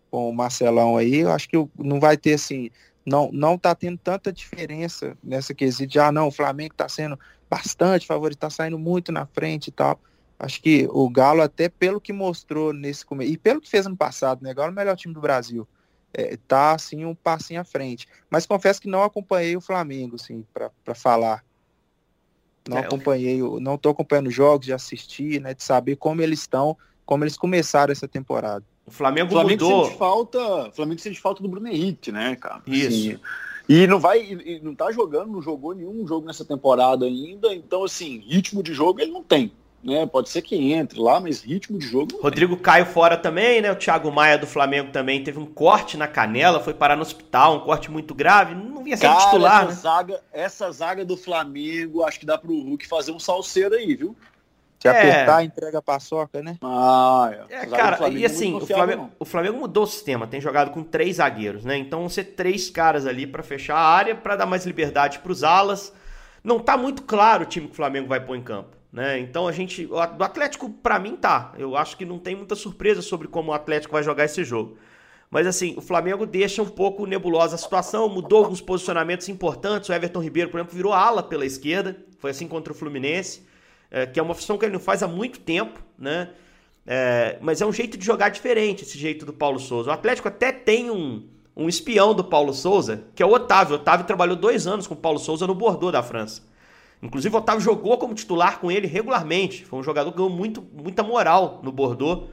com 0.09 0.29
o 0.29 0.33
Marcelão 0.33 0.97
aí, 0.97 1.19
eu 1.19 1.31
acho 1.31 1.47
que 1.47 1.57
não 1.77 1.99
vai 1.99 2.17
ter 2.17 2.33
assim, 2.33 2.69
não, 3.05 3.29
não 3.31 3.57
tá 3.57 3.73
tendo 3.73 3.97
tanta 3.97 4.31
diferença 4.31 5.17
nessa 5.23 5.53
quesito 5.53 5.91
de, 5.91 5.99
ah, 5.99 6.11
não, 6.11 6.27
o 6.27 6.31
Flamengo 6.31 6.73
tá 6.75 6.87
sendo 6.87 7.17
bastante 7.49 8.07
favorito, 8.07 8.39
tá 8.39 8.49
saindo 8.49 8.77
muito 8.77 9.11
na 9.11 9.25
frente 9.25 9.67
e 9.67 9.71
tal. 9.71 9.99
Acho 10.39 10.61
que 10.61 10.87
o 10.89 11.09
Galo, 11.09 11.41
até 11.41 11.69
pelo 11.69 12.01
que 12.01 12.13
mostrou 12.13 12.73
nesse 12.73 13.05
começo, 13.05 13.31
e 13.31 13.37
pelo 13.37 13.61
que 13.61 13.69
fez 13.69 13.85
ano 13.85 13.97
passado, 13.97 14.41
né? 14.41 14.53
Galo 14.53 14.69
é 14.69 14.71
o 14.71 14.75
melhor 14.75 14.95
time 14.95 15.13
do 15.13 15.21
Brasil. 15.21 15.67
É, 16.13 16.35
tá 16.47 16.73
assim 16.73 17.05
um 17.05 17.13
passinho 17.13 17.61
à 17.61 17.63
frente. 17.63 18.07
Mas 18.29 18.45
confesso 18.45 18.81
que 18.81 18.87
não 18.87 19.03
acompanhei 19.03 19.55
o 19.55 19.61
Flamengo, 19.61 20.15
assim, 20.15 20.45
para 20.53 20.95
falar. 20.95 21.43
Não 22.67 22.77
é, 22.77 22.81
acompanhei, 22.81 23.41
não 23.59 23.77
tô 23.77 23.89
acompanhando 23.89 24.29
jogos, 24.29 24.65
de 24.65 24.73
assistir, 24.73 25.41
né? 25.41 25.53
De 25.53 25.63
saber 25.63 25.95
como 25.95 26.21
eles 26.21 26.41
estão, 26.41 26.77
como 27.05 27.23
eles 27.23 27.37
começaram 27.37 27.91
essa 27.91 28.07
temporada. 28.07 28.63
O 28.85 28.91
Flamengo, 28.91 29.29
o 29.29 29.31
Flamengo 29.31 29.63
mudou. 29.63 29.85
Sente 29.85 29.97
falta, 29.97 30.39
o 30.67 30.71
Flamengo 30.71 30.99
sente 30.99 31.19
falta 31.19 31.41
do 31.41 31.49
Bruno 31.49 31.67
Henrique, 31.67 32.11
né, 32.11 32.35
cara? 32.35 32.61
Isso. 32.67 32.87
Assim, 32.87 33.19
e 33.69 33.87
não 33.87 33.99
vai, 33.99 34.21
e 34.21 34.59
não 34.61 34.75
tá 34.75 34.91
jogando, 34.91 35.31
não 35.31 35.41
jogou 35.41 35.73
nenhum 35.73 36.05
jogo 36.05 36.27
nessa 36.27 36.43
temporada 36.43 37.05
ainda, 37.05 37.53
então 37.53 37.83
assim, 37.83 38.17
ritmo 38.27 38.61
de 38.61 38.73
jogo 38.73 38.99
ele 38.99 39.11
não 39.11 39.23
tem. 39.23 39.51
Né, 39.83 40.05
pode 40.05 40.29
ser 40.29 40.43
que 40.43 40.55
entre 40.73 40.99
lá, 40.99 41.19
mas 41.19 41.41
ritmo 41.41 41.79
de 41.79 41.87
jogo. 41.87 42.19
Rodrigo 42.21 42.53
tem. 42.53 42.63
Caio 42.63 42.85
fora 42.85 43.17
também, 43.17 43.61
né? 43.61 43.71
O 43.71 43.75
Thiago 43.75 44.11
Maia 44.11 44.37
do 44.37 44.45
Flamengo 44.45 44.91
também 44.91 45.23
teve 45.23 45.39
um 45.39 45.45
corte 45.45 45.97
na 45.97 46.07
canela, 46.07 46.59
foi 46.59 46.73
parar 46.73 46.95
no 46.95 47.01
hospital, 47.01 47.55
um 47.55 47.59
corte 47.61 47.89
muito 47.89 48.13
grave. 48.13 48.53
Não 48.81 48.85
vinha 48.85 48.97
ser 48.97 49.07
Cara, 49.07 49.25
titular, 49.25 49.63
essa 49.63 49.67
né? 49.67 49.73
Zaga, 49.75 50.23
essa 50.33 50.71
zaga 50.71 51.05
do 51.05 51.15
Flamengo, 51.15 52.03
acho 52.03 52.19
que 52.19 52.25
dá 52.25 52.37
pro 52.37 52.51
Hulk 52.51 52.87
fazer 52.87 53.11
um 53.11 53.19
salseiro 53.19 53.75
aí, 53.75 53.95
viu? 53.95 54.15
Se 54.79 54.87
é. 54.87 54.91
apertar, 54.91 55.43
entrega 55.43 55.77
a 55.77 55.81
paçoca, 55.81 56.41
né? 56.41 56.57
Ah, 56.63 57.31
é. 57.49 57.57
é 57.57 57.65
cara, 57.67 58.09
e 58.09 58.25
assim, 58.25 58.55
o 58.55 58.65
Flamengo, 58.65 59.11
o 59.19 59.25
Flamengo, 59.25 59.59
mudou 59.59 59.83
o 59.83 59.87
sistema, 59.87 60.25
tem 60.25 60.41
jogado 60.41 60.71
com 60.71 60.81
três 60.81 61.17
zagueiros, 61.17 61.63
né? 61.63 61.77
Então 61.77 61.99
vão 61.99 62.09
ser 62.09 62.23
três 62.23 62.71
caras 62.71 63.05
ali 63.05 63.27
para 63.27 63.43
fechar 63.43 63.75
a 63.75 63.87
área, 63.87 64.15
para 64.15 64.35
dar 64.35 64.47
mais 64.47 64.65
liberdade 64.65 65.19
para 65.19 65.31
os 65.31 65.43
alas. 65.43 65.93
Não 66.43 66.59
tá 66.59 66.75
muito 66.75 67.03
claro 67.03 67.43
o 67.43 67.45
time 67.45 67.67
que 67.67 67.73
o 67.73 67.75
Flamengo 67.75 68.07
vai 68.07 68.19
pôr 68.19 68.35
em 68.35 68.41
campo, 68.41 68.75
né? 68.91 69.19
Então 69.19 69.47
a 69.47 69.51
gente, 69.51 69.85
o 69.85 69.99
Atlético 69.99 70.67
para 70.67 70.97
mim 70.97 71.15
tá. 71.15 71.53
Eu 71.59 71.77
acho 71.77 71.95
que 71.95 72.03
não 72.03 72.17
tem 72.17 72.35
muita 72.35 72.55
surpresa 72.55 73.03
sobre 73.03 73.27
como 73.27 73.51
o 73.51 73.53
Atlético 73.53 73.93
vai 73.93 74.01
jogar 74.01 74.25
esse 74.25 74.43
jogo. 74.43 74.79
Mas 75.31 75.47
assim, 75.47 75.73
o 75.77 75.81
Flamengo 75.81 76.25
deixa 76.25 76.61
um 76.61 76.69
pouco 76.69 77.07
nebulosa 77.07 77.55
a 77.55 77.57
situação, 77.57 78.07
mudou 78.09 78.43
alguns 78.43 78.61
posicionamentos 78.61 79.29
importantes. 79.29 79.89
O 79.89 79.93
Everton 79.93 80.19
Ribeiro, 80.19 80.51
por 80.51 80.59
exemplo, 80.59 80.75
virou 80.75 80.93
ala 80.93 81.23
pela 81.23 81.45
esquerda, 81.45 81.97
foi 82.19 82.31
assim 82.31 82.47
contra 82.47 82.71
o 82.71 82.75
Fluminense 82.75 83.49
é, 83.91 84.05
que 84.05 84.19
é 84.19 84.23
uma 84.23 84.33
função 84.33 84.57
que 84.57 84.65
ele 84.65 84.71
não 84.73 84.79
faz 84.79 85.03
há 85.03 85.07
muito 85.07 85.39
tempo, 85.41 85.83
né? 85.99 86.29
É, 86.87 87.37
mas 87.41 87.61
é 87.61 87.65
um 87.65 87.73
jeito 87.73 87.97
de 87.97 88.05
jogar 88.05 88.29
diferente, 88.29 88.83
esse 88.83 88.97
jeito 88.97 89.25
do 89.25 89.33
Paulo 89.33 89.59
Souza. 89.59 89.91
O 89.91 89.93
Atlético 89.93 90.29
até 90.29 90.51
tem 90.51 90.89
um, 90.89 91.27
um 91.55 91.67
espião 91.67 92.15
do 92.15 92.23
Paulo 92.23 92.53
Souza, 92.53 93.03
que 93.13 93.21
é 93.21 93.25
o 93.25 93.31
Otávio. 93.31 93.75
O 93.75 93.79
Otávio 93.79 94.07
trabalhou 94.07 94.35
dois 94.35 94.65
anos 94.65 94.87
com 94.87 94.93
o 94.93 94.97
Paulo 94.97 95.19
Souza 95.19 95.45
no 95.45 95.53
Bordeaux 95.53 95.91
da 95.91 96.01
França. 96.01 96.41
Inclusive, 97.03 97.35
o 97.35 97.37
Otávio 97.37 97.61
jogou 97.61 97.97
como 97.97 98.15
titular 98.15 98.59
com 98.59 98.71
ele 98.71 98.87
regularmente. 98.87 99.65
Foi 99.65 99.77
um 99.77 99.83
jogador 99.83 100.11
que 100.11 100.17
ganhou 100.17 100.31
muito, 100.31 100.65
muita 100.73 101.03
moral 101.03 101.59
no 101.61 101.71
Bordeaux 101.71 102.29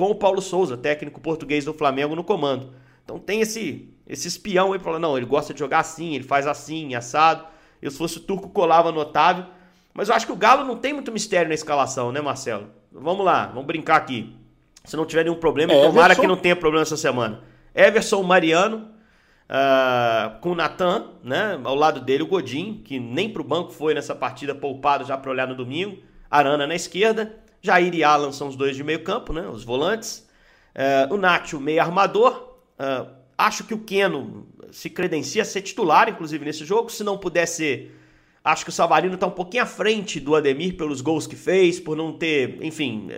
com 0.00 0.10
o 0.10 0.14
Paulo 0.14 0.40
Souza, 0.40 0.78
técnico 0.78 1.20
português 1.20 1.66
do 1.66 1.74
Flamengo, 1.74 2.16
no 2.16 2.24
comando. 2.24 2.72
Então 3.04 3.18
tem 3.18 3.42
esse, 3.42 3.92
esse 4.08 4.28
espião 4.28 4.72
aí 4.72 4.78
falando, 4.78 5.02
não, 5.02 5.14
ele 5.18 5.26
gosta 5.26 5.52
de 5.52 5.60
jogar 5.60 5.80
assim, 5.80 6.14
ele 6.14 6.24
faz 6.24 6.46
assim, 6.46 6.94
assado. 6.94 7.44
Eu, 7.82 7.90
se 7.90 7.98
fosse 7.98 8.16
o 8.16 8.20
Turco, 8.20 8.48
colava 8.48 8.90
no 8.90 8.98
Otávio. 8.98 9.46
Mas 9.92 10.08
eu 10.08 10.14
acho 10.14 10.24
que 10.24 10.32
o 10.32 10.36
Galo 10.36 10.64
não 10.64 10.78
tem 10.78 10.94
muito 10.94 11.12
mistério 11.12 11.48
na 11.48 11.54
escalação, 11.54 12.10
né, 12.12 12.20
Marcelo? 12.22 12.68
Vamos 12.90 13.26
lá, 13.26 13.48
vamos 13.48 13.66
brincar 13.66 13.96
aqui. 13.96 14.34
Se 14.84 14.96
não 14.96 15.04
tiver 15.04 15.24
nenhum 15.24 15.36
problema, 15.36 15.70
é, 15.70 15.82
tomara 15.82 16.14
Everson... 16.14 16.22
que 16.22 16.26
não 16.26 16.36
tenha 16.38 16.56
problema 16.56 16.80
essa 16.80 16.96
semana. 16.96 17.42
Everson 17.74 18.22
Mariano, 18.22 18.88
uh, 19.50 20.40
com 20.40 20.52
o 20.52 20.54
Natan, 20.54 21.10
né? 21.22 21.60
Ao 21.62 21.74
lado 21.74 22.00
dele, 22.00 22.22
o 22.22 22.26
Godin, 22.26 22.80
que 22.82 22.98
nem 22.98 23.28
pro 23.28 23.44
banco 23.44 23.70
foi 23.70 23.92
nessa 23.92 24.14
partida, 24.14 24.54
poupado 24.54 25.04
já 25.04 25.18
para 25.18 25.30
olhar 25.30 25.46
no 25.46 25.54
domingo. 25.54 25.98
Arana 26.30 26.66
na 26.66 26.74
esquerda. 26.74 27.39
Jair 27.62 27.94
e 27.94 28.02
Alan 28.02 28.32
são 28.32 28.48
os 28.48 28.56
dois 28.56 28.76
de 28.76 28.84
meio 28.84 29.02
campo, 29.02 29.32
né? 29.32 29.46
Os 29.48 29.64
volantes. 29.64 30.28
Uh, 30.74 31.14
o 31.14 31.16
Nacho, 31.16 31.60
meio 31.60 31.80
armador. 31.80 32.56
Uh, 32.78 33.10
acho 33.36 33.64
que 33.64 33.74
o 33.74 33.78
Keno 33.78 34.46
se 34.70 34.88
credencia 34.88 35.42
a 35.42 35.44
ser 35.44 35.62
titular, 35.62 36.08
inclusive, 36.08 36.44
nesse 36.44 36.64
jogo. 36.64 36.90
Se 36.90 37.04
não 37.04 37.18
puder 37.18 37.46
ser 37.46 37.96
Acho 38.42 38.64
que 38.64 38.70
o 38.70 38.72
Savarino 38.72 39.14
está 39.14 39.26
um 39.26 39.32
pouquinho 39.32 39.62
à 39.62 39.66
frente 39.66 40.18
do 40.18 40.34
Ademir 40.34 40.76
pelos 40.76 41.00
gols 41.00 41.26
que 41.26 41.36
fez, 41.36 41.78
por 41.78 41.94
não 41.94 42.12
ter, 42.12 42.58
enfim. 42.62 43.10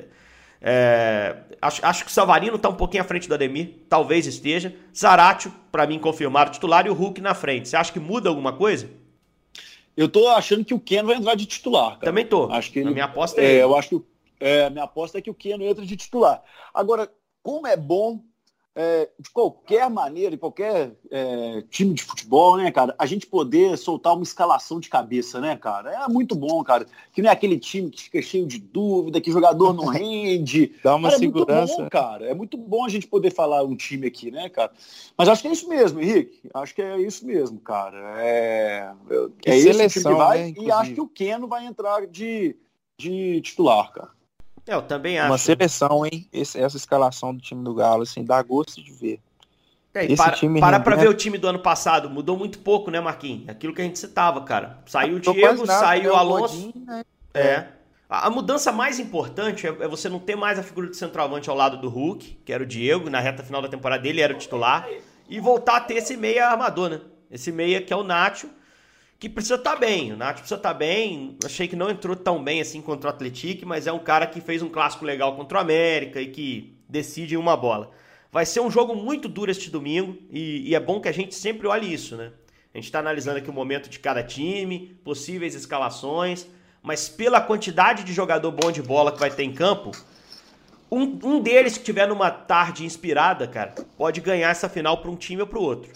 É, 0.61 1.37
acho, 1.61 1.85
acho 1.87 2.05
que 2.05 2.11
o 2.11 2.13
Savarino 2.13 2.57
está 2.57 2.69
um 2.69 2.75
pouquinho 2.75 3.05
à 3.05 3.07
frente 3.07 3.29
do 3.29 3.35
Ademir, 3.35 3.71
talvez 3.89 4.27
esteja. 4.27 4.75
Zaratio, 4.97 5.53
para 5.71 5.87
mim, 5.87 5.99
confirmar 5.99 6.49
o 6.49 6.51
titular 6.51 6.87
e 6.87 6.91
o 6.91 6.95
Hulk 6.95 7.21
na 7.21 7.35
frente. 7.35 7.69
Você 7.69 7.77
acha 7.77 7.93
que 7.93 8.01
muda 8.01 8.29
alguma 8.29 8.53
coisa? 8.53 8.91
Eu 9.97 10.09
tô 10.09 10.27
achando 10.29 10.65
que 10.65 10.75
o 10.75 10.81
Keno 10.81 11.09
vai 11.09 11.17
entrar 11.19 11.37
de 11.37 11.47
titular. 11.47 11.91
Cara. 11.91 12.07
Também 12.07 12.27
tô. 12.27 12.51
Acho 12.51 12.73
que 12.73 12.81
ele, 12.81 12.89
a 12.89 12.93
minha 12.93 13.05
aposta 13.05 13.41
é, 13.41 13.59
é 13.59 13.63
Eu 13.63 13.77
acho 13.77 13.91
que 13.91 14.03
é, 14.43 14.67
a 14.67 14.71
minha 14.71 14.85
aposta 14.85 15.19
é 15.19 15.23
que 15.23 15.31
o 15.31 15.35
Keno 15.35 15.65
entra 15.65 15.87
de 15.87 15.97
titular. 15.97 16.43
Agora, 16.75 17.11
como 17.43 17.67
é 17.67 17.77
bom 17.77 18.21
é, 18.75 19.11
de 19.19 19.31
qualquer 19.31 19.91
maneira, 19.91 20.31
de 20.31 20.39
qualquer 20.39 20.97
é, 21.11 21.63
time 21.69 21.93
de 21.93 22.03
futebol, 22.03 22.57
né, 22.57 22.71
cara, 22.71 22.95
a 22.99 23.05
gente 23.05 23.27
poder 23.27 23.77
soltar 23.77 24.15
uma 24.15 24.23
escalação 24.23 24.81
de 24.81 24.89
cabeça, 24.89 25.41
né, 25.41 25.57
cara? 25.57 25.93
É 25.93 26.09
muito 26.09 26.35
bom, 26.35 26.65
cara. 26.65 26.87
Que 27.13 27.21
não 27.21 27.29
é 27.29 27.33
aquele 27.33 27.59
time 27.59 27.91
que 27.91 28.05
fica 28.05 28.23
cheio 28.23 28.47
de 28.47 28.59
dúvida, 28.59 29.21
que 29.21 29.29
o 29.29 29.33
jogador 29.33 29.75
não 29.75 29.85
rende. 29.93 30.75
Dá 30.83 30.95
uma 30.95 31.11
cara, 31.11 31.19
segurança. 31.19 31.53
É 31.53 31.67
muito 31.67 31.83
bom, 31.83 31.89
cara. 31.91 32.27
É 32.27 32.35
muito 32.35 32.57
bom 32.57 32.85
a 32.85 32.89
gente 32.89 33.07
poder 33.07 33.31
falar 33.31 33.63
um 33.63 33.77
time 33.77 34.07
aqui, 34.07 34.31
né, 34.31 34.49
cara? 34.49 34.73
Mas 35.17 35.29
acho 35.29 35.43
que 35.43 35.49
é 35.49 35.53
isso 35.53 35.69
mesmo, 35.69 36.01
Henrique. 36.01 36.49
Acho 36.55 36.75
que 36.75 36.83
é 36.83 36.99
isso 36.99 37.27
mesmo, 37.27 37.61
cara. 37.61 38.15
É, 38.23 38.91
é 39.45 39.57
esse 39.57 40.01
time 40.01 40.15
que 40.15 40.15
vai. 40.15 40.51
Né, 40.51 40.55
e 40.59 40.71
acho 40.71 40.95
que 40.95 41.01
o 41.01 41.09
Keno 41.09 41.47
vai 41.47 41.67
entrar 41.67 42.07
de, 42.07 42.57
de 42.99 43.41
titular, 43.43 43.93
cara. 43.93 44.22
É, 44.67 44.75
eu 44.75 44.83
também 44.83 45.19
acho. 45.19 45.31
Uma 45.31 45.39
seleção, 45.39 46.07
hein? 46.07 46.29
Esse, 46.33 46.59
essa 46.59 46.77
escalação 46.77 47.35
do 47.35 47.41
time 47.41 47.65
do 47.65 47.75
Galo, 47.75 48.03
assim, 48.03 48.25
dá 48.25 48.41
gosto 48.43 48.83
de 48.83 48.93
ver. 48.93 49.21
É, 49.95 50.07
Esse 50.07 50.17
para, 50.17 50.33
time 50.33 50.59
para 50.59 50.81
pra 50.81 50.97
ver 50.97 51.09
o 51.09 51.15
time 51.15 51.37
do 51.37 51.47
ano 51.47 51.59
passado, 51.59 52.09
mudou 52.09 52.37
muito 52.37 52.59
pouco, 52.61 52.91
né, 52.91 52.99
Marquinhos? 52.99 53.49
Aquilo 53.49 53.75
que 53.75 53.83
a 53.83 53.85
gente 53.85 53.99
citava, 53.99 54.41
cara. 54.41 54.79
Saiu 54.87 55.17
o 55.17 55.21
Diego, 55.21 55.67
nada, 55.67 55.81
saiu 55.81 56.13
o 56.13 56.17
Alonso. 56.17 56.73
né? 56.87 57.05
É. 57.35 57.67
A, 58.09 58.27
a, 58.27 58.31
mudança 58.31 58.73
mais 58.73 58.99
importante 58.99 59.67
é, 59.67 59.71
é, 59.71 59.89
você 59.89 60.09
não 60.09 60.19
ter 60.19 60.35
mais 60.35 60.59
a 60.59 60.63
figura 60.63 60.89
de 60.89 60.97
centroavante 60.97 61.51
ao 61.51 61.57
lado 61.57 61.77
do 61.77 61.91
Hulk, 61.91 62.39
que 62.45 62.53
era 62.53 62.63
o 62.63 62.67
Diego, 62.67 63.11
na 63.11 63.21
reta 63.21 63.43
final 63.43 63.61
da 63.61 63.69
temporada 63.69 64.03
dele 64.03 64.23
era 64.23 64.33
o 64.33 64.39
titular, 64.39 64.89
e 65.29 65.39
voltar 65.41 65.77
a 65.77 65.81
ter 65.81 65.95
esse 65.95 66.17
meia 66.17 66.49
armador, 66.49 66.89
né? 66.89 67.01
Esse 67.31 67.53
meia 67.53 67.83
que 67.83 67.93
é 67.93 67.97
o 67.97 68.03
Nacho, 68.03 68.49
que 69.23 69.29
precisa 69.29 69.55
estar 69.55 69.75
tá 69.75 69.77
bem. 69.77 70.13
O 70.13 70.17
Nath 70.17 70.39
precisa 70.39 70.57
estar 70.57 70.73
tá 70.73 70.75
bem. 70.75 71.37
Achei 71.45 71.69
que 71.69 71.77
não 71.77 71.89
entrou 71.89 72.17
tão 72.17 72.43
bem 72.43 72.61
assim 72.61 72.83
contra 72.83 73.09
o 73.09 73.13
Atlético, 73.13 73.65
mas 73.65 73.87
é 73.87 73.93
um 73.93 74.01
cara 74.01 74.27
que 74.27 74.41
fez 74.41 74.63
um 74.63 74.69
clássico 74.69 75.05
legal 75.05 75.37
contra 75.37 75.59
o 75.59 75.61
América 75.61 76.21
e 76.21 76.27
que 76.27 76.77
decide 76.89 77.35
em 77.35 77.39
uma 77.39 77.57
bola. 77.57 77.93
Vai 78.33 78.45
ser 78.45 78.59
um 78.59 78.69
jogo 78.69 78.97
muito 78.97 79.29
duro 79.29 79.49
este 79.49 79.71
domingo 79.71 80.19
e, 80.29 80.69
e 80.69 80.75
é 80.75 80.81
bom 80.81 81.01
que 81.01 81.09
a 81.09 81.13
gente 81.13 81.37
sempre 81.37 81.69
olhe 81.69 81.95
isso, 81.95 82.17
né? 82.17 82.33
A 82.75 82.79
gente 82.79 82.87
está 82.87 82.99
analisando 82.99 83.39
aqui 83.39 83.49
o 83.49 83.53
momento 83.53 83.89
de 83.89 84.01
cada 84.01 84.25
time, 84.25 84.99
possíveis 85.05 85.55
escalações, 85.55 86.49
mas 86.83 87.09
pela 87.09 87.41
quantidade 87.41 88.03
de 88.03 88.13
jogador 88.13 88.51
bom 88.51 88.73
de 88.73 88.83
bola 88.83 89.13
que 89.13 89.21
vai 89.21 89.31
ter 89.31 89.45
em 89.45 89.53
campo, 89.53 89.93
um, 90.91 91.17
um 91.23 91.41
deles 91.41 91.79
que 91.79 91.85
tiver 91.85 92.09
numa 92.09 92.33
tarde 92.33 92.85
inspirada, 92.85 93.47
cara, 93.47 93.73
pode 93.97 94.21
ganhar 94.21 94.51
essa 94.51 94.69
final 94.69 95.01
para 95.01 95.13
um 95.13 95.17
time 95.17 95.43
ou 95.43 95.47
para 95.47 95.61
o 95.61 95.63
outro. 95.63 95.93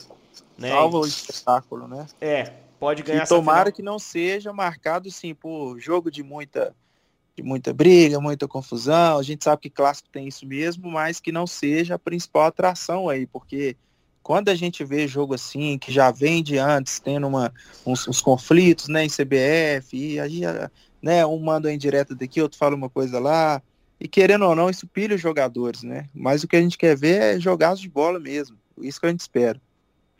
Né? 0.56 0.68
Salva 0.68 0.98
o 0.98 1.06
espetáculo, 1.06 1.88
né? 1.88 2.06
É, 2.20 2.52
pode 2.78 3.02
ganhar 3.02 3.24
e 3.24 3.28
tomara 3.28 3.72
que 3.72 3.82
não 3.82 3.98
seja 3.98 4.52
marcado 4.52 5.10
sim 5.10 5.34
por 5.34 5.78
jogo 5.78 6.10
de 6.10 6.22
muita 6.22 6.74
de 7.36 7.42
muita 7.42 7.72
briga, 7.72 8.18
muita 8.18 8.48
confusão. 8.48 9.18
A 9.18 9.22
gente 9.22 9.44
sabe 9.44 9.60
que 9.60 9.70
clássico 9.70 10.08
tem 10.08 10.26
isso 10.26 10.46
mesmo, 10.46 10.90
mas 10.90 11.20
que 11.20 11.30
não 11.30 11.46
seja 11.46 11.96
a 11.96 11.98
principal 11.98 12.46
atração 12.46 13.10
aí, 13.10 13.26
porque 13.26 13.76
quando 14.22 14.48
a 14.48 14.54
gente 14.54 14.82
vê 14.82 15.06
jogo 15.06 15.34
assim, 15.34 15.78
que 15.78 15.92
já 15.92 16.10
vem 16.10 16.42
de 16.42 16.58
antes, 16.58 16.98
tendo 16.98 17.28
uma, 17.28 17.52
uns, 17.84 18.08
uns 18.08 18.22
conflitos 18.22 18.88
né, 18.88 19.04
em 19.04 19.08
CBF, 19.08 19.96
e 19.96 20.18
aí 20.18 20.40
né, 21.00 21.26
um 21.26 21.38
manda 21.38 21.70
em 21.70 21.78
direto 21.78 22.14
daqui, 22.14 22.40
outro 22.40 22.58
fala 22.58 22.74
uma 22.74 22.88
coisa 22.88 23.20
lá, 23.20 23.62
e 24.00 24.08
querendo 24.08 24.46
ou 24.46 24.54
não, 24.54 24.68
isso 24.68 24.86
pilha 24.86 25.14
os 25.14 25.20
jogadores, 25.20 25.82
né? 25.82 26.08
Mas 26.14 26.42
o 26.42 26.48
que 26.48 26.56
a 26.56 26.60
gente 26.60 26.76
quer 26.76 26.96
ver 26.96 27.36
é 27.36 27.40
jogados 27.40 27.80
de 27.80 27.88
bola 27.88 28.18
mesmo. 28.18 28.56
Isso 28.78 29.00
que 29.00 29.06
a 29.06 29.10
gente 29.10 29.20
espera. 29.20 29.60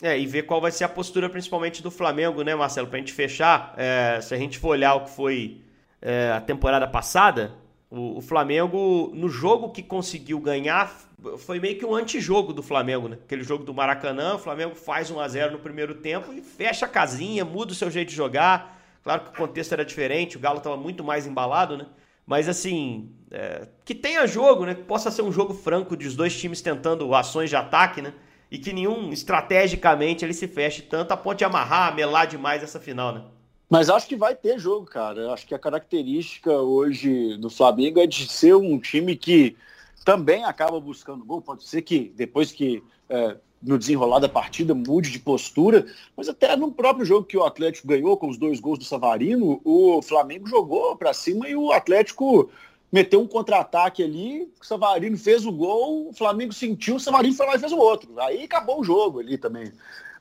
É, 0.03 0.19
e 0.19 0.27
ver 0.27 0.43
qual 0.43 0.61
vai 0.61 0.71
ser 0.71 0.85
a 0.85 0.89
postura 0.89 1.29
principalmente 1.29 1.83
do 1.83 1.91
Flamengo, 1.91 2.43
né, 2.43 2.55
Marcelo? 2.55 2.87
Pra 2.87 2.99
gente 2.99 3.15
fechar, 3.15 3.75
é, 3.79 4.21
se 4.21 4.35
a 4.35 4.37
gente 4.37 4.59
for 4.59 4.69
olhar 4.69 4.95
o 4.95 5.05
que 5.05 5.11
foi 5.11 5.63
é, 6.03 6.33
a 6.33 6.41
temporada 6.41 6.87
passada, 6.87 7.55
o, 7.91 8.19
o, 8.19 8.21
Flamengo, 8.21 9.11
no 9.15 9.29
jogo 9.29 9.71
que 9.71 9.83
conseguiu 9.83 10.39
ganhar, 10.39 10.95
foi 11.39 11.59
meio 11.59 11.79
que 11.79 11.87
um 11.87 11.95
antijogo 11.95 12.53
do 12.53 12.63
Flamengo, 12.63 13.09
né? 13.09 13.17
Aquele 13.25 13.43
jogo 13.43 13.65
do 13.65 13.73
Maracanã, 13.73 14.35
o 14.35 14.39
Flamengo 14.39 14.75
faz 14.75 15.11
1 15.11 15.19
a 15.19 15.29
0 15.29 15.53
no 15.53 15.59
primeiro 15.61 15.95
tempo 15.95 16.31
e 16.33 16.43
fecha 16.43 16.85
a 16.85 16.89
casinha, 16.89 17.45
muda 17.45 17.73
o 17.73 17.75
seu 17.75 17.91
jeito 17.91 18.11
de 18.11 18.15
jogar. 18.15 18.79
Claro 19.03 19.23
que 19.23 19.31
o 19.31 19.33
contexto 19.33 19.73
era 19.73 19.85
diferente, 19.85 20.37
o 20.37 20.41
Galo 20.41 20.59
estava 20.59 20.77
muito 20.77 21.03
mais 21.03 21.27
embalado, 21.27 21.77
né? 21.77 21.87
Mas 22.27 22.49
assim, 22.49 23.09
é, 23.31 23.69
que 23.85 23.95
tenha 23.95 24.27
jogo, 24.27 24.67
né? 24.67 24.75
Que 24.75 24.83
possa 24.83 25.11
ser 25.11 25.23
um 25.23 25.33
jogo 25.33 25.55
franco 25.55 25.97
dos 25.97 26.15
dois 26.15 26.39
times 26.39 26.61
tentando 26.61 27.15
ações 27.15 27.49
de 27.49 27.57
ataque, 27.57 28.03
né? 28.03 28.13
E 28.51 28.59
que 28.59 28.73
nenhum 28.73 29.13
estrategicamente 29.13 30.25
ele 30.25 30.33
se 30.33 30.47
feche 30.47 30.83
tanto 30.83 31.13
a 31.13 31.17
ponto 31.17 31.39
de 31.39 31.45
amarrar, 31.45 31.95
melar 31.95 32.27
demais 32.27 32.63
essa 32.63 32.79
final, 32.79 33.13
né? 33.13 33.23
Mas 33.69 33.91
acho 33.91 34.07
que 34.07 34.17
vai 34.17 34.35
ter 34.35 34.59
jogo, 34.59 34.87
cara. 34.87 35.33
Acho 35.33 35.47
que 35.47 35.55
a 35.55 35.59
característica 35.59 36.53
hoje 36.53 37.37
do 37.39 37.51
Flamengo 37.51 38.01
é 38.01 38.07
de 38.07 38.29
ser 38.29 38.55
um 38.55 38.79
time 38.79 39.17
que 39.17 39.57
também 40.05 40.45
acaba 40.45 40.79
buscando 40.79 41.25
gol. 41.25 41.43
Pode 41.43 41.65
ser 41.65 41.83
que 41.83 42.13
depois 42.17 42.53
que 42.53 42.83
é, 43.09 43.37
no 43.61 43.77
desenrolar 43.77 44.21
da 44.21 44.29
partida 44.29 44.73
mude 44.75 45.11
de 45.11 45.19
postura, 45.19 45.85
mas 46.17 46.29
até 46.29 46.55
no 46.57 46.71
próprio 46.71 47.05
jogo 47.05 47.27
que 47.27 47.37
o 47.37 47.45
Atlético 47.45 47.89
ganhou 47.89 48.17
com 48.17 48.29
os 48.29 48.39
dois 48.39 48.61
gols 48.61 48.79
do 48.79 48.85
Savarino, 48.85 49.61
o 49.65 50.01
Flamengo 50.03 50.47
jogou 50.47 50.97
para 50.97 51.13
cima 51.13 51.49
e 51.49 51.57
o 51.57 51.73
Atlético 51.73 52.49
meteu 52.91 53.21
um 53.21 53.27
contra-ataque 53.27 54.03
ali, 54.03 54.53
o 54.61 54.65
Savarino 54.65 55.17
fez 55.17 55.45
o 55.45 55.53
gol, 55.53 56.09
o 56.09 56.13
Flamengo 56.13 56.53
sentiu, 56.53 56.97
o 56.97 57.01
Savarino 57.01 57.35
foi 57.35 57.47
lá 57.47 57.57
e 57.57 57.59
fez 57.59 57.73
o 57.73 57.79
outro. 57.79 58.19
Aí 58.21 58.45
acabou 58.45 58.81
o 58.81 58.85
jogo 58.85 59.21
ali 59.21 59.37
também. 59.39 59.73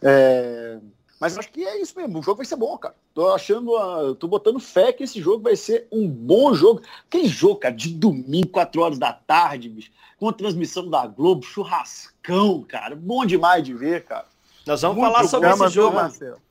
É... 0.01 0.79
Mas 1.19 1.37
acho 1.37 1.49
que 1.49 1.63
é 1.63 1.81
isso 1.81 1.97
mesmo. 1.97 2.19
O 2.19 2.21
jogo 2.21 2.37
vai 2.37 2.45
ser 2.45 2.57
bom, 2.57 2.77
cara. 2.77 2.95
Tô 3.13 3.33
achando, 3.33 3.75
a... 3.77 4.15
tô 4.15 4.27
botando 4.27 4.59
fé 4.59 4.91
que 4.91 5.03
esse 5.03 5.21
jogo 5.21 5.43
vai 5.43 5.55
ser 5.55 5.87
um 5.91 6.07
bom 6.07 6.53
jogo. 6.53 6.81
Aquele 7.07 7.27
jogo, 7.27 7.55
cara, 7.55 7.73
de 7.73 7.93
domingo, 7.93 8.49
4 8.49 8.81
horas 8.81 8.99
da 8.99 9.13
tarde, 9.13 9.69
bicho, 9.69 9.91
com 10.19 10.29
a 10.29 10.33
transmissão 10.33 10.89
da 10.89 11.07
Globo, 11.07 11.43
churrascão, 11.43 12.63
cara. 12.63 12.95
Bom 12.95 13.25
demais 13.25 13.63
de 13.63 13.73
ver, 13.73 14.03
cara. 14.03 14.25
Nós 14.65 14.81
vamos 14.81 14.97
Muito 14.97 15.11
falar 15.11 15.27
sobre 15.27 15.49
esse 15.49 15.69
jogo. 15.69 15.95
Marcelo. 15.95 16.44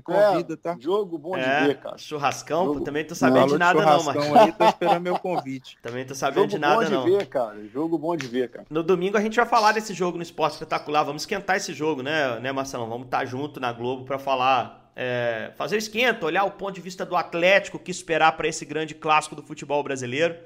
Me 0.00 0.02
convida, 0.02 0.54
é, 0.54 0.56
tá? 0.56 0.76
Jogo 0.80 1.18
bom 1.18 1.36
de 1.36 1.42
é, 1.42 1.66
ver, 1.66 1.78
cara. 1.78 1.98
Churrascão, 1.98 2.66
jogo... 2.66 2.80
também 2.80 3.04
tô 3.04 3.14
sabendo 3.14 3.48
de 3.48 3.58
nada 3.58 3.84
não, 3.84 4.02
Marcos. 4.02 4.36
aí, 4.36 4.52
tô 4.52 4.64
esperando 4.64 5.00
meu 5.02 5.18
convite. 5.18 5.78
Também 5.82 6.04
tô 6.04 6.14
sabendo 6.14 6.36
jogo 6.36 6.48
de 6.48 6.58
nada 6.58 6.88
não. 6.88 6.90
Jogo 6.90 6.98
bom 7.00 7.06
de 7.06 7.18
ver, 7.18 7.26
cara. 7.26 7.68
Jogo 7.68 7.98
bom 7.98 8.16
de 8.16 8.26
ver, 8.26 8.50
cara. 8.50 8.66
No 8.70 8.82
domingo 8.82 9.16
a 9.16 9.20
gente 9.20 9.36
vai 9.36 9.46
falar 9.46 9.72
desse 9.72 9.92
jogo 9.92 10.16
no 10.16 10.22
Esporte 10.22 10.54
Espetacular. 10.54 11.04
Vamos 11.04 11.22
esquentar 11.22 11.56
esse 11.56 11.72
jogo, 11.72 12.02
né, 12.02 12.40
né 12.40 12.52
Marcelão? 12.52 12.88
Vamos 12.88 13.06
estar 13.06 13.18
tá 13.18 13.24
junto 13.24 13.60
na 13.60 13.72
Globo 13.72 14.04
para 14.04 14.18
falar, 14.18 14.90
é, 14.96 15.52
fazer 15.56 15.76
o 15.76 15.78
esquenta, 15.78 16.26
olhar 16.26 16.44
o 16.44 16.52
ponto 16.52 16.74
de 16.74 16.80
vista 16.80 17.04
do 17.04 17.16
Atlético, 17.16 17.76
o 17.76 17.80
que 17.80 17.90
esperar 17.90 18.32
para 18.36 18.48
esse 18.48 18.64
grande 18.64 18.94
clássico 18.94 19.36
do 19.36 19.42
futebol 19.42 19.82
brasileiro. 19.82 20.36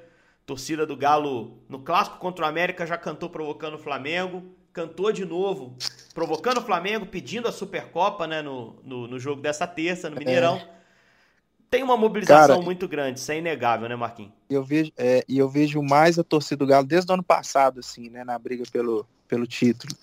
Torcida 0.47 0.85
do 0.85 0.97
Galo 0.97 1.59
no 1.69 1.79
clássico 1.79 2.19
contra 2.19 2.45
o 2.45 2.49
América 2.49 2.87
já 2.87 2.99
cantou 2.99 3.31
provocando 3.31 3.75
o 3.75 3.79
Flamengo 3.79 4.43
cantou 4.75 5.13
de 5.13 5.25
novo, 5.25 5.77
provocando 6.13 6.59
o 6.59 6.63
Flamengo, 6.63 7.07
pedindo 7.07 7.47
a 7.47 7.53
Supercopa 7.53 8.27
né, 8.27 8.43
no, 8.43 8.75
no, 8.83 9.07
no 9.07 9.19
jogo 9.21 9.41
dessa 9.41 9.67
terça, 9.67 10.11
no 10.11 10.17
Mineirão. 10.17 10.57
É. 10.57 10.75
Tem 11.71 11.83
uma 11.83 11.97
mobilização 11.97 12.57
Cara, 12.57 12.63
muito 12.63 12.87
grande, 12.87 13.21
isso 13.21 13.33
é 13.33 13.39
inegável, 13.39 13.89
né, 13.89 13.97
Marquinhos? 13.97 14.33
Eu 14.51 14.63
vejo, 14.63 14.93
é, 14.97 15.25
e 15.29 15.39
eu 15.39 15.49
vejo 15.49 15.81
mais 15.83 16.19
a 16.19 16.25
torcida 16.25 16.59
do 16.59 16.67
Galo 16.67 16.87
desde 16.87 17.11
o 17.11 17.15
ano 17.15 17.23
passado, 17.23 17.81
assim, 17.81 18.11
né, 18.11 18.25
na 18.25 18.39
briga 18.39 18.65
pelo, 18.71 19.07
pelo 19.27 19.47
título. 19.47 19.95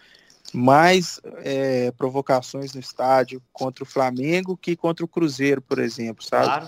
Mais 0.54 1.22
é, 1.44 1.92
provocações 1.92 2.74
no 2.74 2.82
estádio 2.82 3.42
contra 3.54 3.84
o 3.84 3.88
Flamengo 3.88 4.58
que 4.58 4.76
contra 4.76 5.06
o 5.06 5.08
Cruzeiro, 5.08 5.62
por 5.62 5.80
exemplo, 5.80 6.26
sabe? 6.26 6.46
Claro. 6.46 6.68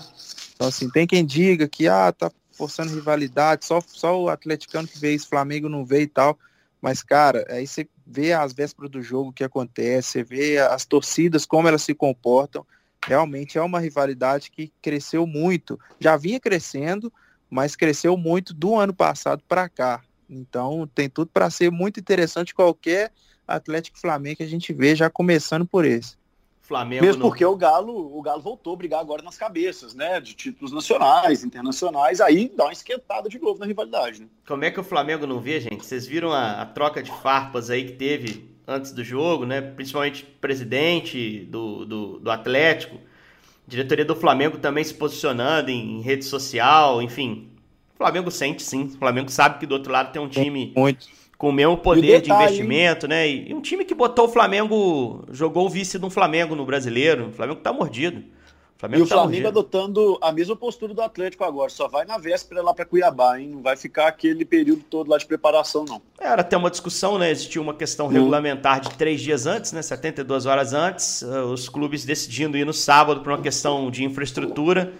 Então, 0.54 0.68
assim, 0.68 0.88
tem 0.88 1.06
quem 1.06 1.24
diga 1.24 1.68
que, 1.68 1.86
ah, 1.86 2.12
tá 2.12 2.30
forçando 2.52 2.94
rivalidade, 2.94 3.66
só, 3.66 3.80
só 3.86 4.18
o 4.18 4.28
atleticano 4.28 4.88
que 4.88 4.98
vê 4.98 5.14
isso, 5.14 5.28
Flamengo 5.28 5.68
não 5.68 5.84
vê 5.84 6.02
e 6.02 6.06
tal. 6.06 6.38
Mas, 6.84 7.02
cara, 7.02 7.46
aí 7.48 7.66
você 7.66 7.88
vê 8.06 8.34
as 8.34 8.52
vésperas 8.52 8.90
do 8.90 9.00
jogo 9.00 9.32
que 9.32 9.42
acontece, 9.42 10.10
você 10.10 10.22
vê 10.22 10.58
as 10.58 10.84
torcidas, 10.84 11.46
como 11.46 11.66
elas 11.66 11.80
se 11.80 11.94
comportam. 11.94 12.62
Realmente 13.06 13.56
é 13.56 13.62
uma 13.62 13.80
rivalidade 13.80 14.50
que 14.50 14.70
cresceu 14.82 15.26
muito. 15.26 15.80
Já 15.98 16.18
vinha 16.18 16.38
crescendo, 16.38 17.10
mas 17.48 17.74
cresceu 17.74 18.18
muito 18.18 18.52
do 18.52 18.78
ano 18.78 18.92
passado 18.94 19.42
para 19.48 19.66
cá. 19.66 20.02
Então 20.28 20.86
tem 20.94 21.08
tudo 21.08 21.30
para 21.32 21.48
ser 21.48 21.70
muito 21.70 21.98
interessante 21.98 22.52
qualquer 22.54 23.10
Atlético 23.48 23.98
Flamengo 23.98 24.36
que 24.36 24.42
a 24.42 24.46
gente 24.46 24.70
vê, 24.74 24.94
já 24.94 25.08
começando 25.08 25.66
por 25.66 25.86
esse. 25.86 26.18
Flamengo 26.64 27.04
Mesmo 27.04 27.20
porque 27.20 27.44
o 27.44 27.54
Galo, 27.54 28.16
o 28.16 28.22
Galo 28.22 28.40
voltou 28.40 28.72
a 28.72 28.76
brigar 28.76 28.98
agora 28.98 29.22
nas 29.22 29.36
cabeças, 29.36 29.94
né? 29.94 30.18
De 30.18 30.32
títulos 30.32 30.72
nacionais, 30.72 31.44
internacionais, 31.44 32.22
aí 32.22 32.50
dá 32.56 32.64
uma 32.64 32.72
esquentada 32.72 33.28
de 33.28 33.38
novo 33.38 33.60
na 33.60 33.66
rivalidade. 33.66 34.22
Né? 34.22 34.28
Como 34.46 34.64
é 34.64 34.70
que 34.70 34.80
o 34.80 34.84
Flamengo 34.84 35.26
não 35.26 35.40
vê, 35.40 35.60
gente? 35.60 35.84
Vocês 35.84 36.06
viram 36.06 36.32
a, 36.32 36.62
a 36.62 36.66
troca 36.66 37.02
de 37.02 37.10
farpas 37.20 37.68
aí 37.68 37.84
que 37.84 37.92
teve 37.92 38.48
antes 38.66 38.92
do 38.92 39.04
jogo, 39.04 39.44
né? 39.44 39.60
Principalmente 39.60 40.24
presidente 40.24 41.44
do, 41.50 41.84
do, 41.84 42.18
do 42.20 42.30
Atlético, 42.30 42.98
diretoria 43.66 44.06
do 44.06 44.16
Flamengo 44.16 44.56
também 44.56 44.82
se 44.82 44.94
posicionando 44.94 45.70
em, 45.70 45.98
em 45.98 46.00
rede 46.00 46.24
social, 46.24 47.02
enfim. 47.02 47.50
O 47.94 47.98
Flamengo 47.98 48.30
sente 48.30 48.62
sim. 48.62 48.84
O 48.84 48.98
Flamengo 48.98 49.30
sabe 49.30 49.58
que 49.58 49.66
do 49.66 49.72
outro 49.72 49.92
lado 49.92 50.12
tem 50.12 50.22
um 50.22 50.28
time. 50.28 50.72
Muito 50.74 51.23
com 51.36 51.48
o 51.48 51.52
mesmo 51.52 51.76
poder 51.76 52.20
de 52.20 52.30
investimento, 52.30 53.08
né? 53.08 53.28
E, 53.28 53.54
um 53.54 53.60
time 53.60 53.84
que 53.84 53.94
botou 53.94 54.26
o 54.26 54.28
Flamengo, 54.28 55.24
jogou 55.30 55.66
o 55.66 55.70
vice 55.70 55.98
de 55.98 56.04
um 56.04 56.10
Flamengo 56.10 56.54
no 56.54 56.64
brasileiro. 56.64 57.28
O 57.28 57.32
Flamengo 57.32 57.60
tá 57.60 57.72
mordido. 57.72 58.20
O 58.76 58.80
Flamengo 58.80 59.02
e 59.02 59.04
o 59.04 59.08
tá 59.08 59.14
Flamengo 59.14 59.42
mordido. 59.42 59.48
adotando 59.48 60.18
a 60.20 60.32
mesma 60.32 60.56
postura 60.56 60.92
do 60.92 61.00
Atlético 61.00 61.44
agora, 61.44 61.70
só 61.70 61.88
vai 61.88 62.04
na 62.04 62.18
véspera 62.18 62.62
lá 62.62 62.74
para 62.74 62.84
Cuiabá, 62.84 63.38
hein? 63.38 63.48
Não 63.48 63.62
vai 63.62 63.76
ficar 63.76 64.08
aquele 64.08 64.44
período 64.44 64.82
todo 64.88 65.10
lá 65.10 65.16
de 65.16 65.26
preparação, 65.26 65.84
não. 65.84 66.02
Era 66.20 66.40
até 66.40 66.56
uma 66.56 66.70
discussão, 66.70 67.18
né? 67.18 67.30
Existia 67.30 67.62
uma 67.62 67.74
questão 67.74 68.06
hum. 68.06 68.10
regulamentar 68.10 68.80
de 68.80 68.90
três 68.90 69.20
dias 69.20 69.46
antes, 69.46 69.72
né? 69.72 69.82
72 69.82 70.46
horas 70.46 70.72
antes, 70.72 71.22
uh, 71.22 71.44
os 71.52 71.68
clubes 71.68 72.04
decidindo 72.04 72.56
ir 72.56 72.64
no 72.64 72.72
sábado 72.72 73.20
por 73.20 73.32
uma 73.32 73.42
questão 73.42 73.90
de 73.90 74.04
infraestrutura. 74.04 74.92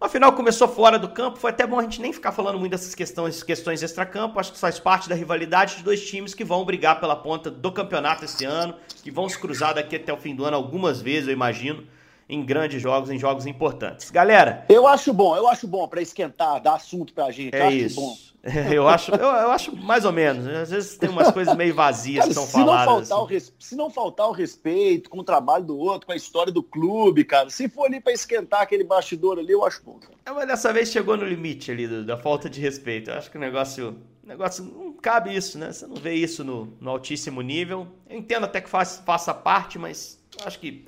Afinal, 0.00 0.32
começou 0.32 0.68
fora 0.68 0.96
do 0.96 1.08
campo, 1.08 1.40
foi 1.40 1.50
até 1.50 1.66
bom 1.66 1.76
a 1.80 1.82
gente 1.82 2.00
nem 2.00 2.12
ficar 2.12 2.30
falando 2.30 2.56
muito 2.56 2.70
dessas 2.70 2.94
questões, 2.94 3.42
questões 3.42 3.82
extra-campo. 3.82 4.38
Acho 4.38 4.52
que 4.52 4.58
faz 4.58 4.78
parte 4.78 5.08
da 5.08 5.14
rivalidade 5.16 5.78
de 5.78 5.82
dois 5.82 6.08
times 6.08 6.34
que 6.34 6.44
vão 6.44 6.64
brigar 6.64 7.00
pela 7.00 7.16
ponta 7.16 7.50
do 7.50 7.72
campeonato 7.72 8.24
esse 8.24 8.44
ano, 8.44 8.76
que 9.02 9.10
vão 9.10 9.28
se 9.28 9.36
cruzar 9.36 9.74
daqui 9.74 9.96
até 9.96 10.12
o 10.12 10.16
fim 10.16 10.36
do 10.36 10.44
ano 10.44 10.56
algumas 10.56 11.02
vezes, 11.02 11.26
eu 11.26 11.32
imagino, 11.34 11.84
em 12.28 12.44
grandes 12.44 12.82
jogos, 12.82 13.10
em 13.10 13.18
jogos 13.18 13.46
importantes. 13.46 14.10
Galera. 14.10 14.64
Eu 14.68 14.86
acho 14.86 15.12
bom, 15.12 15.34
eu 15.34 15.48
acho 15.48 15.66
bom 15.66 15.88
para 15.88 16.02
esquentar, 16.02 16.60
dar 16.60 16.74
assunto 16.74 17.14
pra 17.14 17.30
gente. 17.30 17.56
É 17.56 17.72
isso. 17.72 18.00
Bom. 18.00 18.14
Eu 18.72 18.86
acho, 18.86 19.12
eu, 19.12 19.26
eu, 19.26 19.50
acho 19.50 19.76
mais 19.76 20.04
ou 20.04 20.12
menos. 20.12 20.46
Às 20.46 20.70
vezes 20.70 20.96
tem 20.96 21.10
umas 21.10 21.30
coisas 21.32 21.54
meio 21.56 21.74
vazias 21.74 22.20
cara, 22.20 22.28
que 22.28 22.34
são 22.34 22.46
se 22.46 22.52
faladas. 22.52 23.08
Não 23.08 23.26
assim. 23.26 23.52
se 23.58 23.76
não 23.76 23.90
faltar 23.90 24.28
o 24.28 24.32
respeito 24.32 25.10
com 25.10 25.18
o 25.18 25.24
trabalho 25.24 25.64
do 25.64 25.76
outro, 25.76 26.06
com 26.06 26.12
a 26.12 26.16
história 26.16 26.52
do 26.52 26.62
clube, 26.62 27.24
cara, 27.24 27.50
se 27.50 27.68
for 27.68 27.86
ali 27.86 28.00
para 28.00 28.12
esquentar 28.12 28.62
aquele 28.62 28.84
bastidor 28.84 29.38
ali, 29.38 29.52
eu 29.52 29.66
acho 29.66 29.82
bom. 29.84 29.98
É, 30.24 30.30
mas 30.30 30.46
dessa 30.46 30.72
vez 30.72 30.88
chegou 30.88 31.16
no 31.16 31.26
limite 31.26 31.70
ali 31.72 31.88
do, 31.88 32.04
da 32.04 32.16
falta 32.16 32.48
de 32.48 32.60
respeito. 32.60 33.10
Eu 33.10 33.18
acho 33.18 33.28
que 33.28 33.36
o 33.36 33.40
negócio, 33.40 33.98
o 34.22 34.26
negócio 34.26 34.64
não 34.64 34.92
cabe 34.92 35.34
isso, 35.34 35.58
né? 35.58 35.72
Você 35.72 35.86
não 35.86 35.96
vê 35.96 36.14
isso 36.14 36.44
no, 36.44 36.72
no 36.80 36.90
altíssimo 36.90 37.42
nível. 37.42 37.88
Eu 38.08 38.16
entendo 38.16 38.44
até 38.44 38.60
que 38.60 38.70
faz, 38.70 39.02
faça 39.04 39.34
parte, 39.34 39.78
mas 39.80 40.18
acho 40.44 40.60
que 40.60 40.86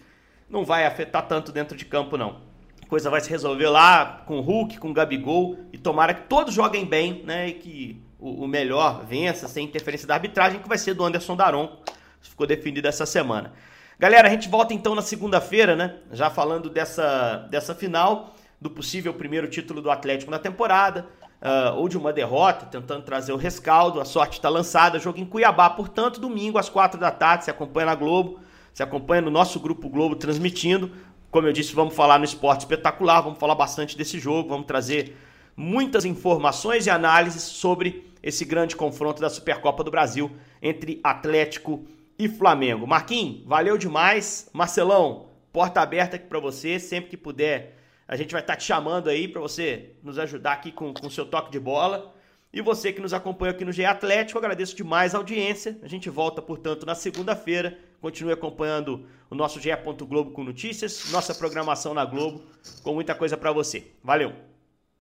não 0.51 0.65
vai 0.65 0.85
afetar 0.85 1.27
tanto 1.27 1.53
dentro 1.53 1.77
de 1.77 1.85
campo, 1.85 2.17
não 2.17 2.51
coisa 2.91 3.09
vai 3.09 3.21
se 3.21 3.31
resolver 3.31 3.69
lá 3.69 4.25
com 4.27 4.39
o 4.39 4.41
Hulk, 4.41 4.79
com 4.79 4.91
o 4.91 4.93
Gabigol, 4.93 5.57
e 5.73 5.79
tomara 5.79 6.13
que 6.13 6.23
todos 6.23 6.53
joguem 6.53 6.85
bem, 6.85 7.23
né? 7.25 7.47
E 7.47 7.53
que 7.53 8.03
o, 8.19 8.45
o 8.45 8.49
melhor 8.49 9.05
vença, 9.07 9.47
sem 9.47 9.65
interferência 9.65 10.09
da 10.09 10.15
arbitragem, 10.15 10.59
que 10.59 10.69
vai 10.69 10.77
ser 10.77 10.95
do 10.95 11.05
Anderson 11.05 11.37
Daron. 11.37 11.79
Isso 12.21 12.31
ficou 12.31 12.49
definido 12.49 12.89
essa 12.89 13.07
semana. 13.07 13.53
Galera, 13.97 14.27
a 14.27 14.31
gente 14.31 14.49
volta 14.49 14.75
então 14.75 14.97
na 14.97 15.03
segunda-feira, 15.03 15.77
né? 15.77 15.99
Já 16.11 16.31
falando 16.31 16.69
dessa, 16.69 17.47
dessa 17.49 17.77
final, 17.77 18.35
do 18.61 18.69
possível 18.69 19.15
primeiro 19.15 19.47
título 19.49 19.81
do 19.81 19.89
Atlético 19.89 20.33
na 20.33 20.41
temporada, 20.41 21.07
uh, 21.41 21.77
ou 21.77 21.89
de 21.89 21.97
uma 21.97 22.13
derrota, 22.13 22.67
tentando 22.67 23.05
trazer 23.05 23.33
o 23.33 23.37
rescaldo. 23.37 24.01
A 24.01 24.05
sorte 24.05 24.33
está 24.33 24.49
lançada. 24.49 24.99
Jogo 24.99 25.21
em 25.21 25.25
Cuiabá, 25.25 25.71
portanto, 25.71 26.21
domingo 26.21 26.59
às 26.59 26.69
quatro 26.69 26.99
da 26.99 27.13
tarde. 27.13 27.45
Se 27.45 27.51
acompanha 27.53 27.87
na 27.87 27.95
Globo, 27.95 28.41
se 28.73 28.83
acompanha 28.83 29.23
no 29.23 29.31
nosso 29.31 29.59
grupo 29.61 29.89
Globo 29.89 30.17
transmitindo. 30.17 30.91
Como 31.31 31.47
eu 31.47 31.53
disse, 31.53 31.75
vamos 31.75 31.95
falar 31.95 32.19
no 32.19 32.25
esporte 32.25 32.61
espetacular, 32.61 33.21
vamos 33.21 33.39
falar 33.39 33.55
bastante 33.55 33.97
desse 33.97 34.19
jogo, 34.19 34.49
vamos 34.49 34.67
trazer 34.67 35.17
muitas 35.57 36.05
informações 36.05 36.87
e 36.87 36.91
análises 36.91 37.43
sobre 37.43 38.11
esse 38.23 38.45
grande 38.45 38.77
confronto 38.77 39.21
da 39.21 39.31
Supercopa 39.31 39.85
do 39.85 39.91
Brasil 39.91 40.31
entre 40.63 41.01
Atlético 41.03 41.85
e 42.19 42.29
Flamengo. 42.29 42.87
Marquinhos, 42.87 43.43
valeu 43.47 43.79
demais. 43.79 44.51
Marcelão, 44.53 45.27
porta 45.53 45.81
aberta 45.81 46.17
aqui 46.17 46.27
para 46.27 46.41
você, 46.41 46.79
sempre 46.79 47.11
que 47.11 47.17
puder. 47.17 47.77
A 48.07 48.17
gente 48.17 48.33
vai 48.33 48.41
estar 48.41 48.55
tá 48.55 48.59
te 48.59 48.65
chamando 48.65 49.09
aí 49.09 49.29
para 49.29 49.41
você 49.41 49.93
nos 50.03 50.19
ajudar 50.19 50.53
aqui 50.53 50.73
com 50.73 50.93
o 51.03 51.11
seu 51.11 51.25
toque 51.25 51.51
de 51.51 51.61
bola. 51.61 52.13
E 52.53 52.61
você 52.61 52.93
que 52.93 53.01
nos 53.01 53.13
acompanha 53.13 53.53
aqui 53.53 53.65
no 53.65 53.73
GE 53.73 53.85
Atlético, 53.85 54.39
agradeço 54.39 54.75
demais 54.75 55.15
a 55.15 55.19
audiência. 55.19 55.79
A 55.83 55.89
gente 55.89 56.11
volta, 56.11 56.43
portanto, 56.43 56.85
na 56.85 56.97
segunda-feira. 56.97 57.79
Continue 58.01 58.33
acompanhando 58.33 59.07
o 59.31 59.35
nosso 59.35 59.61
GE. 59.61 59.71
Globo 60.09 60.33
com 60.33 60.43
notícias, 60.43 61.13
nossa 61.13 61.35
programação 61.35 61.95
na 61.95 62.05
Globo, 62.05 62.43
com 62.83 62.95
muita 62.95 63.15
coisa 63.15 63.37
para 63.37 63.53
você. 63.53 63.93
Valeu! 64.03 64.50